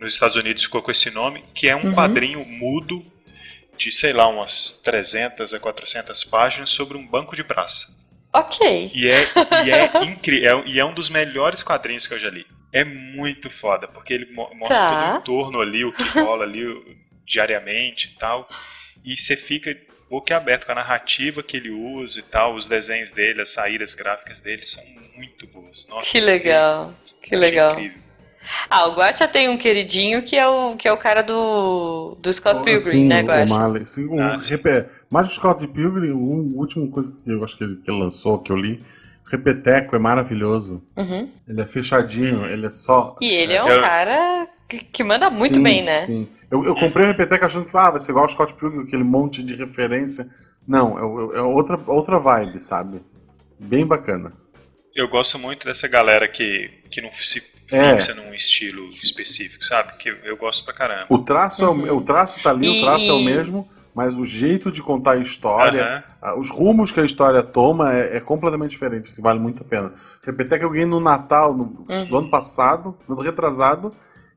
nos 0.00 0.14
Estados 0.14 0.36
Unidos 0.36 0.64
ficou 0.64 0.80
com 0.80 0.90
esse 0.90 1.10
nome, 1.10 1.42
que 1.54 1.68
é 1.68 1.76
um 1.76 1.84
uhum. 1.84 1.94
quadrinho 1.94 2.44
mudo 2.44 3.02
de, 3.76 3.92
sei 3.92 4.14
lá, 4.14 4.26
umas 4.26 4.72
300 4.82 5.52
a 5.52 5.60
400 5.60 6.24
páginas 6.24 6.70
sobre 6.70 6.96
um 6.96 7.06
banco 7.06 7.36
de 7.36 7.44
praça. 7.44 7.94
Ok. 8.32 8.90
E 8.94 9.06
é, 9.06 9.64
e 9.66 9.70
é 9.70 10.04
incrível, 10.04 10.60
é, 10.60 10.68
e 10.68 10.80
é 10.80 10.84
um 10.84 10.94
dos 10.94 11.10
melhores 11.10 11.62
quadrinhos 11.62 12.06
que 12.06 12.14
eu 12.14 12.18
já 12.18 12.30
li 12.30 12.46
é 12.76 12.84
muito 12.84 13.48
foda, 13.48 13.88
porque 13.88 14.12
ele 14.12 14.32
mostra 14.34 14.68
tá. 14.68 14.90
todo 14.90 15.14
o 15.14 15.18
entorno 15.18 15.60
ali, 15.60 15.84
o 15.84 15.92
que 15.92 16.02
rola 16.18 16.44
ali 16.44 16.98
diariamente 17.24 18.12
e 18.14 18.18
tal. 18.18 18.48
E 19.04 19.16
você 19.16 19.34
fica 19.34 19.76
boquiaberto 20.10 20.66
com 20.66 20.72
a 20.72 20.76
narrativa 20.76 21.42
que 21.42 21.56
ele 21.56 21.70
usa 21.70 22.20
e 22.20 22.22
tal, 22.22 22.54
os 22.54 22.66
desenhos 22.66 23.12
dele, 23.12 23.40
as 23.40 23.50
saídas 23.50 23.94
gráficas 23.94 24.40
dele 24.40 24.64
são 24.64 24.84
muito 25.16 25.46
boas. 25.46 25.86
Nossa, 25.88 26.10
que 26.10 26.20
legal, 26.20 26.94
que 27.22 27.34
legal. 27.34 27.72
Incrível. 27.72 28.06
Ah, 28.70 28.86
o 28.86 28.94
Guacha 28.94 29.26
tem 29.26 29.48
um 29.48 29.58
queridinho 29.58 30.22
que 30.22 30.36
é 30.36 30.46
o, 30.46 30.76
que 30.76 30.86
é 30.86 30.92
o 30.92 30.96
cara 30.96 31.22
do, 31.22 32.16
do 32.22 32.32
Scott 32.32 32.62
Pilgrim, 32.62 32.78
sim, 32.78 33.04
né, 33.04 33.22
Guacha? 33.22 33.52
O 33.52 33.58
Marley. 33.58 33.86
Sim, 33.86 34.06
o, 34.06 34.20
ah, 34.20 34.34
mais 35.10 35.26
do 35.26 35.34
Scott 35.34 35.66
Pilgrim, 35.66 36.10
o 36.10 36.56
último 36.56 36.88
coisa 36.90 37.10
que 37.24 37.30
eu 37.30 37.42
acho 37.42 37.58
que 37.58 37.64
ele, 37.64 37.76
que 37.76 37.90
ele 37.90 37.98
lançou, 37.98 38.38
que 38.38 38.52
eu 38.52 38.56
li, 38.56 38.80
Repeteco 39.30 39.96
é 39.96 39.98
maravilhoso. 39.98 40.82
Uhum. 40.96 41.28
Ele 41.48 41.60
é 41.60 41.66
fechadinho, 41.66 42.46
ele 42.46 42.66
é 42.66 42.70
só. 42.70 43.16
E 43.20 43.26
ele 43.26 43.52
é, 43.52 43.56
é 43.56 43.64
um 43.64 43.68
eu... 43.68 43.80
cara 43.80 44.48
que, 44.68 44.78
que, 44.78 45.02
manda 45.02 45.28
muito 45.28 45.54
sim, 45.54 45.62
bem, 45.62 45.82
né? 45.82 45.98
Sim. 45.98 46.28
Eu, 46.50 46.64
eu 46.64 46.74
comprei 46.76 47.04
o 47.04 47.08
Repeteco 47.08 47.44
achando 47.44 47.66
que 47.66 47.76
ah, 47.76 47.90
vai 47.90 48.00
ser 48.00 48.12
igual 48.12 48.26
o 48.26 48.28
Scott 48.28 48.54
Pilgrim, 48.54 48.84
aquele 48.84 49.02
monte 49.02 49.42
de 49.42 49.54
referência. 49.54 50.28
Não, 50.66 50.96
é, 50.96 51.38
é, 51.38 51.42
outra, 51.42 51.78
outra 51.88 52.20
vibe, 52.20 52.62
sabe? 52.62 53.00
Bem 53.58 53.84
bacana. 53.84 54.32
Eu 54.94 55.08
gosto 55.08 55.38
muito 55.38 55.66
dessa 55.66 55.88
galera 55.88 56.28
que, 56.28 56.70
que 56.90 57.02
não 57.02 57.10
se 57.20 57.42
é. 57.72 57.94
fixa 57.94 58.12
é. 58.12 58.14
num 58.14 58.32
estilo 58.32 58.86
específico, 58.86 59.64
sabe? 59.64 59.96
Que 59.98 60.08
eu 60.08 60.36
gosto 60.36 60.64
pra 60.64 60.72
caramba. 60.72 61.06
O 61.10 61.18
traço, 61.18 61.68
uhum. 61.68 61.86
é 61.86 61.92
o, 61.92 61.96
o 61.96 62.00
traço 62.00 62.40
tá 62.42 62.50
ali, 62.50 62.66
e... 62.66 62.80
o 62.80 62.84
traço 62.84 63.10
é 63.10 63.12
o 63.12 63.20
mesmo 63.20 63.68
mas 63.96 64.14
o 64.14 64.26
jeito 64.26 64.70
de 64.70 64.82
contar 64.82 65.12
a 65.12 65.16
história, 65.16 66.04
uhum. 66.22 66.38
os 66.38 66.50
rumos 66.50 66.92
que 66.92 67.00
a 67.00 67.04
história 67.04 67.42
toma 67.42 67.94
é, 67.94 68.18
é 68.18 68.20
completamente 68.20 68.72
diferente, 68.72 69.08
assim, 69.08 69.22
vale 69.22 69.38
muito 69.38 69.62
a 69.62 69.64
pena. 69.64 69.90
Repetir 70.22 70.58
que 70.58 70.64
eu 70.66 70.70
ganhei 70.70 70.84
no 70.84 71.00
Natal, 71.00 71.54
no, 71.56 71.86
uhum. 71.88 72.04
do 72.04 72.18
ano 72.18 72.28
passado, 72.28 72.94
no 73.08 73.14
ano 73.14 73.22
retrasado, 73.22 73.90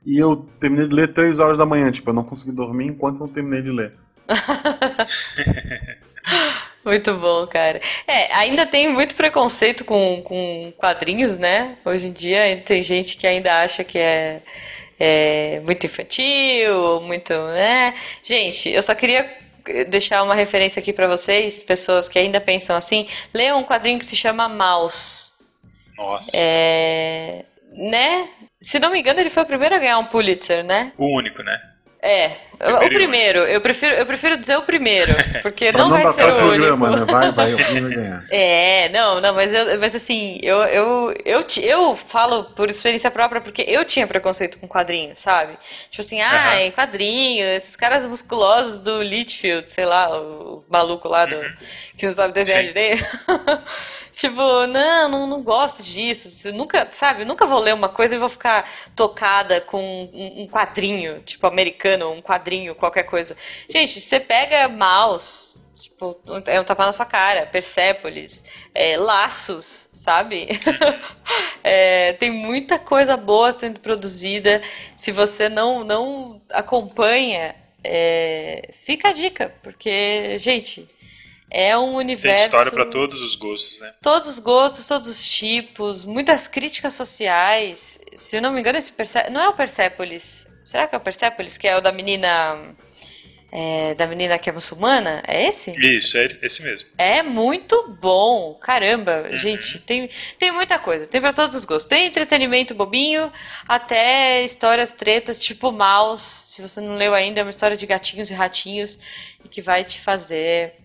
e 0.06 0.18
eu 0.18 0.48
terminei 0.62 0.88
de 0.88 0.96
ler 0.96 1.12
3 1.12 1.40
horas 1.40 1.58
da 1.58 1.66
manhã, 1.66 1.92
tipo, 1.92 2.10
eu 2.10 2.14
não 2.14 2.24
consegui 2.24 2.54
dormir 2.54 2.86
enquanto 2.86 3.20
não 3.20 3.28
terminei 3.28 3.62
de 3.62 3.70
ler. 3.70 3.92
Muito 6.86 7.14
bom, 7.18 7.46
cara. 7.46 7.82
É, 8.08 8.34
ainda 8.38 8.66
tem 8.66 8.88
muito 8.88 9.14
preconceito 9.14 9.84
com, 9.84 10.22
com 10.24 10.72
quadrinhos, 10.78 11.38
né? 11.38 11.76
Hoje 11.84 12.08
em 12.08 12.14
dia 12.14 12.64
tem 12.66 12.82
gente 12.82 13.18
que 13.18 13.28
ainda 13.28 13.62
acha 13.62 13.84
que 13.84 13.98
é, 13.98 14.42
é 14.98 15.62
muito 15.66 15.86
infantil, 15.86 17.02
muito, 17.02 17.34
né? 17.34 17.94
Gente, 18.24 18.70
eu 18.70 18.82
só 18.82 18.96
queria 18.96 19.49
deixar 19.88 20.24
uma 20.24 20.36
referência 20.36 20.80
aqui 20.80 20.94
para 20.94 21.08
vocês, 21.08 21.62
pessoas 21.62 22.08
que 22.10 22.20
ainda 22.20 22.40
pensam 22.42 22.76
assim. 22.76 23.08
Leiam 23.34 23.60
um 23.60 23.64
quadrinho 23.64 24.00
que 24.00 24.06
se 24.06 24.16
chama 24.16 24.48
Mouse. 24.48 25.34
Nossa. 25.98 26.32
É, 26.34 27.46
né? 27.74 28.30
Se 28.62 28.80
não 28.80 28.92
me 28.92 29.00
engano, 29.00 29.20
ele 29.20 29.30
foi 29.30 29.44
o 29.44 29.46
primeiro 29.46 29.76
a 29.76 29.80
ganhar 29.80 30.00
um 30.00 30.06
Pulitzer, 30.06 30.64
né? 30.64 30.92
O 30.98 31.18
único, 31.18 31.42
né? 31.44 31.60
É, 32.02 32.38
o 32.86 32.88
primeiro. 32.88 33.40
Eu 33.40 33.60
prefiro, 33.60 33.94
eu 33.94 34.06
prefiro 34.06 34.38
dizer 34.38 34.56
o 34.58 34.62
primeiro, 34.62 35.14
porque 35.44 35.70
não, 35.74 35.90
não 35.90 36.02
vai 36.02 36.08
ser 36.08 36.24
o, 36.24 36.36
programa, 36.36 36.88
único. 36.88 37.06
né? 37.06 37.12
Vai, 37.12 37.32
vai, 37.34 37.56
vai 37.56 37.82
ganhar. 37.82 38.26
É, 38.30 38.90
não, 38.90 39.20
não, 39.20 39.34
mas, 39.34 39.54
eu, 39.54 39.78
mas 39.80 39.94
assim, 39.94 40.40
eu, 40.42 40.58
eu, 40.64 41.14
eu, 41.26 41.46
eu 41.62 41.96
falo 41.98 42.46
por 42.46 42.70
experiência 42.70 43.12
própria, 43.12 43.42
porque 43.42 43.66
eu 43.68 43.84
tinha 43.84 44.08
preconceito 44.08 44.58
com 44.60 44.68
quadrinho, 44.68 45.12
sabe? 45.18 45.58
Tipo 45.90 46.02
assim, 46.02 46.22
ai, 46.22 46.68
uhum. 46.68 46.72
quadrinho, 46.72 47.46
esses 47.46 47.76
caras 47.76 48.06
musculosos 48.06 48.80
do 48.80 49.04
Litchfield, 49.04 49.70
sei 49.70 49.86
lá, 49.86 50.10
o 50.18 50.64
maluco 50.70 51.10
lá 51.10 51.26
do, 51.26 51.36
uhum. 51.36 51.54
que 51.98 52.06
não 52.06 52.14
sabe 52.14 52.34
desenhar 52.34 52.64
direito. 52.64 53.06
Tipo, 54.20 54.68
não, 54.68 55.08
não, 55.08 55.28
não 55.28 55.42
gosto 55.42 55.82
disso. 55.82 56.50
Eu 56.50 56.54
nunca, 56.54 56.86
sabe, 56.92 57.24
nunca 57.24 57.46
vou 57.46 57.58
ler 57.58 57.74
uma 57.74 57.88
coisa 57.88 58.16
e 58.16 58.20
vou 58.20 58.28
ficar 58.28 58.70
tocada 58.94 59.62
com 59.62 59.82
um, 60.14 60.42
um 60.44 60.48
quadrinho, 60.48 61.22
tipo, 61.22 61.48
americano, 61.48 62.12
um 62.12 62.22
quadrinho, 62.22 62.76
qualquer 62.76 63.04
coisa. 63.04 63.38
Gente, 63.70 64.02
você 64.02 64.20
pega 64.20 64.68
mouse, 64.68 65.64
tipo, 65.80 66.20
é 66.48 66.60
um 66.60 66.66
tapa 66.66 66.86
na 66.86 66.92
sua 66.92 67.06
cara, 67.06 67.46
Persepolis, 67.46 68.44
é, 68.76 68.98
laços, 68.98 69.88
sabe? 69.94 70.50
é, 71.64 72.12
tem 72.12 72.30
muita 72.30 72.78
coisa 72.78 73.16
boa 73.16 73.54
sendo 73.54 73.80
produzida. 73.80 74.62
Se 74.98 75.14
você 75.14 75.48
não, 75.48 75.86
não 75.86 76.42
acompanha, 76.50 77.56
é, 77.82 78.70
fica 78.84 79.10
a 79.10 79.14
dica, 79.14 79.56
porque, 79.64 80.38
gente 80.38 80.90
é 81.52 81.78
um 81.78 81.96
universo. 81.96 82.38
Tem 82.38 82.46
história 82.46 82.72
para 82.72 82.86
todos 82.86 83.22
os 83.22 83.36
gostos, 83.36 83.80
né? 83.80 83.94
Todos 84.02 84.30
os 84.30 84.40
gostos, 84.40 84.86
todos 84.86 85.10
os 85.10 85.28
tipos, 85.28 86.06
muitas 86.06 86.48
críticas 86.48 86.94
sociais. 86.94 88.00
Se 88.14 88.38
eu 88.38 88.42
não 88.42 88.52
me 88.52 88.60
engano, 88.60 88.78
esse 88.78 88.92
Perse... 88.92 89.30
não 89.32 89.42
é 89.42 89.50
o 89.50 89.54
Persepolis. 89.54 90.48
Será 90.64 90.88
que 90.88 90.94
é 90.94 90.98
o 90.98 91.02
Persepolis? 91.02 91.58
Que 91.58 91.68
é 91.68 91.76
o 91.76 91.82
da 91.82 91.92
menina. 91.92 92.76
É, 93.52 93.96
da 93.96 94.06
menina 94.06 94.38
que 94.38 94.48
é 94.48 94.54
muçulmana? 94.54 95.24
É 95.28 95.48
esse? 95.48 95.72
Isso, 95.72 96.16
é 96.20 96.28
esse 96.44 96.62
mesmo. 96.62 96.88
É 96.96 97.24
muito 97.24 97.98
bom. 98.00 98.54
Caramba, 98.62 99.24
uhum. 99.28 99.36
gente, 99.36 99.80
tem, 99.80 100.08
tem 100.38 100.52
muita 100.52 100.78
coisa. 100.78 101.08
Tem 101.08 101.20
para 101.20 101.34
todos 101.34 101.56
os 101.56 101.66
gostos. 101.66 101.90
Tem 101.90 102.06
entretenimento 102.06 102.76
bobinho, 102.76 103.34
até 103.68 104.44
histórias 104.44 104.92
tretas, 104.92 105.40
tipo 105.40 105.72
Mouse. 105.72 106.24
Se 106.24 106.62
você 106.62 106.80
não 106.80 106.96
leu 106.96 107.16
ainda, 107.16 107.40
é 107.40 107.44
uma 107.44 107.50
história 107.50 107.76
de 107.76 107.88
gatinhos 107.88 108.30
e 108.30 108.36
ratinhos 108.36 109.00
e 109.44 109.50
que 109.50 109.64
vai 109.64 109.84
te 109.84 110.00
fazer 110.00 110.79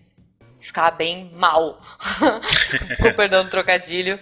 ficar 0.65 0.91
bem 0.91 1.31
mal. 1.33 1.81
Com 3.01 3.13
perdão 3.13 3.43
do 3.43 3.49
trocadilho. 3.49 4.19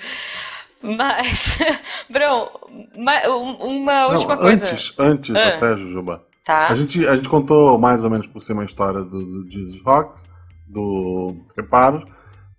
Mas, 0.81 1.57
Brão, 2.09 2.51
uma 2.95 4.07
última 4.07 4.35
Não, 4.35 4.41
coisa. 4.43 4.65
Antes, 4.65 4.93
antes 4.99 5.35
ah. 5.35 5.47
até, 5.49 5.75
Jujuba. 5.77 6.25
Tá. 6.43 6.67
A 6.67 6.75
gente, 6.75 7.07
a 7.07 7.15
gente 7.15 7.29
contou 7.29 7.77
mais 7.77 8.03
ou 8.03 8.09
menos 8.09 8.27
por 8.27 8.41
cima 8.41 8.63
a 8.63 8.65
história 8.65 8.99
do, 8.99 9.43
do 9.43 9.49
Jesus 9.49 9.81
Rocks, 9.81 10.27
do 10.67 11.37
Reparos. 11.55 12.03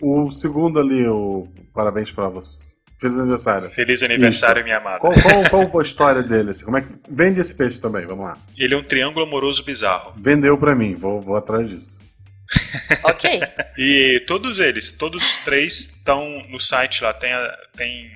O 0.01 0.30
segundo 0.30 0.80
ali, 0.80 1.07
o 1.07 1.47
Parabéns 1.74 2.12
para 2.12 2.28
você. 2.28 2.78
Feliz 3.01 3.18
aniversário. 3.18 3.70
Feliz 3.70 4.03
aniversário, 4.03 4.61
Isso. 4.61 4.64
minha 4.64 4.78
amada. 4.78 4.99
Qual, 4.99 5.12
qual, 5.51 5.68
qual 5.68 5.80
a 5.80 5.82
história 5.82 6.22
dele? 6.22 6.51
Assim? 6.51 6.64
Como 6.64 6.78
é 6.78 6.82
que... 6.82 6.89
Vende 7.11 7.41
esse 7.41 7.55
peixe 7.55 7.80
também, 7.80 8.07
vamos 8.07 8.24
lá. 8.24 8.39
Ele 8.57 8.74
é 8.74 8.76
um 8.78 8.85
triângulo 8.85 9.26
amoroso 9.26 9.64
bizarro. 9.64 10.14
Vendeu 10.16 10.57
para 10.57 10.74
mim, 10.74 10.95
vou, 10.95 11.20
vou 11.20 11.37
atrás 11.37 11.68
disso. 11.68 12.04
ok. 13.05 13.40
e 13.76 14.22
todos 14.26 14.59
eles, 14.59 14.92
todos 14.92 15.24
os 15.24 15.40
três 15.40 15.80
estão 15.80 16.45
no 16.49 16.61
site 16.61 17.03
lá. 17.03 17.12
Tem 17.12 17.32
a, 17.32 17.59
tem 17.76 18.11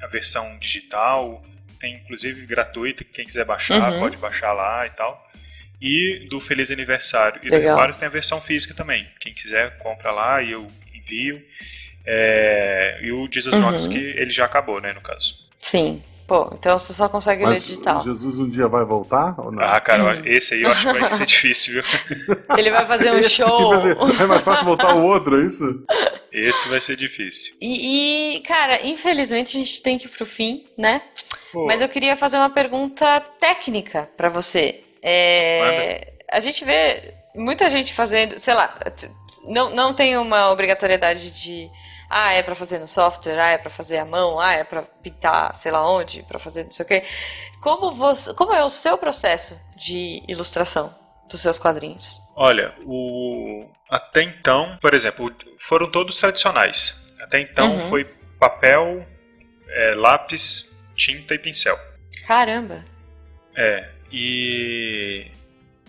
a 0.00 0.06
versão 0.06 0.58
digital, 0.58 1.44
tem 1.80 1.94
inclusive 1.94 2.46
gratuita, 2.46 3.04
quem 3.04 3.24
quiser 3.24 3.44
baixar, 3.44 3.92
uhum. 3.92 4.00
pode 4.00 4.16
baixar 4.16 4.52
lá 4.52 4.86
e 4.86 4.90
tal. 4.90 5.28
E 5.80 6.26
do 6.28 6.40
Feliz 6.40 6.70
Aniversário. 6.70 7.40
E 7.42 7.48
Legal. 7.48 7.60
do 7.60 7.76
Reparos 7.76 7.98
tem 7.98 8.08
a 8.08 8.10
versão 8.10 8.40
física 8.40 8.74
também. 8.74 9.06
Quem 9.20 9.32
quiser, 9.32 9.78
compra 9.78 10.10
lá 10.10 10.42
e 10.42 10.52
eu 10.52 10.66
envio. 10.92 11.40
É, 12.04 12.98
e 13.02 13.12
o 13.12 13.28
Jesus 13.30 13.54
uhum. 13.54 13.62
Rocks, 13.62 13.86
que 13.86 13.98
ele 13.98 14.30
já 14.30 14.44
acabou, 14.44 14.80
né, 14.80 14.92
no 14.92 15.00
caso. 15.00 15.36
Sim. 15.58 16.02
Pô, 16.28 16.50
então 16.52 16.78
você 16.78 16.92
só 16.92 17.08
consegue 17.08 17.42
Mas 17.42 17.62
ler 17.62 17.68
digital. 17.70 18.02
Jesus 18.02 18.38
um 18.38 18.46
dia 18.46 18.68
vai 18.68 18.84
voltar 18.84 19.34
ou 19.40 19.50
não? 19.50 19.64
Ah, 19.64 19.80
cara, 19.80 20.20
esse 20.28 20.52
aí 20.52 20.62
eu 20.62 20.70
acho 20.70 20.92
que 20.92 21.00
vai 21.00 21.10
ser 21.10 21.24
difícil, 21.24 21.72
viu? 21.72 22.36
Ele 22.58 22.70
vai 22.70 22.86
fazer 22.86 23.10
um 23.10 23.18
esse 23.18 23.30
show. 23.30 23.78
Ser, 23.78 23.96
é 23.96 24.26
mais 24.26 24.42
fácil 24.42 24.66
voltar 24.66 24.94
o 24.94 25.02
outro, 25.04 25.40
é 25.40 25.46
isso? 25.46 25.64
Esse 26.30 26.68
vai 26.68 26.78
ser 26.78 26.94
difícil. 26.94 27.54
E, 27.58 28.36
e, 28.36 28.40
cara, 28.40 28.86
infelizmente 28.86 29.56
a 29.56 29.60
gente 29.60 29.82
tem 29.82 29.96
que 29.96 30.06
ir 30.06 30.10
pro 30.10 30.26
fim, 30.26 30.66
né? 30.76 31.00
Pô. 31.50 31.66
Mas 31.66 31.80
eu 31.80 31.88
queria 31.88 32.14
fazer 32.14 32.36
uma 32.36 32.50
pergunta 32.50 33.20
técnica 33.40 34.08
para 34.14 34.28
você. 34.28 34.84
É, 35.02 36.12
a 36.30 36.38
gente 36.38 36.64
vê 36.66 37.14
muita 37.34 37.70
gente 37.70 37.94
fazendo, 37.94 38.38
sei 38.38 38.52
lá, 38.52 38.78
não, 39.44 39.74
não 39.74 39.94
tem 39.94 40.18
uma 40.18 40.50
obrigatoriedade 40.50 41.30
de 41.30 41.70
ah, 42.08 42.32
é 42.32 42.42
para 42.42 42.54
fazer 42.54 42.78
no 42.78 42.86
software, 42.86 43.38
ah, 43.38 43.50
é 43.50 43.58
para 43.58 43.70
fazer 43.70 43.98
à 43.98 44.04
mão, 44.04 44.40
ah, 44.40 44.52
é 44.52 44.64
para 44.64 44.82
pintar, 44.82 45.54
sei 45.54 45.70
lá 45.70 45.88
onde, 45.88 46.22
para 46.22 46.38
fazer 46.38 46.64
não 46.64 46.70
sei 46.70 46.84
o 46.84 46.88
quê. 46.88 47.02
Como 47.60 47.92
você, 47.92 48.34
como 48.34 48.52
é 48.52 48.64
o 48.64 48.70
seu 48.70 48.96
processo 48.96 49.60
de 49.76 50.22
ilustração 50.26 50.94
dos 51.30 51.40
seus 51.40 51.58
quadrinhos? 51.58 52.20
Olha, 52.34 52.74
o 52.84 53.68
até 53.90 54.22
então, 54.22 54.78
por 54.80 54.94
exemplo, 54.94 55.30
foram 55.58 55.90
todos 55.90 56.18
tradicionais. 56.18 57.04
Até 57.20 57.40
então 57.40 57.76
uhum. 57.76 57.88
foi 57.90 58.04
papel, 58.38 59.06
é, 59.68 59.94
lápis, 59.94 60.78
tinta 60.94 61.34
e 61.34 61.38
pincel. 61.38 61.76
Caramba. 62.26 62.84
É, 63.54 63.90
e 64.10 65.30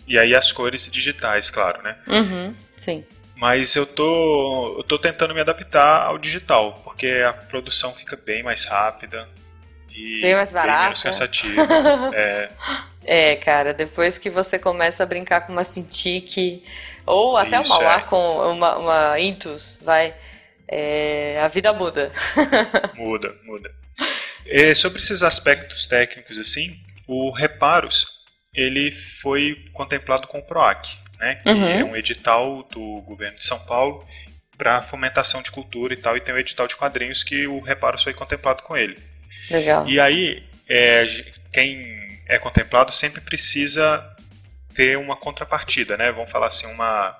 e 0.07 0.17
aí 0.17 0.35
as 0.35 0.51
cores 0.51 0.89
digitais, 0.89 1.49
claro, 1.49 1.83
né? 1.83 1.95
Uhum, 2.07 2.55
sim. 2.75 3.05
Mas 3.39 3.73
eu 3.73 3.85
tô, 3.85 4.75
eu 4.79 4.83
tô 4.83 4.99
tentando 4.99 5.33
me 5.33 5.39
adaptar 5.39 6.07
ao 6.07 6.17
digital, 6.17 6.81
porque 6.83 7.07
a 7.25 7.31
produção 7.31 7.93
fica 7.93 8.17
bem 8.17 8.43
mais 8.43 8.65
rápida 8.65 9.29
e 9.95 10.19
bem 10.21 10.35
mais 10.35 10.51
barata. 10.51 10.77
Bem 10.77 10.83
menos 10.87 11.03
cansativa. 11.03 11.61
é. 12.13 12.49
é, 13.05 13.35
cara, 13.37 13.73
depois 13.73 14.17
que 14.17 14.29
você 14.29 14.59
começa 14.59 15.03
a 15.03 15.05
brincar 15.05 15.41
com 15.47 15.53
uma 15.53 15.63
Cintiq 15.63 16.65
ou 17.05 17.37
até 17.37 17.61
Isso, 17.61 17.71
uma 17.71 17.81
lá 17.81 17.99
é. 17.99 18.01
com 18.01 18.51
uma, 18.51 18.77
uma 18.77 19.19
Intus, 19.21 19.81
vai, 19.85 20.13
é, 20.67 21.39
a 21.41 21.47
vida 21.47 21.71
muda. 21.71 22.11
muda, 22.93 23.33
muda. 23.45 23.73
E 24.45 24.75
sobre 24.75 25.01
esses 25.01 25.23
aspectos 25.23 25.87
técnicos 25.87 26.37
assim, 26.37 26.75
o 27.07 27.31
Reparos 27.31 28.05
ele 28.53 28.91
foi 29.21 29.55
contemplado 29.71 30.27
com 30.27 30.39
o 30.39 30.43
PROAC 30.43 30.89
né, 31.19 31.35
que 31.35 31.49
uhum. 31.49 31.67
é 31.67 31.83
um 31.83 31.95
edital 31.95 32.63
do 32.71 33.01
governo 33.01 33.37
de 33.37 33.45
São 33.45 33.59
Paulo 33.59 34.07
para 34.57 34.81
fomentação 34.83 35.41
de 35.41 35.51
cultura 35.51 35.93
e 35.93 35.97
tal, 35.97 36.17
e 36.17 36.21
tem 36.21 36.33
um 36.33 36.37
edital 36.37 36.67
de 36.67 36.75
quadrinhos 36.75 37.23
que 37.23 37.47
o 37.47 37.59
reparo 37.59 38.01
foi 38.01 38.13
contemplado 38.13 38.63
com 38.63 38.75
ele. 38.75 38.97
Legal. 39.49 39.87
E 39.87 39.99
aí, 39.99 40.43
é, 40.67 41.23
quem 41.53 42.19
é 42.27 42.37
contemplado 42.37 42.93
sempre 42.93 43.21
precisa 43.21 44.15
ter 44.75 44.97
uma 44.97 45.15
contrapartida, 45.15 45.97
né? 45.97 46.11
Vamos 46.11 46.29
falar 46.29 46.47
assim, 46.47 46.67
uma 46.67 47.17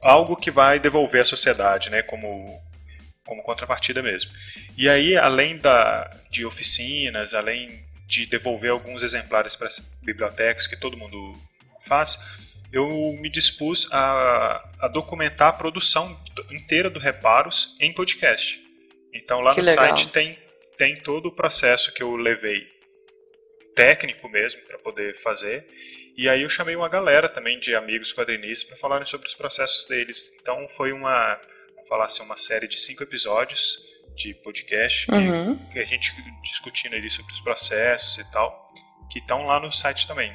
algo 0.00 0.34
que 0.34 0.50
vai 0.50 0.80
devolver 0.80 1.20
à 1.22 1.24
sociedade, 1.24 1.90
né? 1.90 2.02
Como 2.02 2.60
como 3.24 3.42
contrapartida 3.42 4.02
mesmo. 4.02 4.30
E 4.76 4.88
aí, 4.88 5.16
além 5.16 5.56
da, 5.56 6.10
de 6.30 6.44
oficinas, 6.44 7.34
além 7.34 7.84
de 8.06 8.26
devolver 8.26 8.70
alguns 8.70 9.02
exemplares 9.02 9.54
para 9.54 9.68
as 9.68 9.78
bibliotecas 10.02 10.66
que 10.66 10.76
todo 10.76 10.96
mundo 10.96 11.40
faz, 11.86 12.18
eu 12.72 12.88
me 13.20 13.28
dispus 13.28 13.86
a, 13.92 14.70
a 14.80 14.88
documentar 14.88 15.48
a 15.48 15.52
produção 15.52 16.18
inteira 16.50 16.88
do 16.88 16.98
Reparos 16.98 17.76
em 17.78 17.92
podcast. 17.92 18.58
Então 19.12 19.40
lá 19.40 19.52
que 19.52 19.60
no 19.60 19.66
legal. 19.66 19.86
site 19.88 20.10
tem, 20.10 20.38
tem 20.78 21.00
todo 21.02 21.26
o 21.26 21.32
processo 21.32 21.92
que 21.92 22.02
eu 22.02 22.16
levei 22.16 22.66
técnico 23.76 24.26
mesmo 24.28 24.62
para 24.62 24.78
poder 24.78 25.20
fazer. 25.22 25.66
E 26.16 26.28
aí 26.28 26.42
eu 26.42 26.48
chamei 26.48 26.74
uma 26.74 26.88
galera 26.88 27.28
também 27.28 27.58
de 27.58 27.74
amigos 27.74 28.12
quadrinistas 28.12 28.68
para 28.68 28.78
falarem 28.78 29.06
sobre 29.06 29.28
os 29.28 29.34
processos 29.34 29.86
deles. 29.86 30.32
Então 30.40 30.66
foi 30.76 30.92
uma, 30.92 31.38
vamos 31.74 31.88
falar 31.88 32.06
assim, 32.06 32.22
uma 32.22 32.38
série 32.38 32.66
de 32.66 32.80
cinco 32.80 33.02
episódios 33.02 33.78
de 34.16 34.34
podcast 34.34 35.10
uhum. 35.10 35.56
que, 35.56 35.72
que 35.72 35.78
a 35.78 35.84
gente 35.84 36.12
discutindo 36.42 36.94
ali 36.94 37.10
sobre 37.10 37.32
os 37.32 37.40
processos 37.40 38.18
e 38.18 38.30
tal, 38.30 38.70
que 39.10 39.18
estão 39.18 39.46
lá 39.46 39.60
no 39.60 39.70
site 39.72 40.06
também 40.06 40.34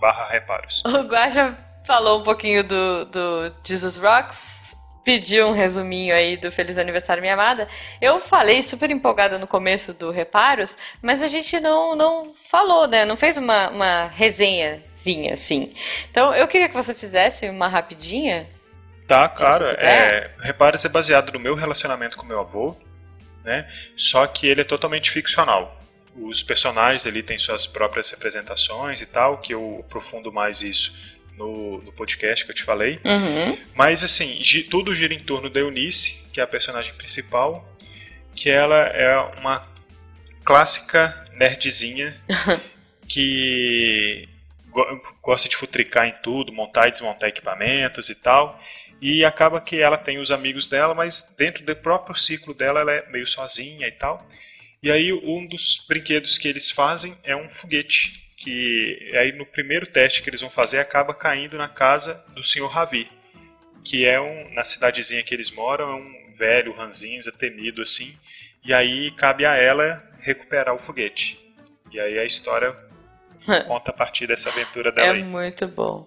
barra 0.00 0.28
reparos. 0.28 0.82
O 0.86 1.02
Guaja 1.02 1.56
falou 1.84 2.20
um 2.20 2.22
pouquinho 2.22 2.62
do, 2.64 3.04
do 3.06 3.52
Jesus 3.64 3.96
Rocks, 3.96 4.74
pediu 5.04 5.48
um 5.48 5.52
resuminho 5.52 6.14
aí 6.14 6.36
do 6.36 6.50
Feliz 6.50 6.78
Aniversário 6.78 7.20
Minha 7.20 7.34
Amada. 7.34 7.68
Eu 8.00 8.18
falei 8.18 8.62
super 8.62 8.90
empolgada 8.90 9.38
no 9.38 9.46
começo 9.46 9.92
do 9.92 10.10
Reparos, 10.10 10.76
mas 11.02 11.22
a 11.22 11.28
gente 11.28 11.60
não, 11.60 11.94
não 11.94 12.32
falou, 12.34 12.88
né? 12.88 13.04
Não 13.04 13.16
fez 13.16 13.36
uma, 13.36 13.68
uma 13.68 14.06
resenhazinha 14.06 15.34
assim. 15.34 15.74
Então 16.10 16.34
eu 16.34 16.48
queria 16.48 16.68
que 16.68 16.74
você 16.74 16.94
fizesse 16.94 17.48
uma 17.48 17.68
rapidinha. 17.68 18.48
Tá, 19.06 19.28
claro. 19.28 19.66
É, 19.66 20.30
Reparos 20.40 20.84
é 20.84 20.88
baseado 20.88 21.30
no 21.32 21.38
meu 21.38 21.54
relacionamento 21.54 22.16
com 22.16 22.24
meu 22.24 22.40
avô, 22.40 22.74
né? 23.44 23.68
Só 23.96 24.26
que 24.26 24.46
ele 24.46 24.62
é 24.62 24.64
totalmente 24.64 25.10
ficcional. 25.10 25.83
Os 26.16 26.42
personagens 26.42 27.06
ali 27.06 27.22
têm 27.22 27.38
suas 27.38 27.66
próprias 27.66 28.10
representações 28.10 29.00
e 29.00 29.06
tal, 29.06 29.38
que 29.38 29.52
eu 29.52 29.84
aprofundo 29.86 30.32
mais 30.32 30.62
isso 30.62 30.94
no, 31.36 31.82
no 31.82 31.92
podcast 31.92 32.44
que 32.44 32.50
eu 32.50 32.54
te 32.54 32.62
falei. 32.62 33.00
Uhum. 33.04 33.58
Mas 33.74 34.04
assim, 34.04 34.40
tudo 34.70 34.94
gira 34.94 35.14
em 35.14 35.20
torno 35.20 35.50
da 35.50 35.60
Eunice, 35.60 36.28
que 36.32 36.40
é 36.40 36.44
a 36.44 36.46
personagem 36.46 36.94
principal, 36.94 37.68
que 38.34 38.48
ela 38.48 38.76
é 38.76 39.16
uma 39.40 39.66
clássica 40.44 41.24
nerdzinha 41.32 42.16
que 43.08 44.28
gosta 45.22 45.48
de 45.48 45.56
futricar 45.56 46.06
em 46.06 46.14
tudo, 46.22 46.52
montar 46.52 46.88
e 46.88 46.92
desmontar 46.92 47.28
equipamentos 47.28 48.10
e 48.10 48.14
tal. 48.14 48.60
E 49.00 49.24
acaba 49.24 49.60
que 49.60 49.80
ela 49.80 49.98
tem 49.98 50.18
os 50.18 50.30
amigos 50.30 50.68
dela, 50.68 50.94
mas 50.94 51.22
dentro 51.36 51.64
do 51.64 51.76
próprio 51.76 52.16
ciclo 52.16 52.54
dela 52.54 52.80
ela 52.80 52.92
é 52.92 53.08
meio 53.10 53.26
sozinha 53.26 53.86
e 53.86 53.92
tal. 53.92 54.26
E 54.84 54.92
aí 54.92 55.14
um 55.14 55.46
dos 55.46 55.82
brinquedos 55.88 56.36
que 56.36 56.46
eles 56.46 56.70
fazem 56.70 57.16
é 57.24 57.34
um 57.34 57.48
foguete, 57.48 58.22
que 58.36 59.12
aí 59.14 59.32
no 59.32 59.46
primeiro 59.46 59.86
teste 59.86 60.22
que 60.22 60.28
eles 60.28 60.42
vão 60.42 60.50
fazer 60.50 60.78
acaba 60.78 61.14
caindo 61.14 61.56
na 61.56 61.70
casa 61.70 62.22
do 62.34 62.42
Sr. 62.42 62.66
Ravi, 62.66 63.10
que 63.82 64.04
é 64.04 64.20
um 64.20 64.52
na 64.52 64.62
cidadezinha 64.62 65.22
que 65.22 65.32
eles 65.34 65.50
moram, 65.50 65.90
é 65.90 65.94
um 65.94 66.34
velho 66.36 66.74
ranzinza 66.74 67.32
temido 67.32 67.80
assim. 67.80 68.14
E 68.62 68.74
aí 68.74 69.10
cabe 69.12 69.46
a 69.46 69.56
ela 69.56 70.06
recuperar 70.20 70.74
o 70.74 70.78
foguete. 70.78 71.38
E 71.90 71.98
aí 71.98 72.18
a 72.18 72.26
história 72.26 72.76
conta 73.66 73.88
a 73.88 73.94
partir 73.94 74.26
dessa 74.26 74.50
aventura 74.50 74.92
dela. 74.92 75.08
É 75.08 75.12
aí. 75.12 75.22
muito 75.22 75.66
bom. 75.66 76.06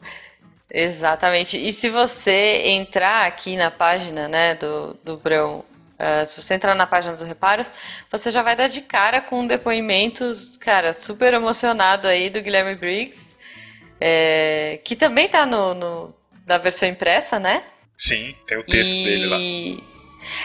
Exatamente. 0.70 1.58
E 1.58 1.74
se 1.74 1.90
você 1.90 2.62
entrar 2.64 3.26
aqui 3.26 3.58
na 3.58 3.72
página 3.72 4.28
né, 4.28 4.54
do, 4.54 4.94
do 5.04 5.18
Brão, 5.18 5.66
uh, 6.00 6.26
se 6.26 6.42
você 6.42 6.54
entrar 6.54 6.76
na 6.76 6.88
página 6.88 7.16
do 7.16 7.26
Reparos, 7.26 7.72
você 8.12 8.32
já 8.32 8.42
vai 8.42 8.56
dar 8.56 8.68
de 8.68 8.82
cara 8.82 9.22
com 9.22 9.46
depoimentos, 9.46 10.58
cara, 10.58 10.94
super 10.94 11.34
emocionado 11.34 12.08
aí 12.08 12.30
do 12.30 12.42
Guilherme 12.42 12.76
Briggs, 12.76 13.36
é, 14.00 14.80
que 14.84 14.96
também 14.96 15.28
tá 15.28 15.46
no, 15.46 15.74
no, 15.74 16.16
na 16.46 16.58
versão 16.58 16.88
impressa, 16.88 17.40
né? 17.40 17.64
Sim, 17.98 18.36
tem 18.48 18.58
o 18.58 18.64
texto 18.64 18.92
e... 18.92 19.04
dele 19.04 19.26
lá. 19.26 19.98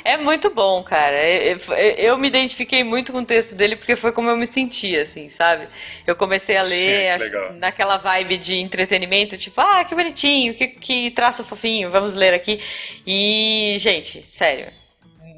É 0.04 0.16
muito 0.16 0.50
bom, 0.50 0.82
cara. 0.82 1.28
Eu, 1.28 1.58
eu, 1.96 2.18
me 2.18 2.28
identifiquei 2.28 2.84
muito 2.84 3.12
com 3.12 3.18
o 3.18 3.24
texto 3.24 3.54
dele 3.54 3.76
porque 3.76 3.96
foi 3.96 4.12
como 4.12 4.30
eu 4.30 4.36
me 4.36 4.46
sentia, 4.46 5.02
assim, 5.02 5.28
sabe? 5.30 5.68
Eu 6.06 6.14
comecei 6.14 6.56
a 6.56 6.62
ler 6.62 7.18
naquela 7.54 7.96
vibe 7.96 8.38
de 8.38 8.56
entretenimento, 8.56 9.36
tipo, 9.36 9.60
ah, 9.60 9.84
que 9.84 9.94
bonitinho, 9.94 10.54
que, 10.54 10.68
que 10.68 11.10
traço 11.10 11.44
fofinho, 11.44 11.90
vamos 11.90 12.14
ler 12.14 12.34
aqui. 12.34 12.60
E, 13.06 13.74
gente, 13.78 14.22
sério, 14.22 14.72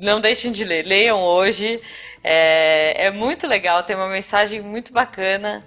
não 0.01 0.21
deixem 0.21 0.53
de 0.53 0.65
ler. 0.65 0.87
Leiam 0.87 1.21
hoje. 1.21 1.81
É, 2.23 3.07
é 3.07 3.11
muito 3.11 3.47
legal, 3.47 3.83
tem 3.83 3.95
uma 3.95 4.09
mensagem 4.09 4.63
muito 4.63 4.93
bacana. 4.93 5.63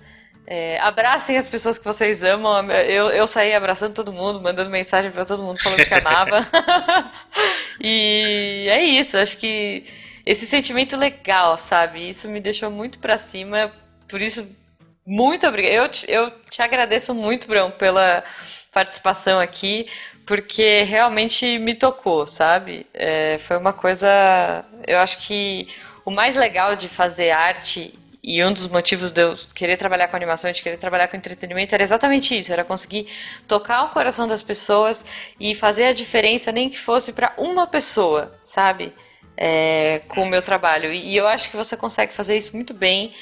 É, 0.50 0.80
abracem 0.80 1.38
as 1.38 1.48
pessoas 1.48 1.78
que 1.78 1.86
vocês 1.86 2.24
amam. 2.24 2.72
Eu, 2.72 3.10
eu 3.10 3.28
saí 3.28 3.54
abraçando 3.54 3.94
todo 3.94 4.14
mundo, 4.14 4.42
mandando 4.42 4.70
mensagem 4.70 5.12
para 5.12 5.26
todo 5.26 5.44
mundo 5.44 5.62
falando 5.62 5.86
que 5.86 5.94
amava. 5.94 6.48
e 7.82 8.66
é 8.70 8.82
isso, 8.82 9.18
acho 9.18 9.38
que 9.38 9.84
esse 10.26 10.46
sentimento 10.48 10.96
legal, 10.98 11.58
sabe? 11.58 12.08
Isso 12.08 12.30
me 12.30 12.40
deixou 12.40 12.72
muito 12.72 12.98
para 13.00 13.18
cima. 13.20 13.72
Por 14.08 14.22
isso, 14.22 14.48
muito 15.06 15.46
obrigada. 15.46 15.76
Eu, 15.76 15.90
te, 15.90 16.06
eu 16.10 16.32
te 16.50 16.62
agradeço 16.62 17.14
muito, 17.14 17.48
Brão, 17.48 17.70
pela 17.70 18.24
participação 18.72 19.40
aqui, 19.40 19.88
porque 20.28 20.84
realmente 20.84 21.58
me 21.58 21.74
tocou, 21.74 22.28
sabe? 22.28 22.86
É, 22.94 23.40
foi 23.40 23.58
uma 23.58 23.72
coisa. 23.72 24.08
Eu 24.86 25.00
acho 25.00 25.20
que 25.20 25.68
o 26.06 26.12
mais 26.12 26.36
legal 26.36 26.76
de 26.76 26.90
fazer 26.90 27.32
arte 27.32 27.98
e 28.22 28.44
um 28.44 28.52
dos 28.52 28.68
motivos 28.68 29.10
de 29.10 29.22
eu 29.22 29.38
querer 29.56 29.78
trabalhar 29.78 30.10
com 30.10 30.18
animação, 30.18 30.52
de 30.52 30.62
querer 30.62 30.76
trabalhar 30.76 31.08
com 31.08 31.16
entretenimento, 31.16 31.74
era 31.74 31.82
exatamente 31.82 32.38
isso: 32.38 32.52
era 32.52 32.66
conseguir 32.66 33.08
tocar 33.48 33.86
o 33.86 33.90
coração 33.92 34.28
das 34.28 34.42
pessoas 34.42 35.06
e 35.40 35.56
fazer 35.56 35.86
a 35.86 35.94
diferença, 35.94 36.52
nem 36.52 36.70
que 36.70 36.78
fosse 36.78 37.14
para 37.14 37.34
uma 37.38 37.66
pessoa, 37.66 38.38
sabe? 38.44 38.94
É, 39.38 40.02
com 40.10 40.24
o 40.24 40.26
meu 40.28 40.42
trabalho. 40.42 40.92
E, 40.92 41.16
eu 41.16 41.26
acho 41.26 41.50
que 41.50 41.56
você 41.56 41.78
consegue 41.78 42.12
fazer 42.12 42.36
isso 42.36 42.54
muito 42.54 42.74
bem. 42.74 43.14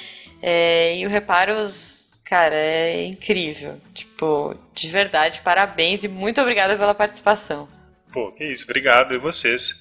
É, 0.42 0.98
e 0.98 1.06
o 1.06 1.10
Reparos, 1.10 2.05
cara, 2.26 2.56
é 2.56 3.06
incrível. 3.06 3.80
Tipo, 3.94 4.56
de 4.74 4.90
verdade, 4.90 5.42
parabéns 5.42 6.04
e 6.04 6.08
muito 6.08 6.42
obrigada 6.42 6.76
pela 6.76 6.94
participação. 6.94 7.70
Pô, 8.12 8.32
que 8.32 8.44
isso, 8.44 8.66
obrigado 8.66 9.14
e 9.14 9.18
vocês. 9.18 9.80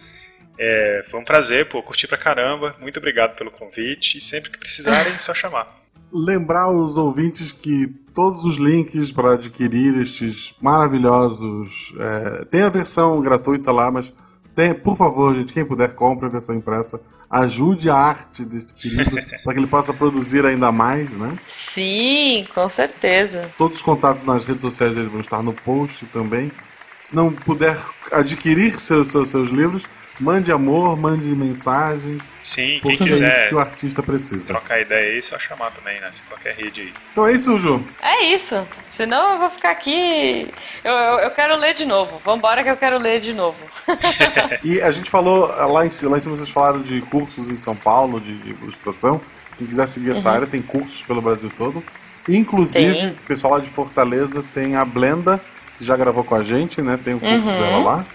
É, 0.59 1.05
foi 1.11 1.20
um 1.20 1.24
prazer, 1.24 1.68
pô, 1.68 1.82
curti 1.82 2.07
pra 2.07 2.18
caramba. 2.18 2.76
Muito 2.80 2.99
obrigado 2.99 3.34
pelo 3.36 3.51
convite. 3.51 4.18
E 4.18 4.20
sempre 4.20 4.51
que 4.51 4.59
precisarem, 4.59 5.12
só 5.18 5.34
chamar. 5.34 5.82
Lembrar 6.12 6.70
os 6.70 6.97
ouvintes 6.97 7.51
que 7.51 7.88
todos 8.14 8.45
os 8.45 8.57
links 8.57 9.11
para 9.11 9.34
adquirir 9.34 10.01
estes 10.01 10.55
maravilhosos. 10.61 11.92
É, 11.99 12.45
tem 12.45 12.62
a 12.62 12.68
versão 12.68 13.20
gratuita 13.20 13.72
lá, 13.72 13.90
mas 13.90 14.12
tem, 14.55 14.73
por 14.73 14.97
favor, 14.97 15.35
gente, 15.35 15.53
quem 15.53 15.65
puder, 15.65 15.95
compre 15.95 16.27
a 16.27 16.29
versão 16.29 16.55
impressa. 16.55 17.01
Ajude 17.29 17.91
a 17.91 17.97
arte 17.97 18.45
desse 18.45 18.73
querido 18.73 19.11
para 19.43 19.53
que 19.53 19.61
ele 19.61 19.67
possa 19.67 19.93
produzir 19.93 20.47
ainda 20.47 20.71
mais, 20.71 21.11
né? 21.11 21.37
Sim, 21.49 22.47
com 22.55 22.69
certeza. 22.69 23.51
Todos 23.59 23.79
os 23.79 23.83
contatos 23.83 24.23
nas 24.25 24.45
redes 24.45 24.63
sociais 24.63 24.95
dele 24.95 25.09
vão 25.09 25.21
estar 25.21 25.43
no 25.43 25.53
post 25.53 26.07
também. 26.07 26.53
Se 27.01 27.15
não 27.15 27.33
puder 27.33 27.77
adquirir 28.13 28.79
seus, 28.79 29.11
seus, 29.11 29.29
seus 29.31 29.51
livros, 29.51 29.87
Mande 30.21 30.53
amor, 30.53 30.97
mande 30.97 31.27
mensagens. 31.27 32.23
Sim, 32.45 32.79
quem 32.83 32.97
quiser. 32.97 33.25
É 33.25 33.29
isso 33.29 33.49
que 33.49 33.55
o 33.55 33.59
artista 33.59 34.03
precisa. 34.03 34.47
Trocar 34.49 34.81
ideia 34.81 35.15
aí, 35.15 35.23
só 35.23 35.39
chamar 35.39 35.73
também, 35.73 36.01
né? 36.01 36.11
Se 36.12 36.23
qualquer 36.25 36.55
rede 36.55 36.83
aí. 36.83 36.93
Então 37.11 37.27
é 37.27 37.33
isso, 37.33 37.59
Ju. 37.59 37.85
É 38.01 38.25
isso. 38.27 38.67
Senão 38.89 39.33
eu 39.33 39.39
vou 39.39 39.51
ficar 39.51 39.71
aqui. 39.71 40.49
Eu, 40.85 40.93
eu, 40.93 41.19
eu 41.21 41.31
quero 41.31 41.57
ler 41.57 41.75
de 41.75 41.85
novo. 41.85 42.21
Vambora 42.25 42.62
que 42.62 42.71
eu 42.71 42.77
quero 42.77 42.99
ler 42.99 43.19
de 43.19 43.33
novo. 43.33 43.59
e 44.62 44.81
a 44.81 44.91
gente 44.93 45.11
falou, 45.11 45.47
lá 45.47 45.85
em, 45.85 45.91
lá 46.05 46.17
em 46.17 46.21
cima 46.21 46.37
vocês 46.37 46.51
falaram 46.51 46.81
de 46.81 47.01
cursos 47.03 47.49
em 47.49 47.57
São 47.57 47.75
Paulo, 47.75 48.21
de, 48.21 48.37
de 48.39 48.51
ilustração. 48.51 49.21
Quem 49.59 49.67
quiser 49.67 49.89
seguir 49.89 50.11
essa 50.12 50.29
uhum. 50.29 50.35
área, 50.35 50.47
tem 50.47 50.62
cursos 50.62 51.03
pelo 51.03 51.23
Brasil 51.23 51.51
todo. 51.57 51.83
Inclusive, 52.29 53.09
o 53.09 53.27
pessoal 53.27 53.55
lá 53.55 53.59
de 53.59 53.69
Fortaleza 53.69 54.45
tem 54.55 54.77
a 54.77 54.85
Blenda, 54.85 55.41
que 55.79 55.85
já 55.85 55.97
gravou 55.97 56.25
com 56.25 56.35
a 56.35 56.43
gente, 56.43 56.81
né? 56.81 56.99
Tem 57.03 57.15
o 57.15 57.21
curso 57.21 57.49
uhum. 57.49 57.59
dela 57.59 57.79
lá. 57.79 58.07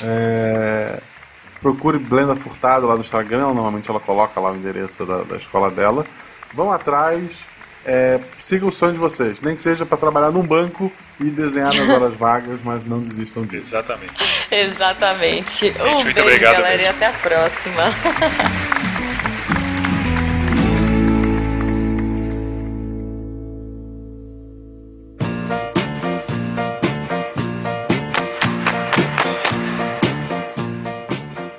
É... 0.00 0.98
Procure 1.60 1.98
Blenda 1.98 2.36
Furtado 2.36 2.86
lá 2.86 2.94
no 2.94 3.00
Instagram, 3.00 3.52
normalmente 3.52 3.90
ela 3.90 4.00
coloca 4.00 4.40
lá 4.40 4.52
o 4.52 4.56
endereço 4.56 5.04
da, 5.04 5.22
da 5.22 5.36
escola 5.36 5.70
dela. 5.70 6.04
Vão 6.54 6.72
atrás, 6.72 7.46
é, 7.84 8.20
siga 8.38 8.66
o 8.66 8.72
sonho 8.72 8.92
de 8.92 8.98
vocês. 8.98 9.40
Nem 9.40 9.54
que 9.54 9.62
seja 9.62 9.84
para 9.84 9.96
trabalhar 9.96 10.30
num 10.30 10.42
banco 10.42 10.92
e 11.20 11.24
desenhar 11.24 11.74
nas 11.74 11.88
horas 11.88 12.14
vagas, 12.16 12.60
mas 12.62 12.86
não 12.86 13.00
desistam 13.00 13.44
disso. 13.44 13.74
Exatamente. 13.74 14.14
Exatamente. 14.50 15.66
Um 15.66 16.04
beijo, 16.04 16.20
obrigado, 16.20 16.56
galera, 16.56 16.76
mesmo. 16.76 16.82
e 16.82 16.86
até 16.86 17.06
a 17.06 17.12
próxima. 17.12 17.84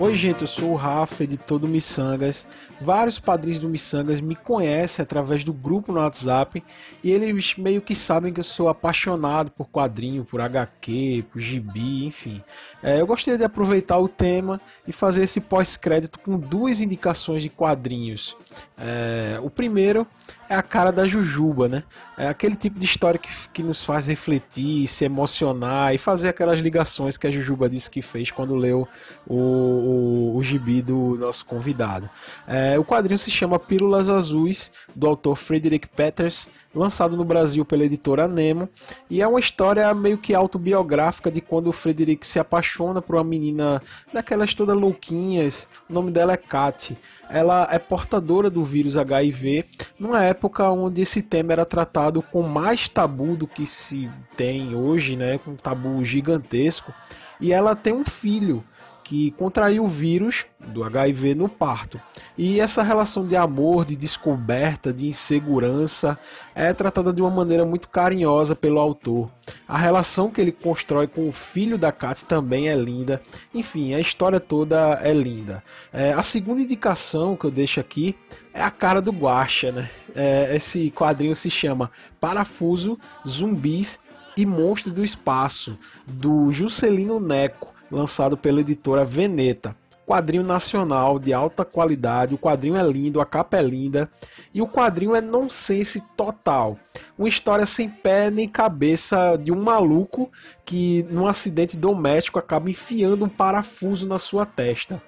Oi, 0.09 0.15
gente, 0.15 0.41
eu 0.41 0.47
sou 0.47 0.71
o 0.71 0.75
Rafa, 0.75 1.23
editor 1.23 1.59
do 1.59 1.67
Missangas. 1.67 2.47
Vários 2.81 3.19
padrinhos 3.19 3.61
do 3.61 3.69
Missangas 3.69 4.19
me 4.19 4.35
conhecem 4.35 5.03
através 5.03 5.43
do 5.43 5.53
grupo 5.53 5.91
no 5.91 5.99
WhatsApp 5.99 6.63
e 7.03 7.11
eles 7.11 7.55
meio 7.55 7.79
que 7.79 7.93
sabem 7.93 8.33
que 8.33 8.39
eu 8.39 8.43
sou 8.43 8.69
apaixonado 8.69 9.51
por 9.51 9.67
quadrinho, 9.67 10.25
por 10.25 10.41
HQ, 10.41 11.25
por 11.31 11.39
gibi, 11.39 12.07
enfim. 12.07 12.41
É, 12.81 12.99
eu 12.99 13.05
gostaria 13.05 13.37
de 13.37 13.43
aproveitar 13.43 13.99
o 13.99 14.09
tema 14.09 14.59
e 14.87 14.91
fazer 14.91 15.21
esse 15.21 15.39
pós-crédito 15.39 16.17
com 16.17 16.39
duas 16.39 16.81
indicações 16.81 17.43
de 17.43 17.49
quadrinhos. 17.49 18.35
É, 18.79 19.39
o 19.43 19.49
primeiro 19.51 20.07
é 20.49 20.55
a 20.55 20.63
cara 20.63 20.91
da 20.91 21.05
Jujuba, 21.05 21.69
né? 21.69 21.83
É 22.17 22.27
aquele 22.27 22.55
tipo 22.55 22.79
de 22.79 22.85
história 22.85 23.19
que, 23.19 23.29
que 23.53 23.61
nos 23.61 23.83
faz 23.83 24.07
refletir, 24.07 24.87
se 24.87 25.05
emocionar 25.05 25.93
e 25.93 25.97
fazer 25.99 26.29
aquelas 26.29 26.59
ligações 26.59 27.17
que 27.17 27.27
a 27.27 27.31
Jujuba 27.31 27.69
disse 27.69 27.89
que 27.89 28.01
fez 28.01 28.31
quando 28.31 28.55
leu 28.55 28.87
o, 29.27 29.35
o, 29.35 30.35
o 30.35 30.43
gibi 30.43 30.81
do 30.81 31.15
nosso 31.19 31.45
convidado. 31.45 32.09
É, 32.47 32.79
o 32.79 32.83
quadrinho 32.83 33.19
se 33.19 33.29
chama 33.29 33.59
Pílulas 33.59 34.09
Azuis, 34.09 34.71
do 34.95 35.07
autor 35.07 35.35
Frederick 35.35 35.87
Peters, 35.87 36.47
lançado 36.73 37.15
no 37.15 37.23
Brasil 37.23 37.63
pela 37.63 37.85
editora 37.85 38.27
Nemo, 38.27 38.67
e 39.09 39.21
é 39.21 39.27
uma 39.27 39.39
história 39.39 39.93
meio 39.93 40.17
que 40.17 40.33
autobiográfica 40.33 41.29
de 41.29 41.41
quando 41.41 41.67
o 41.67 41.71
Frederick 41.71 42.25
se 42.25 42.39
apaixona 42.39 43.01
por 43.01 43.15
uma 43.15 43.23
menina 43.23 43.81
daquelas 44.11 44.53
todas 44.55 44.75
louquinhas, 44.75 45.69
o 45.87 45.93
nome 45.93 46.09
dela 46.09 46.33
é 46.33 46.37
Kat 46.37 46.97
ela 47.29 47.67
é 47.71 47.77
portadora 47.77 48.49
do 48.49 48.63
vírus 48.63 48.97
HIV 48.97 49.65
numa 49.99 50.23
época 50.23 50.69
onde 50.69 51.01
esse 51.01 51.21
tema 51.21 51.53
era 51.53 51.65
tratado 51.65 52.21
com 52.21 52.41
mais 52.41 52.89
tabu 52.89 53.35
do 53.35 53.47
que 53.47 53.65
se 53.67 54.09
tem 54.35 54.75
hoje, 54.75 55.15
né, 55.15 55.37
com 55.37 55.51
um 55.51 55.55
tabu 55.55 56.03
gigantesco. 56.03 56.93
E 57.39 57.53
ela 57.53 57.75
tem 57.75 57.93
um 57.93 58.03
filho 58.03 58.63
que 59.09 59.31
contraiu 59.31 59.85
o 59.85 59.87
vírus 59.87 60.45
do 60.67 60.83
HIV 60.83 61.33
no 61.33 61.49
parto. 61.49 61.99
E 62.37 62.59
essa 62.59 62.83
relação 62.83 63.25
de 63.25 63.35
amor, 63.35 63.83
de 63.83 63.95
descoberta, 63.95 64.93
de 64.93 65.07
insegurança 65.07 66.15
é 66.53 66.71
tratada 66.73 67.11
de 67.11 67.19
uma 67.19 67.31
maneira 67.31 67.65
muito 67.65 67.89
carinhosa 67.89 68.55
pelo 68.55 68.79
autor. 68.79 69.27
A 69.67 69.79
relação 69.79 70.29
que 70.29 70.39
ele 70.39 70.51
constrói 70.51 71.07
com 71.07 71.27
o 71.27 71.31
filho 71.31 71.75
da 71.75 71.91
Kat 71.91 72.23
também 72.25 72.69
é 72.69 72.75
linda. 72.75 73.19
Enfim, 73.51 73.95
a 73.95 73.99
história 73.99 74.39
toda 74.39 74.99
é 75.01 75.11
linda. 75.11 75.63
É, 75.91 76.13
a 76.13 76.21
segunda 76.21 76.61
indicação 76.61 77.35
que 77.35 77.45
eu 77.45 77.51
deixo 77.51 77.79
aqui 77.79 78.15
é 78.53 78.61
a 78.61 78.69
cara 78.69 79.01
do 79.01 79.11
Guacha, 79.11 79.71
né? 79.71 79.89
É, 80.15 80.55
esse 80.55 80.91
quadrinho 80.91 81.33
se 81.33 81.49
chama 81.49 81.89
Parafuso, 82.21 82.95
Zumbis 83.27 83.99
e 84.37 84.45
Monstro 84.45 84.91
do 84.91 85.03
Espaço, 85.03 85.79
do 86.05 86.51
Juscelino 86.51 87.19
Neco, 87.19 87.78
lançado 87.91 88.37
pela 88.37 88.61
editora 88.61 89.03
Veneta 89.03 89.75
quadrinho 90.09 90.41
nacional 90.41 91.19
de 91.19 91.31
alta 91.31 91.63
qualidade. 91.63 92.33
O 92.33 92.37
quadrinho 92.39 92.75
é 92.75 92.81
lindo, 92.81 93.21
a 93.21 93.25
capa 93.27 93.57
é 93.57 93.61
linda 93.61 94.09
e 94.51 94.59
o 94.59 94.67
quadrinho 94.67 95.13
é 95.13 95.21
nonsense 95.21 96.01
total. 96.17 96.79
Uma 97.15 97.29
história 97.29 97.63
sem 97.63 97.87
pé 97.87 98.31
nem 98.31 98.47
cabeça 98.47 99.37
de 99.37 99.51
um 99.51 99.61
maluco 99.61 100.31
que, 100.65 101.05
num 101.11 101.27
acidente 101.27 101.77
doméstico, 101.77 102.39
acaba 102.39 102.71
enfiando 102.71 103.23
um 103.23 103.29
parafuso 103.29 104.07
na 104.07 104.17
sua 104.17 104.47
testa. 104.47 104.99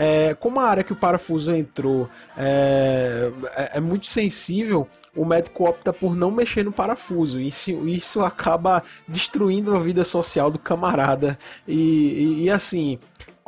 É, 0.00 0.32
como 0.34 0.60
a 0.60 0.64
área 0.64 0.84
que 0.84 0.92
o 0.92 0.96
parafuso 0.96 1.50
entrou 1.50 2.08
é, 2.36 3.32
é, 3.56 3.70
é, 3.78 3.80
muito 3.80 4.06
sensível, 4.06 4.86
o 5.12 5.24
médico 5.24 5.68
opta 5.68 5.92
por 5.92 6.14
não 6.14 6.30
mexer 6.30 6.64
no 6.64 6.70
parafuso. 6.70 7.40
Isso, 7.40 7.72
isso 7.88 8.22
acaba 8.24 8.80
destruindo 9.08 9.74
a 9.74 9.80
vida 9.80 10.04
social 10.04 10.52
do 10.52 10.58
camarada. 10.58 11.36
E, 11.66 11.74
e, 11.74 12.42
e 12.44 12.50
assim, 12.50 12.96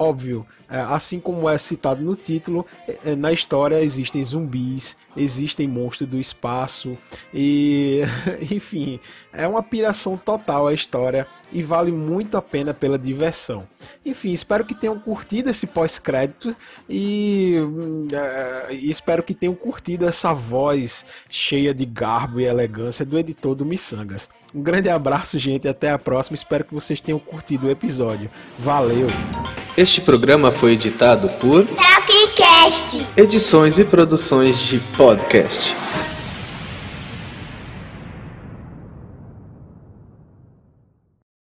óbvio, 0.01 0.47
é, 0.69 0.81
assim 0.81 1.21
como 1.21 1.49
é 1.49 1.59
citado 1.59 2.03
no 2.03 2.17
título, 2.17 2.65
é, 3.05 3.15
na 3.15 3.33
história 3.33 3.83
existem 3.83 4.25
zumbis, 4.25 4.97
existem 5.15 5.69
monstros 5.69 6.09
do 6.09 6.19
espaço 6.19 6.97
e, 7.35 8.01
enfim, 8.51 8.99
é 9.31 9.47
uma 9.47 9.63
piração 9.63 10.17
total 10.17 10.67
a 10.67 10.73
história 10.73 11.27
e 11.53 11.63
vale 11.63 11.93
muito 11.93 12.39
a 12.39 12.43
pena 12.43 12.73
pela 12.73 12.99
diversão. 12.99 13.69
Enfim, 14.05 14.33
espero 14.33 14.65
que 14.65 14.75
tenham 14.75 14.99
curtido 14.99 15.51
esse 15.51 15.67
pós-crédito 15.67 16.57
e, 16.89 17.57
uh, 17.59 18.73
espero 18.73 19.23
que 19.23 19.35
tenham 19.35 19.55
curtido 19.55 20.07
essa 20.07 20.33
voz 20.33 21.05
cheia 21.29 21.75
de 21.75 21.85
garbo 21.85 22.41
e 22.41 22.45
elegância 22.45 23.05
do 23.05 23.19
editor 23.19 23.55
do 23.55 23.67
Missangas. 23.67 24.31
Um 24.55 24.63
grande 24.63 24.89
abraço, 24.89 25.39
gente, 25.39 25.69
até 25.69 25.91
a 25.91 25.99
próxima. 25.99 26.35
Espero 26.35 26.65
que 26.65 26.75
vocês 26.75 27.01
tenham 27.01 27.19
curtido 27.19 27.69
o 27.69 27.71
episódio. 27.71 28.31
Valeu! 28.59 29.07
Este 29.77 30.01
programa 30.01 30.51
foi 30.51 30.73
editado 30.73 31.29
por 31.39 31.65
Tapcast. 31.67 33.07
Edições 33.17 33.79
e 33.79 33.85
produções 33.85 34.59
de 34.59 34.79
podcast. 34.97 35.75